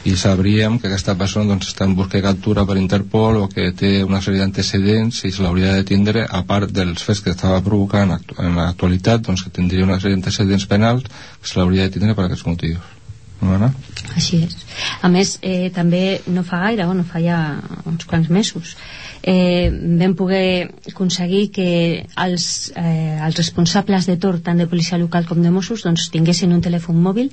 i 0.05 0.15
sabríem 0.21 0.77
que 0.79 0.87
aquesta 0.87 1.15
persona 1.17 1.49
doncs, 1.49 1.71
està 1.71 1.87
en 1.87 1.95
busca 1.97 2.19
i 2.19 2.23
captura 2.25 2.65
per 2.69 2.77
Interpol 2.77 3.39
o 3.41 3.47
que 3.49 3.71
té 3.77 4.03
una 4.05 4.21
sèrie 4.21 4.43
d'antecedents 4.43 5.23
i 5.25 5.31
se 5.33 5.41
l'hauria 5.41 5.73
de 5.73 5.85
tindre 5.89 6.27
a 6.29 6.43
part 6.45 6.69
dels 6.71 7.01
fets 7.05 7.23
que 7.25 7.33
estava 7.33 7.63
provocant 7.65 8.13
en 8.13 8.59
l'actualitat 8.59 9.25
doncs 9.25 9.45
que 9.45 9.53
tindria 9.55 9.87
una 9.87 9.97
sèrie 9.99 10.17
d'antecedents 10.17 10.67
penals 10.69 11.09
que 11.09 11.49
se 11.49 11.57
l'hauria 11.59 11.87
de 11.87 11.97
tindre 11.97 12.13
per 12.13 12.27
aquests 12.27 12.45
motius 12.45 12.93
no? 13.41 13.71
Així 14.15 14.43
és. 14.45 14.55
A 15.03 15.09
més, 15.11 15.35
eh, 15.41 15.69
també 15.75 16.21
no 16.27 16.43
fa 16.43 16.61
gaire, 16.63 16.85
bueno, 16.85 17.03
fa 17.03 17.19
ja 17.21 17.39
uns 17.85 18.05
quants 18.05 18.29
mesos, 18.29 18.75
eh, 19.21 19.69
vam 19.99 20.15
poder 20.15 20.71
aconseguir 20.91 21.51
que 21.51 22.05
els, 22.15 22.71
eh, 22.75 23.19
els 23.25 23.37
responsables 23.37 24.07
de 24.07 24.17
torn, 24.17 24.41
tant 24.41 24.57
de 24.57 24.67
policia 24.67 24.97
local 24.97 25.25
com 25.25 25.41
de 25.41 25.51
Mossos, 25.51 25.83
doncs, 25.83 26.09
tinguessin 26.09 26.53
un 26.53 26.61
telèfon 26.61 26.95
mòbil 26.95 27.31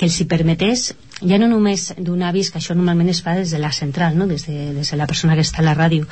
que 0.00 0.08
els 0.08 0.16
hi 0.16 0.24
permetés 0.24 0.90
ja 1.20 1.36
no 1.36 1.44
només 1.50 1.90
donar 1.98 2.30
avís, 2.30 2.48
que 2.48 2.56
això 2.56 2.72
normalment 2.72 3.10
es 3.12 3.20
fa 3.20 3.34
des 3.36 3.50
de 3.52 3.58
la 3.60 3.68
central, 3.76 4.14
no? 4.16 4.24
des, 4.26 4.46
de, 4.48 4.70
des 4.72 4.90
de 4.90 4.96
la 4.96 5.06
persona 5.06 5.34
que 5.36 5.44
està 5.44 5.60
a 5.60 5.66
la 5.66 5.74
ràdio, 5.76 6.06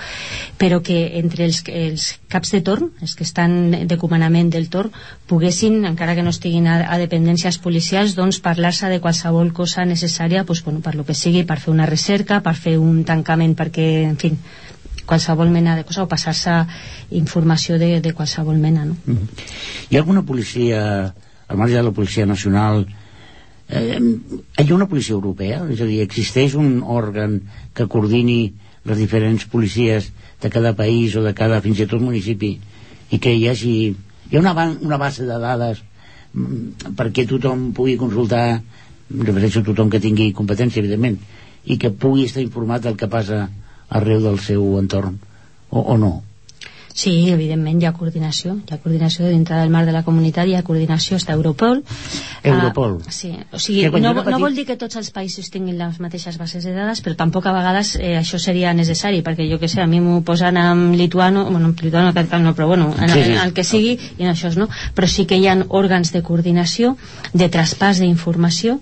però 0.61 0.83
que 0.85 0.99
entre 1.23 1.47
els, 1.47 1.63
els 1.73 2.11
caps 2.29 2.53
de 2.53 2.61
torn, 2.67 2.91
els 3.01 3.17
que 3.17 3.25
estan 3.25 3.89
de 3.89 3.99
comandament 4.01 4.53
del 4.53 4.69
torn, 4.69 4.93
poguessin, 5.31 5.81
encara 5.89 6.19
que 6.19 6.27
no 6.27 6.35
estiguin 6.37 6.69
a, 6.69 6.83
a 6.85 7.01
dependències 7.01 7.57
policials, 7.65 8.13
doncs 8.19 8.43
parlar-se 8.45 8.93
de 8.93 9.01
qualsevol 9.01 9.55
cosa 9.57 9.89
necessària 9.89 10.45
doncs, 10.45 10.65
bueno, 10.69 10.85
per 10.85 10.95
lo 10.99 11.09
que 11.09 11.17
sigui, 11.17 11.47
per 11.49 11.57
fer 11.65 11.73
una 11.73 11.89
recerca, 11.89 12.43
per 12.45 12.57
fer 12.61 12.77
un 12.77 13.01
tancament, 13.09 13.57
perquè, 13.57 13.89
en 14.11 14.21
fi, 14.21 14.35
qualsevol 15.09 15.49
mena 15.49 15.81
de 15.81 15.89
cosa, 15.89 16.05
o 16.05 16.13
passar-se 16.13 16.61
informació 17.17 17.81
de, 17.81 18.03
de 18.05 18.13
qualsevol 18.13 18.61
mena, 18.61 18.85
no? 18.85 19.01
Mhm. 19.07 19.45
Hi 19.89 19.97
ha 19.97 20.05
alguna 20.05 20.27
policia, 20.29 21.15
al 21.49 21.57
marge 21.57 21.81
de 21.81 21.89
la 21.89 21.97
policia 21.97 22.29
nacional, 22.29 22.85
eh, 23.69 23.99
hi 23.99 24.67
ha 24.71 24.75
una 24.75 24.89
policia 24.89 25.15
europea? 25.17 25.63
És 25.73 25.81
a 25.81 25.89
dir, 25.89 26.01
existeix 26.05 26.55
un 26.59 26.81
òrgan 26.83 27.41
que 27.75 27.87
coordini 27.87 28.41
les 28.89 28.99
diferents 28.99 29.45
policies 29.53 30.11
de 30.43 30.51
cada 30.51 30.75
país 30.79 31.17
o 31.17 31.23
de 31.25 31.35
cada 31.37 31.61
fins 31.65 31.81
i 31.83 31.87
tot 31.91 32.01
municipi 32.03 32.55
i 33.11 33.19
que 33.19 33.33
hi 33.35 33.49
hagi 33.51 33.75
hi 34.31 34.37
ha 34.37 34.41
una, 34.41 34.53
una 34.85 34.99
base 35.01 35.27
de 35.29 35.39
dades 35.43 35.83
mm, 36.33 36.95
perquè 36.99 37.27
tothom 37.29 37.71
pugui 37.77 37.97
consultar 38.01 38.61
refereixo 39.11 39.61
a 39.63 39.67
tothom 39.69 39.91
que 39.93 40.01
tingui 40.05 40.31
competència 40.37 40.83
evidentment 40.83 41.19
i 41.65 41.79
que 41.81 41.91
pugui 41.91 42.27
estar 42.29 42.45
informat 42.45 42.85
del 42.87 42.97
que 43.01 43.09
passa 43.11 43.47
arreu 44.01 44.23
del 44.25 44.39
seu 44.45 44.65
entorn 44.81 45.17
o, 45.71 45.81
o 45.81 45.97
no 46.01 46.13
Sí, 46.95 47.31
evidentment 47.31 47.79
hi 47.83 47.87
ha 47.87 47.93
coordinació, 47.95 48.57
hi 48.59 48.75
ha 48.75 48.79
coordinació 48.83 49.29
dintre 49.29 49.59
del 49.61 49.71
marc 49.71 49.87
de 49.87 49.95
la 49.95 50.03
comunitat, 50.07 50.49
hi 50.49 50.57
ha 50.59 50.65
coordinació, 50.67 51.19
està 51.21 51.37
Europol. 51.37 51.83
Europol. 52.43 52.97
Ah, 53.05 53.13
sí, 53.15 53.31
o 53.53 53.61
sigui, 53.63 53.85
no, 54.03 54.15
no 54.17 54.41
vol 54.41 54.57
dir 54.57 54.65
que 54.67 54.79
tots 54.81 54.99
els 54.99 55.13
països 55.15 55.51
tinguin 55.55 55.79
les 55.79 56.01
mateixes 56.03 56.39
bases 56.41 56.65
de 56.65 56.75
dades, 56.75 57.03
però 57.05 57.15
tampoc 57.21 57.47
a 57.47 57.55
vegades 57.55 57.95
eh, 58.01 58.17
això 58.19 58.41
seria 58.43 58.75
necessari, 58.75 59.23
perquè 59.27 59.47
jo 59.51 59.61
que 59.63 59.71
sé, 59.71 59.83
a 59.85 59.87
mi 59.87 60.03
m'ho 60.03 60.23
posen 60.27 60.59
en 60.59 60.85
lituano, 60.99 61.47
bueno, 61.51 61.71
en 61.71 61.77
lituano 61.79 62.13
no, 62.13 62.55
però 62.55 62.67
bueno, 62.67 62.95
en, 62.99 63.09
Sí, 63.09 63.23
sí, 63.23 63.25
sí. 63.25 63.33
en 63.33 63.39
el 63.47 63.53
que 63.55 63.65
sigui, 63.65 63.99
i 64.19 64.25
en 64.25 64.33
això 64.33 64.53
no, 64.57 64.69
però 64.95 65.09
sí 65.09 65.27
que 65.27 65.39
hi 65.39 65.47
ha 65.47 65.57
òrgans 65.69 66.13
de 66.13 66.23
coordinació, 66.23 66.97
de 67.33 67.49
traspàs 67.49 68.03
d'informació, 68.03 68.81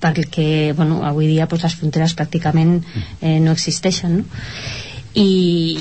perquè 0.00 0.72
bueno, 0.74 1.02
avui 1.04 1.28
dia 1.28 1.46
doncs, 1.46 1.66
les 1.66 1.76
fronteres 1.76 2.16
pràcticament 2.16 2.80
eh, 3.20 3.38
no 3.40 3.52
existeixen 3.52 4.22
no? 4.22 4.24
I, 5.12 5.24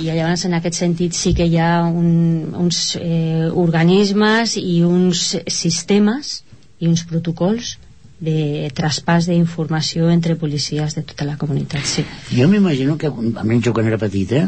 i 0.02 0.08
llavors 0.10 0.44
en 0.48 0.58
aquest 0.58 0.82
sentit 0.82 1.16
sí 1.16 1.32
que 1.38 1.46
hi 1.48 1.56
ha 1.62 1.86
un, 1.88 2.52
uns 2.58 2.98
eh, 3.00 3.48
organismes 3.48 4.58
i 4.60 4.82
uns 4.84 5.38
sistemes 5.48 6.42
i 6.82 6.90
uns 6.90 7.06
protocols 7.08 7.78
de 8.22 8.70
traspàs 8.78 9.30
d'informació 9.30 10.12
entre 10.14 10.36
policies 10.38 10.94
de 10.98 11.06
tota 11.08 11.26
la 11.26 11.38
comunitat 11.42 11.88
sí. 11.90 12.04
Jo 12.30 12.50
m'imagino 12.52 12.98
que, 13.02 13.10
almenys 13.10 13.66
jo 13.66 13.74
quan 13.74 13.88
era 13.90 13.98
petita, 14.02 14.44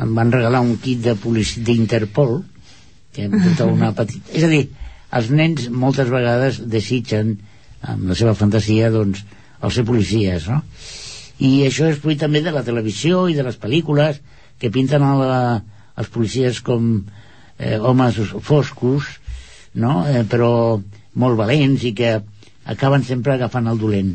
em 0.00 0.14
van 0.16 0.32
regalar 0.34 0.60
un 0.64 0.76
kit 0.82 1.00
de 1.06 1.14
policia 1.18 1.62
d'Interpol, 1.64 2.40
que 3.14 3.26
em 3.26 3.36
portava 3.38 3.72
una 3.72 3.92
petita... 3.98 4.34
És 4.36 4.44
a 4.46 4.50
dir, 4.52 4.64
els 5.16 5.30
nens 5.34 5.68
moltes 5.72 6.10
vegades 6.12 6.60
desitgen, 6.70 7.36
amb 7.80 8.10
la 8.10 8.18
seva 8.18 8.34
fantasia, 8.38 8.90
doncs, 8.92 9.24
el 9.62 9.72
ser 9.74 9.86
policies, 9.88 10.50
no? 10.50 10.60
I 11.40 11.50
això 11.66 11.88
és 11.88 11.98
fruit 12.00 12.20
també 12.20 12.42
de 12.44 12.52
la 12.52 12.64
televisió 12.66 13.24
i 13.30 13.36
de 13.36 13.44
les 13.46 13.56
pel·lícules 13.60 14.20
que 14.60 14.70
pinten 14.72 15.02
a 15.02 15.12
la, 15.16 15.38
els 15.96 16.10
policies 16.12 16.60
com 16.64 16.90
eh, 17.58 17.78
homes 17.78 18.18
foscos, 18.44 19.06
no? 19.74 20.02
Eh, 20.08 20.24
però 20.28 20.50
molt 21.14 21.38
valents 21.40 21.84
i 21.88 21.94
que 21.96 22.18
acaben 22.70 23.02
sempre 23.06 23.34
agafant 23.34 23.70
el 23.70 23.80
dolent. 23.80 24.12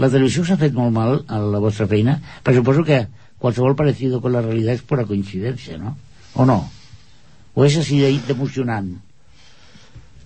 La 0.00 0.08
televisió 0.10 0.42
s'ha 0.44 0.56
fet 0.58 0.72
molt 0.74 0.94
mal 0.94 1.20
a 1.28 1.38
la 1.38 1.60
vostra 1.62 1.86
feina, 1.86 2.16
però 2.42 2.56
suposo 2.56 2.82
que 2.88 3.04
qualsevol 3.38 3.76
parecido 3.76 4.20
con 4.24 4.32
la 4.32 4.42
realitat 4.42 4.80
és 4.80 4.86
pura 4.88 5.04
coincidència, 5.06 5.76
no? 5.78 5.94
O 6.34 6.48
no? 6.48 6.62
O 7.54 7.64
és 7.68 7.76
així 7.78 8.00
de- 8.00 8.16
d'emocionant? 8.26 8.94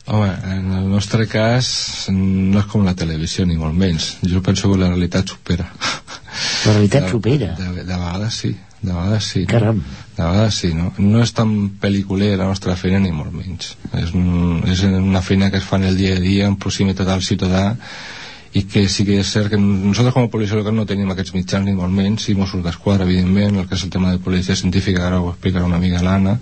Home, 0.08 0.28
en 0.54 0.72
el 0.72 0.86
nostre 0.88 1.26
cas 1.28 1.68
no 2.08 2.62
és 2.62 2.68
com 2.72 2.86
la 2.86 2.94
televisió, 2.96 3.44
ni 3.44 3.58
molt 3.60 3.76
menys. 3.76 4.14
Jo 4.24 4.40
penso 4.44 4.70
que 4.70 4.78
la 4.80 4.88
realitat 4.88 5.28
supera. 5.34 5.66
La 6.64 6.72
realitat 6.72 7.04
de, 7.04 7.10
supera. 7.12 7.50
De, 7.58 7.66
de, 7.76 7.84
de 7.84 7.98
vegades 7.98 8.38
sí, 8.40 8.54
de 8.80 8.92
vegades 8.92 9.28
sí. 9.34 9.42
no? 9.42 9.50
Caram. 9.52 9.82
De 10.16 10.22
vegades 10.22 10.60
sí, 10.62 10.72
no? 10.72 10.92
No 10.96 11.20
és 11.20 11.34
tan 11.36 11.52
pel·liculer 11.82 12.30
la 12.40 12.48
nostra 12.48 12.76
feina, 12.80 13.02
ni 13.04 13.12
molt 13.12 13.36
menys. 13.36 13.74
És, 14.00 14.14
un, 14.16 14.62
és 14.70 14.86
una 14.88 15.24
feina 15.24 15.52
que 15.52 15.60
es 15.60 15.68
fa 15.68 15.76
en 15.76 15.90
el 15.90 16.00
dia 16.00 16.16
a 16.16 16.24
dia, 16.24 16.48
en 16.48 16.56
proximitat 16.56 17.12
al 17.12 17.24
ciutadà, 17.26 17.66
i 18.56 18.64
que 18.64 18.86
sí 18.88 19.04
que 19.04 19.20
és 19.20 19.28
cert 19.28 19.52
que 19.52 19.60
nosaltres 19.60 20.16
com 20.16 20.24
a 20.24 20.32
policia 20.32 20.56
local 20.56 20.72
no 20.72 20.88
tenim 20.88 21.12
aquests 21.12 21.36
mitjans 21.36 21.68
ni 21.68 21.76
molt 21.76 21.92
menys, 21.92 22.24
sí 22.24 22.34
Mossos 22.38 22.64
d'Esquadra 22.64 23.04
evidentment, 23.04 23.60
el 23.60 23.68
que 23.68 23.76
és 23.76 23.84
el 23.84 23.92
tema 23.92 24.14
de 24.14 24.24
policia 24.24 24.56
científica 24.56 25.04
ara 25.04 25.20
ho 25.20 25.34
explicarà 25.34 25.68
una 25.68 25.76
amiga 25.76 26.00
l'Anna 26.00 26.38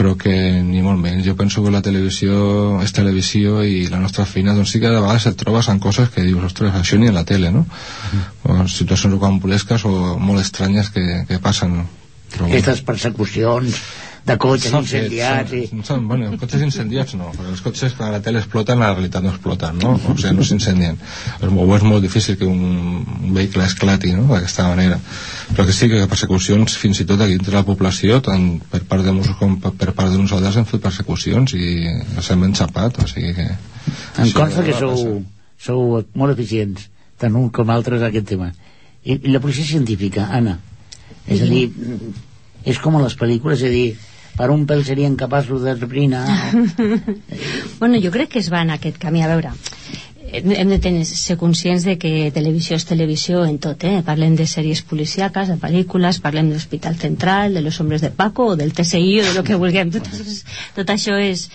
però 0.00 0.14
que 0.16 0.32
ni 0.64 0.80
molt 0.80 0.96
menys. 0.96 1.26
Jo 1.26 1.34
penso 1.36 1.60
que 1.60 1.70
la 1.74 1.82
televisió 1.84 2.80
és 2.80 2.94
televisió 2.96 3.60
i 3.68 3.84
la 3.92 4.00
nostra 4.00 4.24
feina 4.24 4.54
doncs 4.56 4.72
sí 4.72 4.80
que 4.80 4.88
de 4.88 4.96
vegades 4.96 5.26
et 5.28 5.36
trobes 5.36 5.68
en 5.68 5.80
coses 5.84 6.08
que 6.14 6.24
dius 6.24 6.46
ostres, 6.48 6.72
això 6.72 6.96
ni 6.96 7.10
a 7.10 7.12
la 7.12 7.26
tele 7.28 7.50
no? 7.52 7.66
o 8.48 8.64
situacions 8.64 9.12
rocambolesques 9.18 9.84
o 9.84 9.92
molt 10.16 10.40
estranyes 10.40 10.88
que, 10.94 11.04
que 11.28 11.40
passen 11.44 11.82
però, 12.30 12.48
Aquestes 12.48 12.80
persecucions 12.86 13.76
de 14.26 14.36
cotxes 14.38 14.70
fet, 14.70 14.80
incendiats 14.82 15.52
i... 15.56 15.60
són- 15.70 15.84
són- 15.88 16.06
bueno, 16.10 16.28
cotxes 16.40 16.62
incendiats 16.66 17.14
no, 17.16 17.30
perquè 17.36 17.52
els 17.54 17.62
cotxes 17.64 17.94
que 17.96 18.04
a 18.04 18.10
la 18.12 18.20
tele 18.24 18.42
exploten, 18.42 18.78
la 18.82 18.90
realitat 18.92 19.24
no 19.24 19.32
exploten, 19.32 19.78
no? 19.80 19.94
O 19.96 20.16
sigui, 20.20 20.34
no 20.36 20.44
s'incendien. 20.46 20.98
És, 21.40 21.48
molt- 21.48 21.74
és 21.78 21.86
molt 21.88 22.04
difícil 22.04 22.36
que 22.40 22.46
un, 22.48 22.60
un 23.00 23.34
vehicle 23.34 23.64
esclati, 23.64 24.12
no?, 24.18 24.26
d'aquesta 24.30 24.68
manera. 24.68 25.00
Però 25.54 25.66
que 25.66 25.74
sí 25.74 25.88
que 25.90 26.04
persecucions, 26.10 26.76
fins 26.78 27.00
i 27.02 27.08
tot 27.08 27.24
aquí 27.24 27.38
entre 27.40 27.56
la 27.56 27.64
població, 27.66 28.20
tant 28.22 28.60
per 28.70 28.82
part 28.90 29.06
de 29.06 29.14
Mossos 29.16 29.38
com 29.40 29.56
per, 29.60 29.72
part 29.96 30.12
de 30.12 30.20
nosaltres, 30.20 30.60
hem 30.60 30.68
fet 30.68 30.84
persecucions 30.84 31.56
i 31.56 31.70
les 32.16 32.30
hem 32.30 32.44
enxapat, 32.50 33.00
o 33.02 33.08
sigui 33.10 33.32
que... 33.40 33.48
Em 34.20 34.32
consta 34.36 34.62
que 34.66 34.76
sou, 34.76 35.22
sou 35.58 36.02
molt 36.14 36.36
eficients, 36.36 36.90
tant 37.18 37.34
un 37.40 37.48
com 37.54 37.72
altres, 37.72 38.04
a 38.04 38.12
aquest 38.12 38.28
tema. 38.34 38.52
I, 39.02 39.16
i 39.16 39.32
la 39.32 39.40
policia 39.40 39.64
científica, 39.64 40.28
Anna? 40.30 40.58
És 41.26 41.40
a 41.42 41.48
dir, 41.48 41.66
és 42.68 42.78
com 42.78 42.96
a 42.98 43.02
les 43.02 43.16
pel·lícules, 43.16 43.62
és 43.64 43.70
a 43.70 43.72
dir, 43.72 43.88
per 44.36 44.50
un 44.52 44.66
pèl 44.66 44.84
serien 44.86 45.16
capaços 45.20 45.66
de 45.66 45.74
reprinar... 45.78 46.26
Bueno, 47.80 47.96
jo 48.02 48.10
crec 48.12 48.34
que 48.34 48.40
es 48.42 48.50
va 48.52 48.60
en 48.60 48.74
aquest 48.74 48.98
camí. 49.00 49.22
A 49.24 49.28
veure, 49.30 49.54
hem 50.32 50.68
de 50.68 50.78
tenir, 50.78 51.04
ser 51.06 51.36
conscients 51.40 51.84
de 51.84 51.96
que 51.98 52.30
televisió 52.34 52.76
és 52.78 52.86
televisió 52.86 53.42
en 53.46 53.56
tot, 53.62 53.82
eh? 53.88 54.02
Parlem 54.06 54.36
de 54.38 54.46
sèries 54.46 54.82
policíaques, 54.86 55.48
de 55.50 55.56
pel·lícules, 55.62 56.20
parlem 56.22 56.50
de 56.50 56.58
l'Hospital 56.58 56.96
Central, 57.00 57.54
de 57.54 57.62
los 57.64 57.80
hombres 57.80 58.04
de 58.04 58.10
Paco, 58.10 58.52
o 58.52 58.56
del 58.56 58.72
TSI, 58.72 59.20
o 59.20 59.24
de 59.30 59.34
lo 59.34 59.44
que 59.44 59.58
vulguem. 59.58 59.90
Tot, 59.90 60.06
tot 60.76 60.92
això 60.94 61.16
és, 61.18 61.48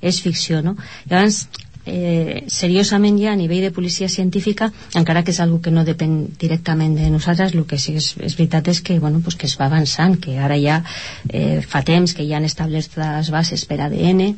és 0.00 0.20
ficció, 0.24 0.62
no? 0.64 0.76
Llavors, 1.10 1.44
eh, 1.86 2.44
seriosament 2.50 3.18
ja 3.22 3.32
a 3.32 3.38
nivell 3.38 3.62
de 3.64 3.72
policia 3.72 4.08
científica 4.08 4.70
encara 4.94 5.22
que 5.24 5.32
és 5.32 5.40
algo 5.40 5.60
que 5.62 5.70
no 5.70 5.86
depèn 5.86 6.18
directament 6.38 6.96
de 6.98 7.08
nosaltres 7.10 7.54
el 7.54 7.64
que 7.66 7.78
sí 7.78 7.94
que 7.94 8.02
és, 8.02 8.12
és 8.20 8.36
veritat 8.36 8.68
és 8.68 8.82
que, 8.82 8.98
bueno, 8.98 9.22
pues 9.24 9.38
que 9.38 9.46
es 9.46 9.56
va 9.60 9.70
avançant 9.70 10.18
que 10.20 10.38
ara 10.38 10.58
ja 10.60 10.82
eh, 11.30 11.62
fa 11.62 11.82
temps 11.86 12.14
que 12.14 12.26
ja 12.28 12.36
han 12.40 12.48
establert 12.48 12.98
les 12.98 13.30
bases 13.30 13.64
per 13.64 13.80
ADN 13.80 14.34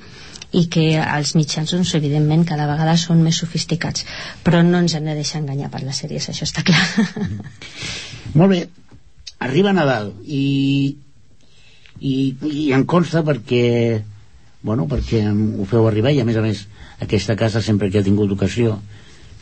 i 0.53 0.65
que 0.73 0.85
els 1.03 1.35
mitjans 1.37 1.73
doncs, 1.75 1.95
evidentment 1.99 2.47
cada 2.49 2.69
vegada 2.71 2.97
són 2.97 3.21
més 3.25 3.37
sofisticats. 3.43 4.07
Però 4.45 4.63
no 4.65 4.81
ens 4.81 4.95
hem 4.97 5.05
de 5.05 5.17
deixar 5.19 5.43
enganyar 5.43 5.69
per 5.73 5.83
les 5.85 6.01
sèries 6.01 6.31
això 6.33 6.49
està 6.49 6.65
clar. 6.65 6.81
Molt 8.39 8.55
bé, 8.55 8.63
arriba 9.45 9.75
Nadal 9.77 10.15
i, 10.25 10.97
i, 12.01 12.15
i 12.49 12.71
em 12.77 12.87
consta 12.89 13.23
perquè 13.27 13.67
bueno, 14.63 14.87
perquè 14.91 15.23
ho 15.29 15.67
feu 15.69 15.87
arribar 15.87 16.13
i 16.15 16.21
a 16.21 16.27
més 16.27 16.37
a 16.37 16.43
més 16.43 16.65
aquesta 17.05 17.37
casa 17.39 17.63
sempre 17.63 17.91
que 17.91 18.01
ha 18.01 18.07
tingut 18.07 18.33
ocasió 18.35 18.79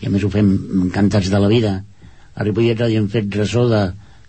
i 0.01 0.09
a 0.09 0.13
més 0.13 0.25
ho 0.25 0.31
fem 0.33 0.51
encantats 0.83 1.31
de 1.33 1.41
la 1.41 1.49
vida. 1.49 1.79
A 2.37 2.45
Ripollet 2.45 2.77
Ràdio 2.83 3.01
hem 3.01 3.09
fet 3.09 3.33
ressò 3.33 3.65
de 3.71 3.83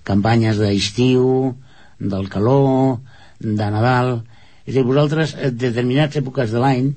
campanyes 0.07 0.61
d'estiu 0.61 1.51
del 1.99 2.29
calor 2.31 3.01
de 3.41 3.67
Nadal. 3.73 4.21
És 4.63 4.75
a 4.75 4.77
dir, 4.79 4.85
vosaltres 4.87 5.35
en 5.35 5.57
determinades 5.59 6.21
èpoques 6.21 6.53
de 6.53 6.63
l'any 6.63 6.93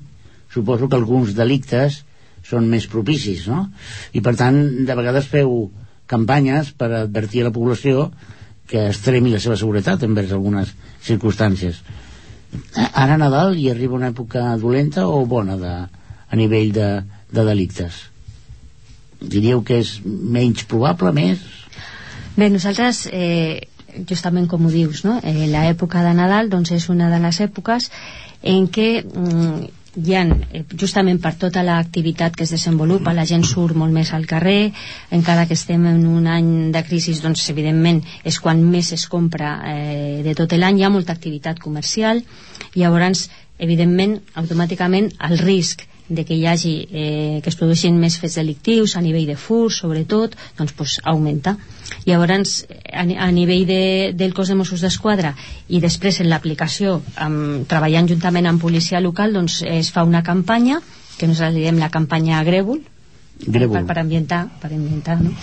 suposo 0.51 0.87
que 0.87 0.99
alguns 0.99 1.35
delictes 1.35 2.01
són 2.47 2.67
més 2.71 2.87
propicis 2.91 3.45
no? 3.47 3.65
i 4.15 4.23
per 4.23 4.33
tant 4.39 4.57
de 4.87 4.95
vegades 4.97 5.27
feu 5.31 5.69
campanyes 6.11 6.71
per 6.75 6.89
advertir 6.91 7.43
a 7.43 7.49
la 7.49 7.55
població 7.55 8.09
que 8.71 8.87
extremi 8.89 9.31
la 9.31 9.39
seva 9.43 9.59
seguretat 9.59 10.03
envers 10.07 10.33
algunes 10.35 10.73
circumstàncies 11.05 11.79
ara 12.75 13.15
a 13.15 13.19
Nadal 13.21 13.55
hi 13.57 13.69
arriba 13.71 13.97
una 13.97 14.11
època 14.11 14.43
dolenta 14.59 15.07
o 15.07 15.25
bona 15.25 15.57
de, 15.57 15.73
a 16.31 16.39
nivell 16.39 16.71
de, 16.75 16.89
de 17.31 17.45
delictes 17.47 18.05
diríeu 19.21 19.61
que 19.63 19.81
és 19.83 19.99
menys 20.05 20.65
probable, 20.65 21.13
més 21.15 21.43
Bé, 22.31 22.47
nosaltres, 22.47 23.09
eh, 23.11 23.67
justament 24.07 24.47
com 24.47 24.65
ho 24.65 24.69
dius, 24.71 25.03
no? 25.03 25.17
eh, 25.19 25.47
l'època 25.51 26.03
de 26.05 26.13
Nadal 26.15 26.49
doncs 26.49 26.71
és 26.77 26.87
una 26.89 27.09
de 27.11 27.19
les 27.19 27.41
èpoques 27.43 27.89
en 28.41 28.67
què 28.71 28.87
mm, 29.03 29.80
hi 29.95 30.13
ha, 30.15 30.23
eh, 30.53 30.63
justament 30.79 31.19
per 31.19 31.33
tota 31.35 31.63
l'activitat 31.67 32.35
que 32.35 32.45
es 32.45 32.53
desenvolupa, 32.55 33.13
la 33.13 33.25
gent 33.27 33.43
surt 33.43 33.75
molt 33.75 33.91
més 33.91 34.13
al 34.15 34.25
carrer, 34.25 34.71
encara 35.11 35.45
que 35.47 35.57
estem 35.59 35.85
en 35.85 36.05
un 36.07 36.27
any 36.31 36.71
de 36.71 36.83
crisi, 36.87 37.17
doncs 37.19 37.49
evidentment 37.51 37.99
és 38.23 38.39
quan 38.39 38.63
més 38.63 38.93
es 38.95 39.07
compra 39.11 39.57
eh, 39.67 40.21
de 40.23 40.35
tot 40.35 40.55
l'any, 40.55 40.79
hi 40.79 40.87
ha 40.87 40.93
molta 40.93 41.11
activitat 41.11 41.59
comercial, 41.59 42.23
i 42.73 42.79
llavors, 42.79 43.27
evidentment, 43.59 44.21
automàticament 44.39 45.11
el 45.27 45.37
risc 45.43 45.83
de 46.07 46.23
que 46.25 46.35
hi 46.35 46.45
hagi, 46.47 46.73
eh, 46.91 47.39
que 47.43 47.51
es 47.51 47.59
produeixin 47.59 47.99
més 47.99 48.17
fets 48.19 48.39
delictius 48.39 48.95
a 48.95 49.03
nivell 49.03 49.27
de 49.27 49.35
furs, 49.35 49.79
sobretot, 49.83 50.35
doncs, 50.57 50.73
pues, 50.75 50.99
augmenta. 51.03 51.57
Llavors, 52.05 52.65
a, 52.91 53.03
a 53.03 53.27
nivell 53.31 53.65
de, 53.67 53.81
del 54.17 54.33
cos 54.33 54.49
de 54.49 54.55
Mossos 54.55 54.81
d'Esquadra 54.81 55.35
i 55.69 55.81
després 55.83 56.21
en 56.21 56.29
l'aplicació, 56.31 56.99
treballant 57.69 58.09
juntament 58.09 58.49
amb 58.49 58.61
policia 58.61 59.01
local, 59.03 59.33
doncs 59.33 59.61
es 59.67 59.91
fa 59.93 60.05
una 60.07 60.23
campanya, 60.23 60.81
que 61.17 61.29
nosaltres 61.29 61.61
diem 61.61 61.77
la 61.77 61.91
campanya 61.93 62.41
Grèvol, 62.43 62.81
Grèvol. 63.45 63.81
per, 63.81 63.85
per 63.89 63.97
ambientar, 64.01 64.45
per 64.61 64.71
ambientar 64.73 65.19
no? 65.21 65.33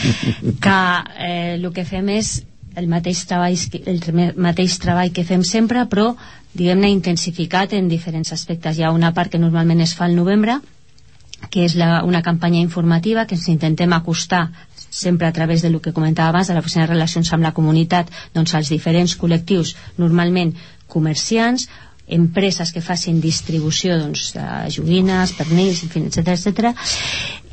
que 0.64 0.78
eh, 1.18 1.54
el 1.56 1.68
que 1.72 1.84
fem 1.88 2.08
és 2.12 2.42
el 2.76 2.88
mateix 2.88 3.24
treball, 3.28 3.56
el 3.86 4.36
mateix 4.40 4.78
treball 4.80 5.12
que 5.12 5.24
fem 5.28 5.44
sempre 5.44 5.84
però 5.88 6.12
diguem-ne 6.52 6.90
intensificat 6.92 7.72
en 7.76 7.88
diferents 7.88 8.32
aspectes 8.32 8.78
hi 8.78 8.84
ha 8.84 8.92
una 8.92 9.12
part 9.16 9.32
que 9.32 9.40
normalment 9.40 9.80
es 9.84 9.94
fa 9.96 10.06
al 10.08 10.16
novembre 10.16 10.58
que 11.50 11.64
és 11.66 11.74
la, 11.76 12.02
una 12.04 12.22
campanya 12.22 12.60
informativa 12.62 13.26
que 13.26 13.36
ens 13.36 13.48
intentem 13.52 13.92
acostar 13.92 14.46
sempre 14.92 15.26
a 15.26 15.32
través 15.32 15.62
de 15.62 15.70
lo 15.72 15.80
que 15.80 15.94
comentava 15.96 16.28
abans 16.28 16.48
de 16.48 16.54
l'oficina 16.54 16.84
de 16.84 16.92
relacions 16.92 17.32
amb 17.32 17.42
la 17.48 17.54
comunitat 17.56 18.12
doncs 18.36 18.54
als 18.54 18.68
diferents 18.68 19.16
col·lectius 19.16 19.74
normalment 19.96 20.52
comerciants 20.86 21.66
empreses 22.12 22.72
que 22.74 22.84
facin 22.84 23.22
distribució 23.24 23.96
doncs, 23.96 24.32
de 24.36 24.44
joguines, 24.74 25.32
pernils, 25.38 25.82
en 25.86 25.92
fi, 25.94 26.04
etc 26.10 26.34
etc. 26.36 26.74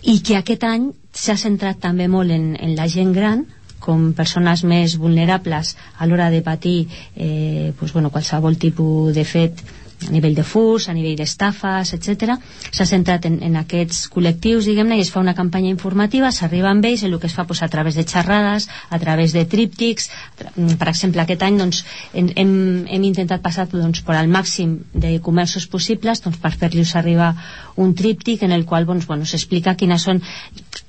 i 0.04 0.20
que 0.26 0.36
aquest 0.36 0.66
any 0.68 0.90
s'ha 1.16 1.38
centrat 1.40 1.80
també 1.80 2.10
molt 2.12 2.36
en, 2.36 2.52
en 2.60 2.76
la 2.76 2.90
gent 2.92 3.16
gran 3.16 3.46
com 3.80 4.12
persones 4.14 4.66
més 4.68 4.98
vulnerables 5.00 5.78
a 5.98 6.06
l'hora 6.06 6.28
de 6.30 6.42
patir 6.44 6.80
eh, 7.16 7.72
pues, 7.80 7.94
bueno, 7.94 8.12
qualsevol 8.12 8.60
tipus 8.60 9.16
de 9.16 9.24
fet 9.24 9.64
a 10.08 10.12
nivell 10.12 10.36
de 10.36 10.43
furs, 10.47 10.88
a 10.89 10.93
nivell 10.95 11.18
d'estafes, 11.20 11.93
etc. 11.97 12.38
S'ha 12.72 12.88
centrat 12.88 13.26
en, 13.28 13.39
en 13.43 13.58
aquests 13.60 14.06
col·lectius, 14.14 14.70
diguem-ne, 14.70 14.97
i 15.00 15.04
es 15.04 15.12
fa 15.14 15.20
una 15.20 15.36
campanya 15.36 15.72
informativa, 15.74 16.32
s'arriba 16.32 16.72
amb 16.72 16.86
ells, 16.88 17.04
el 17.04 17.18
que 17.20 17.28
es 17.28 17.36
fa 17.36 17.45
pues, 17.50 17.62
a 17.64 17.70
través 17.70 17.97
de 18.00 18.06
xerrades, 18.08 18.70
a 18.89 19.00
través 19.00 19.34
de 19.36 19.45
tríptics, 19.45 20.10
mm, 20.56 20.80
per 20.80 20.89
exemple, 20.93 21.24
aquest 21.24 21.43
any 21.43 21.60
doncs, 21.60 21.84
hem, 22.14 22.32
hem, 22.36 22.54
hem 22.88 23.08
intentat 23.10 23.43
passar 23.43 23.68
doncs, 23.72 24.04
per 24.06 24.16
al 24.18 24.32
màxim 24.32 24.80
de 24.93 25.18
comerços 25.26 25.68
possibles 25.68 26.24
doncs, 26.24 26.39
per 26.39 26.54
fer-los 26.56 26.95
arribar 26.95 27.34
un 27.80 27.93
tríptic 27.95 28.43
en 28.43 28.56
el 28.56 28.66
qual 28.66 28.88
doncs, 28.88 29.08
bueno, 29.08 29.28
s'explica 29.28 29.76
quines 29.80 30.08
són 30.08 30.24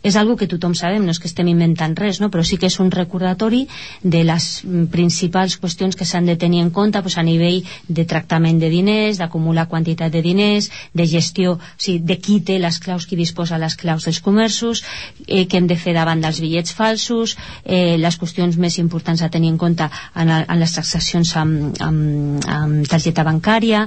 és 0.03 0.17
algo 0.17 0.37
que 0.41 0.49
tothom 0.49 0.73
sabem, 0.75 1.05
no 1.05 1.13
és 1.13 1.21
que 1.21 1.29
estem 1.29 1.49
inventant 1.51 1.95
res, 1.99 2.21
no? 2.23 2.31
però 2.33 2.45
sí 2.47 2.57
que 2.57 2.71
és 2.71 2.79
un 2.81 2.91
recordatori 2.95 3.67
de 4.03 4.23
les 4.25 4.47
mm, 4.65 4.87
principals 4.95 5.59
qüestions 5.61 5.97
que 5.97 6.09
s'han 6.09 6.29
de 6.31 6.39
tenir 6.41 6.63
en 6.65 6.71
compte 6.73 7.03
pues, 7.05 7.19
a 7.21 7.25
nivell 7.27 7.61
de 7.89 8.07
tractament 8.09 8.61
de 8.63 8.71
diners, 8.73 9.00
d'acumular 9.21 9.67
quantitat 9.71 10.13
de 10.13 10.23
diners, 10.25 10.71
de 10.95 11.07
gestió, 11.07 11.57
o 11.57 11.61
sigui, 11.77 12.05
de 12.07 12.17
qui 12.23 12.41
té 12.47 12.59
les 12.63 12.79
claus, 12.83 13.07
qui 13.07 13.19
disposa 13.19 13.59
les 13.59 13.77
claus 13.81 14.07
dels 14.07 14.21
comerços, 14.25 14.85
eh, 15.27 15.47
què 15.47 15.61
hem 15.61 15.69
de 15.71 15.79
fer 15.81 15.95
davant 15.97 16.21
dels 16.23 16.41
bitllets 16.43 16.75
falsos, 16.77 17.37
eh, 17.65 17.97
les 17.99 18.19
qüestions 18.21 18.57
més 18.57 18.79
importants 18.83 19.23
a 19.23 19.31
tenir 19.31 19.53
en 19.55 19.59
compte 19.59 19.89
en, 20.15 20.29
el, 20.29 20.47
en 20.47 20.61
les 20.61 20.77
transaccions 20.77 21.35
amb, 21.41 21.77
amb, 21.81 22.49
amb 22.61 22.89
targeta 22.89 23.27
bancària, 23.27 23.87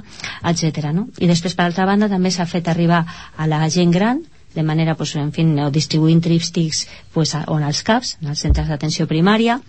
etc. 0.52 0.92
No? 0.94 1.08
I 1.20 1.30
després, 1.30 1.56
per 1.56 1.70
altra 1.70 1.88
banda, 1.90 2.12
també 2.12 2.32
s'ha 2.32 2.50
fet 2.50 2.68
arribar 2.68 3.06
a 3.38 3.50
la 3.50 3.68
gent 3.70 3.92
gran 3.92 4.24
de 4.54 4.64
manera, 4.64 4.96
pues, 4.96 5.16
en 5.16 5.32
fin, 5.34 5.58
o 5.60 5.72
distribuint 5.74 6.22
tríptics 6.22 6.88
pues, 7.14 7.34
on 7.48 7.64
als 7.66 7.82
CAPs, 7.84 8.18
en 8.22 8.30
els 8.34 8.44
centres 8.46 8.70
d'atenció 8.70 9.08
primària, 9.10 9.60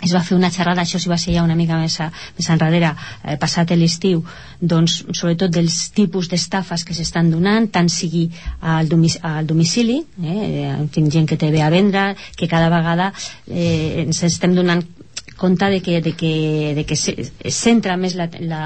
es 0.00 0.12
va 0.14 0.22
fer 0.24 0.36
una 0.36 0.50
xerrada, 0.50 0.82
això 0.82 0.98
sí 0.98 1.10
va 1.10 1.18
ser 1.20 1.34
ja 1.36 1.44
una 1.44 1.56
mica 1.58 1.76
més, 1.78 1.98
a, 2.00 2.08
més 2.38 2.48
enrere, 2.50 2.94
eh, 3.22 3.36
passat 3.40 3.70
l'estiu, 3.76 4.24
doncs, 4.60 5.02
sobretot 5.12 5.52
dels 5.52 5.76
tipus 5.94 6.28
d'estafes 6.32 6.84
que 6.84 6.96
s'estan 6.96 7.30
donant, 7.30 7.68
tant 7.70 7.90
sigui 7.92 8.28
al, 8.60 8.88
domic 8.88 9.20
al 9.22 9.46
domicili, 9.46 10.00
eh, 10.22 10.72
en 10.72 10.88
fi, 10.88 11.06
gent 11.10 11.28
que 11.28 11.38
té 11.38 11.52
bé 11.54 11.62
a 11.62 11.70
vendre, 11.70 12.12
que 12.36 12.48
cada 12.48 12.70
vegada 12.72 13.12
eh, 13.46 14.02
ens 14.06 14.22
estem 14.26 14.56
donant 14.58 14.82
compte 15.42 15.64
de 15.64 15.80
que, 15.82 16.00
de 16.00 16.12
que, 16.12 16.72
de 16.76 16.84
que 16.86 16.94
se, 16.94 17.16
centra 17.50 17.96
més 17.98 18.14
la, 18.14 18.28
la, 18.46 18.64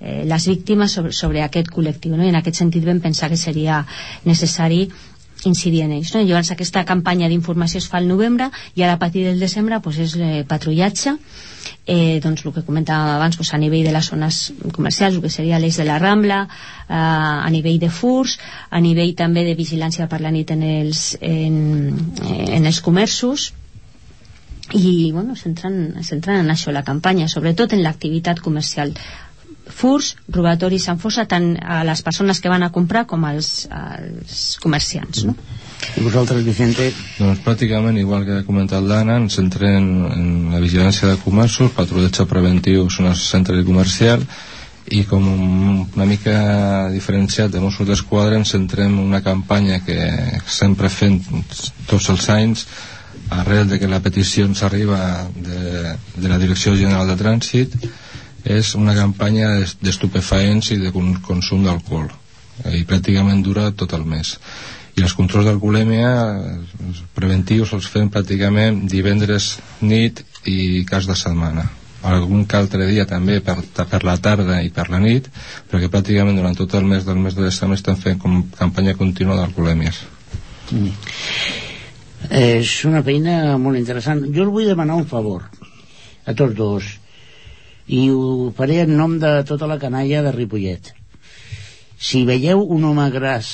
eh, 0.00 0.24
les 0.26 0.46
víctimes 0.50 0.96
sobre, 0.96 1.12
sobre 1.14 1.44
aquest 1.44 1.70
col·lectiu 1.70 2.16
no? 2.16 2.24
i 2.26 2.32
en 2.32 2.38
aquest 2.40 2.58
sentit 2.58 2.82
vam 2.86 2.98
pensar 3.04 3.30
que 3.30 3.38
seria 3.38 3.84
necessari 4.26 4.88
incidir 5.44 5.84
en 5.86 5.92
ells. 5.96 6.14
No? 6.14 6.24
Llavors 6.24 6.52
aquesta 6.52 6.84
campanya 6.88 7.28
d'informació 7.28 7.80
es 7.80 7.88
fa 7.88 7.98
al 8.00 8.08
novembre 8.08 8.50
i 8.74 8.82
ara 8.82 8.98
a 8.98 9.02
partir 9.02 9.24
del 9.26 9.40
desembre 9.40 9.80
pues, 9.80 9.98
és 9.98 10.16
eh, 10.16 10.44
patrullatge 10.48 11.16
eh, 11.86 12.20
doncs 12.22 12.44
el 12.44 12.54
que 12.54 12.64
comentàvem 12.66 13.16
abans 13.16 13.36
pues, 13.36 13.52
a 13.54 13.58
nivell 13.58 13.86
de 13.86 13.94
les 13.94 14.10
zones 14.12 14.40
comercials, 14.74 15.16
el 15.16 15.24
que 15.24 15.32
seria 15.32 15.58
l'eix 15.58 15.78
de 15.80 15.86
la 15.88 15.98
Rambla, 15.98 16.42
eh, 16.88 16.94
a 16.94 17.48
nivell 17.50 17.80
de 17.82 17.90
furs, 17.90 18.38
a 18.70 18.80
nivell 18.80 19.14
també 19.18 19.44
de 19.48 19.56
vigilància 19.58 20.08
per 20.08 20.20
la 20.20 20.32
nit 20.34 20.52
en 20.54 20.62
els, 20.66 21.16
en, 21.20 21.56
eh, 22.28 22.46
en 22.58 22.66
els 22.66 22.80
comerços, 22.80 23.52
i 24.70 25.10
bueno, 25.10 25.34
centrant, 25.34 25.98
centrant 26.06 26.44
en 26.44 26.52
això 26.52 26.70
la 26.70 26.84
campanya, 26.86 27.26
sobretot 27.28 27.72
en 27.74 27.82
l'activitat 27.82 28.38
comercial 28.38 28.92
furs, 29.74 30.14
robatoris 30.28 30.88
amb 30.92 31.00
força 31.02 31.26
tant 31.30 31.52
a 31.62 31.82
les 31.86 32.02
persones 32.02 32.40
que 32.40 32.52
van 32.52 32.62
a 32.62 32.70
comprar 32.74 33.06
com 33.10 33.24
als, 33.24 33.66
als 33.70 34.58
comerciants 34.62 35.24
no? 35.28 35.36
I 35.96 36.02
vosaltres, 36.04 36.44
Vicente? 36.44 36.90
Doncs 37.16 37.40
pràcticament 37.44 37.96
igual 37.96 38.26
que 38.26 38.40
ha 38.40 38.44
comentat 38.46 38.84
l'Anna, 38.84 39.16
ens 39.22 39.38
centrem 39.38 39.86
en 40.12 40.26
la 40.52 40.60
vigilància 40.60 41.08
de 41.08 41.16
comerços, 41.22 41.72
patrullatge 41.72 42.26
preventiu 42.28 42.84
en 42.84 43.08
el 43.08 43.16
centre 43.16 43.62
comercial 43.64 44.26
i 44.90 45.04
com 45.06 45.24
una 45.94 46.06
mica 46.06 46.90
diferenciat 46.92 47.52
de 47.52 47.60
Mossos 47.62 47.86
d'Esquadra 47.88 48.38
ens 48.40 48.52
centrem 48.56 48.92
en 48.92 49.04
una 49.04 49.22
campanya 49.22 49.80
que 49.86 49.98
sempre 50.50 50.90
fem 50.90 51.20
tots 51.86 52.10
els 52.10 52.28
anys 52.32 52.66
arrel 53.30 53.68
de 53.70 53.78
que 53.78 53.90
la 53.90 54.00
petició 54.02 54.48
ens 54.48 54.62
arriba 54.66 55.28
de, 55.36 55.94
de 56.16 56.28
la 56.28 56.38
Direcció 56.42 56.74
General 56.76 57.06
de 57.06 57.18
Trànsit 57.20 57.76
és 58.44 58.74
una 58.78 58.94
campanya 58.96 59.52
d'estupefaents 59.82 60.70
i 60.74 60.78
de 60.80 60.92
consum 60.92 61.64
d'alcohol. 61.64 62.08
I 62.68 62.84
pràcticament 62.84 63.42
dura 63.42 63.70
tot 63.72 63.92
el 63.96 64.04
mes. 64.04 64.36
I 64.98 65.04
els 65.06 65.14
controls 65.16 65.46
d'alcoholèmia 65.48 66.10
els 66.86 67.02
preventius 67.16 67.72
els 67.76 67.88
fem 67.88 68.10
pràcticament 68.12 68.82
divendres 68.90 69.58
nit 69.80 70.24
i 70.50 70.84
cas 70.88 71.06
de 71.08 71.16
setmana. 71.16 71.68
Algun 72.02 72.46
que 72.48 72.56
altre 72.56 72.86
dia 72.88 73.04
també 73.06 73.40
per, 73.44 73.58
per 73.76 74.00
la 74.08 74.16
tarda 74.16 74.62
i 74.64 74.70
per 74.72 74.88
la 74.92 75.00
nit 75.00 75.28
perquè 75.70 75.90
pràcticament 75.92 76.36
durant 76.36 76.56
tot 76.56 76.74
el 76.78 76.88
mes 76.88 77.04
del 77.04 77.20
mes 77.20 77.36
de 77.36 77.44
desembre 77.44 77.76
estem 77.76 77.96
fent 78.00 78.20
com 78.20 78.42
campanya 78.56 78.96
contínua 78.96 79.36
d'alcoholèmies. 79.36 80.00
Mm. 80.70 80.92
és 82.30 82.72
una 82.86 83.02
feina 83.02 83.56
molt 83.58 83.78
interessant. 83.78 84.22
Jo 84.34 84.44
us 84.46 84.52
vull 84.54 84.68
demanar 84.68 84.96
un 85.00 85.06
favor 85.08 85.48
a 86.26 86.34
tots 86.36 86.54
dos 86.56 86.99
i 87.90 88.06
ho 88.14 88.50
faré 88.56 88.80
en 88.84 88.94
nom 88.96 89.18
de 89.22 89.30
tota 89.48 89.66
la 89.66 89.78
canalla 89.82 90.22
de 90.22 90.32
Ripollet 90.36 90.92
si 92.10 92.24
veieu 92.28 92.62
un 92.76 92.86
home 92.88 93.06
gras 93.12 93.50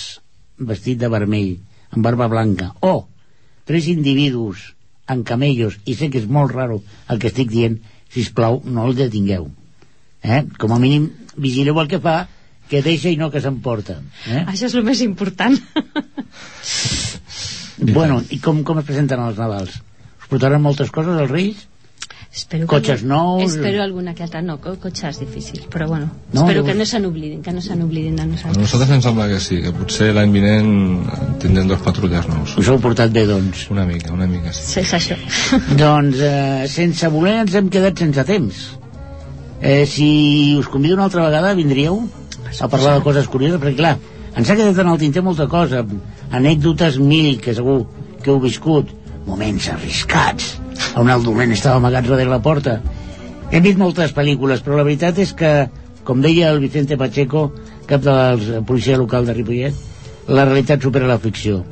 vestit 0.71 1.01
de 1.01 1.09
vermell 1.13 1.57
amb 1.91 2.05
barba 2.05 2.29
blanca 2.33 2.71
o 2.85 2.95
tres 3.69 3.89
individus 3.93 4.73
en 5.09 5.23
camellos 5.25 5.79
i 5.85 5.97
sé 5.99 6.11
que 6.13 6.21
és 6.23 6.29
molt 6.39 6.53
raro 6.53 6.83
el 7.13 7.23
que 7.23 7.31
estic 7.33 7.51
dient 7.53 7.79
si 8.13 8.25
plau 8.37 8.61
no 8.65 8.87
el 8.87 8.97
detingueu 8.99 9.49
eh? 10.23 10.43
com 10.59 10.73
a 10.73 10.81
mínim 10.83 11.11
vigileu 11.37 11.81
el 11.81 11.89
que 11.93 12.03
fa 12.03 12.19
que 12.71 12.83
deixa 12.83 13.09
i 13.09 13.19
no 13.21 13.31
que 13.33 13.43
s'emporta 13.43 14.01
eh? 14.29 14.43
això 14.45 14.69
és 14.69 14.75
el 14.75 14.85
més 14.85 15.01
important 15.07 15.57
bueno, 17.97 18.21
i 18.31 18.39
com, 18.43 18.63
com 18.67 18.81
es 18.83 18.87
presenten 18.89 19.23
els 19.23 19.41
Nadals? 19.41 19.81
us 20.21 20.29
portaran 20.31 20.63
moltes 20.63 20.93
coses 20.93 21.21
els 21.25 21.33
Reis? 21.33 21.67
Espero 22.37 22.67
cotxes 22.69 23.01
que, 23.01 23.07
nous 23.09 23.43
espero 23.49 23.83
alguna 23.83 24.13
que 24.15 24.23
altra. 24.23 24.43
No, 24.45 24.59
co- 24.61 24.75
cotxes 24.77 25.19
difícil 25.19 25.63
però 25.73 25.87
bueno, 25.89 26.11
No, 26.35 26.43
espero 26.43 26.61
no. 26.61 26.67
que 26.69 26.75
no 26.77 26.85
se 26.85 26.99
n'oblidin 27.01 27.41
que 27.43 27.53
no 27.53 27.63
se 27.65 27.75
n'oblidin 27.75 28.17
de 28.17 28.23
a 28.23 28.27
nosaltres. 28.27 28.59
nosaltres 28.61 28.91
ens 28.91 29.05
sembla 29.09 29.29
que 29.31 29.39
sí 29.41 29.63
que 29.63 29.73
potser 29.73 30.11
l'any 30.13 30.33
vinent 30.35 30.69
tindrem 31.41 31.67
dos 31.71 31.81
patrulles 31.81 32.29
nous. 32.29 32.57
Us 32.61 32.69
heu 32.69 32.77
portat 32.79 33.11
bé 33.11 33.25
doncs. 33.27 33.71
Una 33.73 33.87
mica, 33.89 34.13
una 34.13 34.27
mica 34.29 34.53
sí. 34.53 34.67
Sí, 34.75 34.81
és 34.85 34.93
això. 34.99 35.17
Doncs 35.81 36.21
eh, 36.21 36.67
sense 36.69 37.09
voler 37.09 37.39
ens 37.47 37.55
hem 37.57 37.71
quedat 37.73 37.97
sense 38.05 38.25
temps. 38.29 38.61
Eh, 39.63 39.87
si 39.89 40.55
us 40.61 40.69
convido 40.69 40.95
una 41.01 41.05
altra 41.09 41.25
vegada 41.25 41.55
vindríeu 41.57 42.03
a 42.61 42.69
parlar 42.69 42.99
de 42.99 43.03
coses 43.09 43.27
curioses 43.33 43.57
perquè 43.63 43.77
clar, 43.81 43.97
ens 44.37 44.51
ha 44.53 44.55
quedat 44.61 44.77
en 44.85 44.93
el 44.93 44.99
tinter 45.01 45.23
molta 45.25 45.49
cosa 45.49 45.81
anècdotes 46.37 46.99
mil 47.01 47.41
que 47.41 47.55
segur 47.57 47.87
que 48.23 48.29
heu 48.31 48.39
viscut 48.45 48.93
moments 49.25 49.71
arriscats 49.73 50.59
on 50.97 51.11
el 51.13 51.25
dolent 51.25 51.53
estava 51.55 51.81
amagat 51.81 52.09
darrere 52.09 52.31
la 52.33 52.43
porta 52.45 52.79
hem 53.51 53.63
vist 53.65 53.81
moltes 53.81 54.15
pel·lícules 54.17 54.65
però 54.65 54.79
la 54.79 54.87
veritat 54.89 55.19
és 55.23 55.35
que 55.37 55.53
com 56.07 56.23
deia 56.23 56.51
el 56.53 56.63
Vicente 56.63 56.99
Pacheco 56.99 57.51
cap 57.87 58.03
de 58.03 58.13
la 58.13 58.63
policia 58.67 58.99
local 58.99 59.27
de 59.27 59.35
Ripollet 59.37 60.29
la 60.29 60.45
realitat 60.49 60.83
supera 60.83 61.09
la 61.11 61.21
ficció 61.23 61.63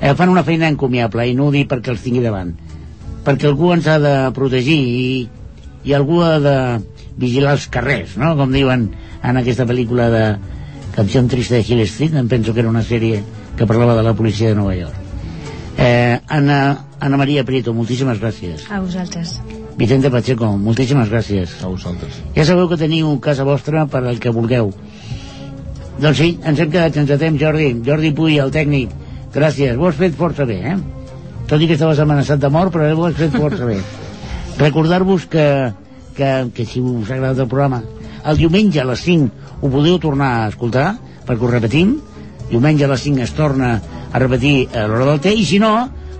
eh, 0.00 0.14
fan 0.14 0.30
una 0.30 0.44
feina 0.46 0.68
encomiable 0.70 1.26
i 1.28 1.34
no 1.34 1.48
ho 1.48 1.54
dic 1.54 1.70
perquè 1.70 1.94
els 1.94 2.04
tingui 2.04 2.22
davant 2.24 2.54
perquè 3.24 3.48
algú 3.48 3.72
ens 3.74 3.88
ha 3.88 3.98
de 3.98 4.14
protegir 4.36 4.76
i, 4.76 5.06
i 5.84 5.96
algú 5.96 6.20
ha 6.22 6.36
de 6.42 6.56
vigilar 7.16 7.54
els 7.56 7.68
carrers, 7.70 8.18
no? 8.20 8.34
Com 8.38 8.52
diuen 8.54 8.88
en 9.24 9.40
aquesta 9.40 9.66
pel·lícula 9.68 10.10
de 10.12 10.26
Canció 10.94 11.24
trista 11.26 11.56
de 11.58 11.64
Hill 11.66 11.86
Street, 11.88 12.14
em 12.14 12.28
penso 12.30 12.54
que 12.54 12.62
era 12.62 12.70
una 12.70 12.84
sèrie 12.86 13.22
que 13.58 13.66
parlava 13.66 13.96
de 13.98 14.06
la 14.06 14.14
policia 14.14 14.52
de 14.52 14.60
Nova 14.60 14.76
York. 14.76 15.03
Eh, 15.76 16.20
Anna, 16.28 16.86
Anna 17.00 17.16
Maria 17.16 17.44
Prieto, 17.44 17.74
moltíssimes 17.74 18.20
gràcies. 18.20 18.70
a 18.70 18.80
vosaltres 18.80 19.40
Vicente 19.76 20.10
Pacheco, 20.10 20.56
moltíssimes 20.56 21.10
gràcies. 21.10 21.50
a 21.62 21.68
vosaltres 21.68 22.22
Ja 22.36 22.44
sabeu 22.44 22.68
que 22.68 22.76
teniu 22.76 23.18
casa 23.20 23.44
vostra 23.44 23.86
per 23.86 24.04
al 24.06 24.20
que 24.20 24.30
vulgueu. 24.30 24.72
Doncs 25.98 26.18
sí, 26.18 26.38
ens 26.42 26.58
hem 26.58 26.70
quedat 26.70 26.94
sense 26.94 27.18
temps, 27.18 27.40
Jordi. 27.40 27.68
Jordi 27.86 28.12
Puy, 28.12 28.38
el 28.38 28.50
tècnic. 28.50 28.90
Gràcies, 29.34 29.76
ho 29.76 29.86
has 29.88 29.98
fet 29.98 30.14
força 30.14 30.46
bé, 30.46 30.60
eh? 30.74 30.76
Tot 31.46 31.60
i 31.60 31.66
que 31.66 31.74
estaves 31.74 31.98
amenaçat 31.98 32.40
de 32.40 32.48
mort, 32.48 32.72
però 32.72 32.88
ho 32.94 33.04
has 33.06 33.14
fet 33.18 33.34
força 33.34 33.66
bé. 33.66 33.80
Recordar-vos 34.58 35.26
que, 35.26 35.72
que, 36.16 36.30
que 36.54 36.64
si 36.66 36.80
us 36.80 37.10
ha 37.10 37.14
agradat 37.14 37.44
el 37.44 37.48
programa, 37.50 37.82
el 38.24 38.38
diumenge 38.38 38.80
a 38.80 38.86
les 38.88 39.02
5 39.06 39.60
ho 39.60 39.70
podeu 39.70 39.98
tornar 39.98 40.30
a 40.38 40.48
escoltar, 40.48 40.94
perquè 41.26 41.44
ho 41.44 41.50
repetim, 41.50 41.96
diumenge 42.50 42.86
a 42.86 42.90
les 42.92 43.02
5 43.06 43.22
es 43.26 43.34
torna 43.34 43.80
a 44.14 44.22
repetir 44.22 44.68
a 44.70 44.86
l'hora 44.86 45.10
del 45.10 45.22
té, 45.24 45.34
i 45.34 45.44
si 45.46 45.58
no, 45.58 45.74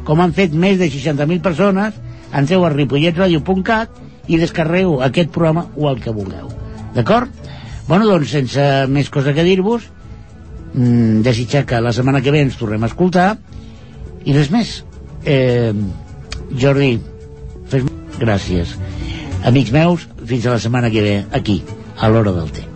com 0.05 0.21
han 0.21 0.35
fet 0.35 0.53
més 0.53 0.81
de 0.81 0.91
60.000 0.91 1.41
persones, 1.45 1.95
entreu 2.35 2.67
a 2.67 2.73
ripolletradio.cat 2.75 4.03
i 4.27 4.41
descarregueu 4.41 4.99
aquest 5.07 5.31
programa 5.31 5.69
o 5.77 5.89
el 5.93 6.01
que 6.03 6.15
vulgueu. 6.15 6.51
D'acord? 6.97 7.31
Bueno, 7.87 8.09
doncs, 8.09 8.33
sense 8.35 8.65
més 8.91 9.11
cosa 9.15 9.35
que 9.37 9.45
dir-vos, 9.47 9.87
mm, 10.75 11.23
desitjar 11.23 11.65
que 11.67 11.81
la 11.81 11.93
setmana 11.93 12.23
que 12.23 12.35
ve 12.35 12.43
ens 12.43 12.59
tornem 12.59 12.83
a 12.83 12.91
escoltar 12.91 13.37
i 14.25 14.35
res 14.35 14.51
més. 14.51 14.83
Eh, 15.25 15.73
Jordi, 16.59 16.99
fes 17.69 17.87
gràcies. 18.19 18.77
Amics 19.45 19.73
meus, 19.73 20.09
fins 20.25 20.47
a 20.47 20.57
la 20.57 20.59
setmana 20.61 20.91
que 20.91 21.03
ve, 21.03 21.19
aquí, 21.33 21.63
a 21.99 22.09
l'hora 22.09 22.33
del 22.33 22.51
té. 22.51 22.74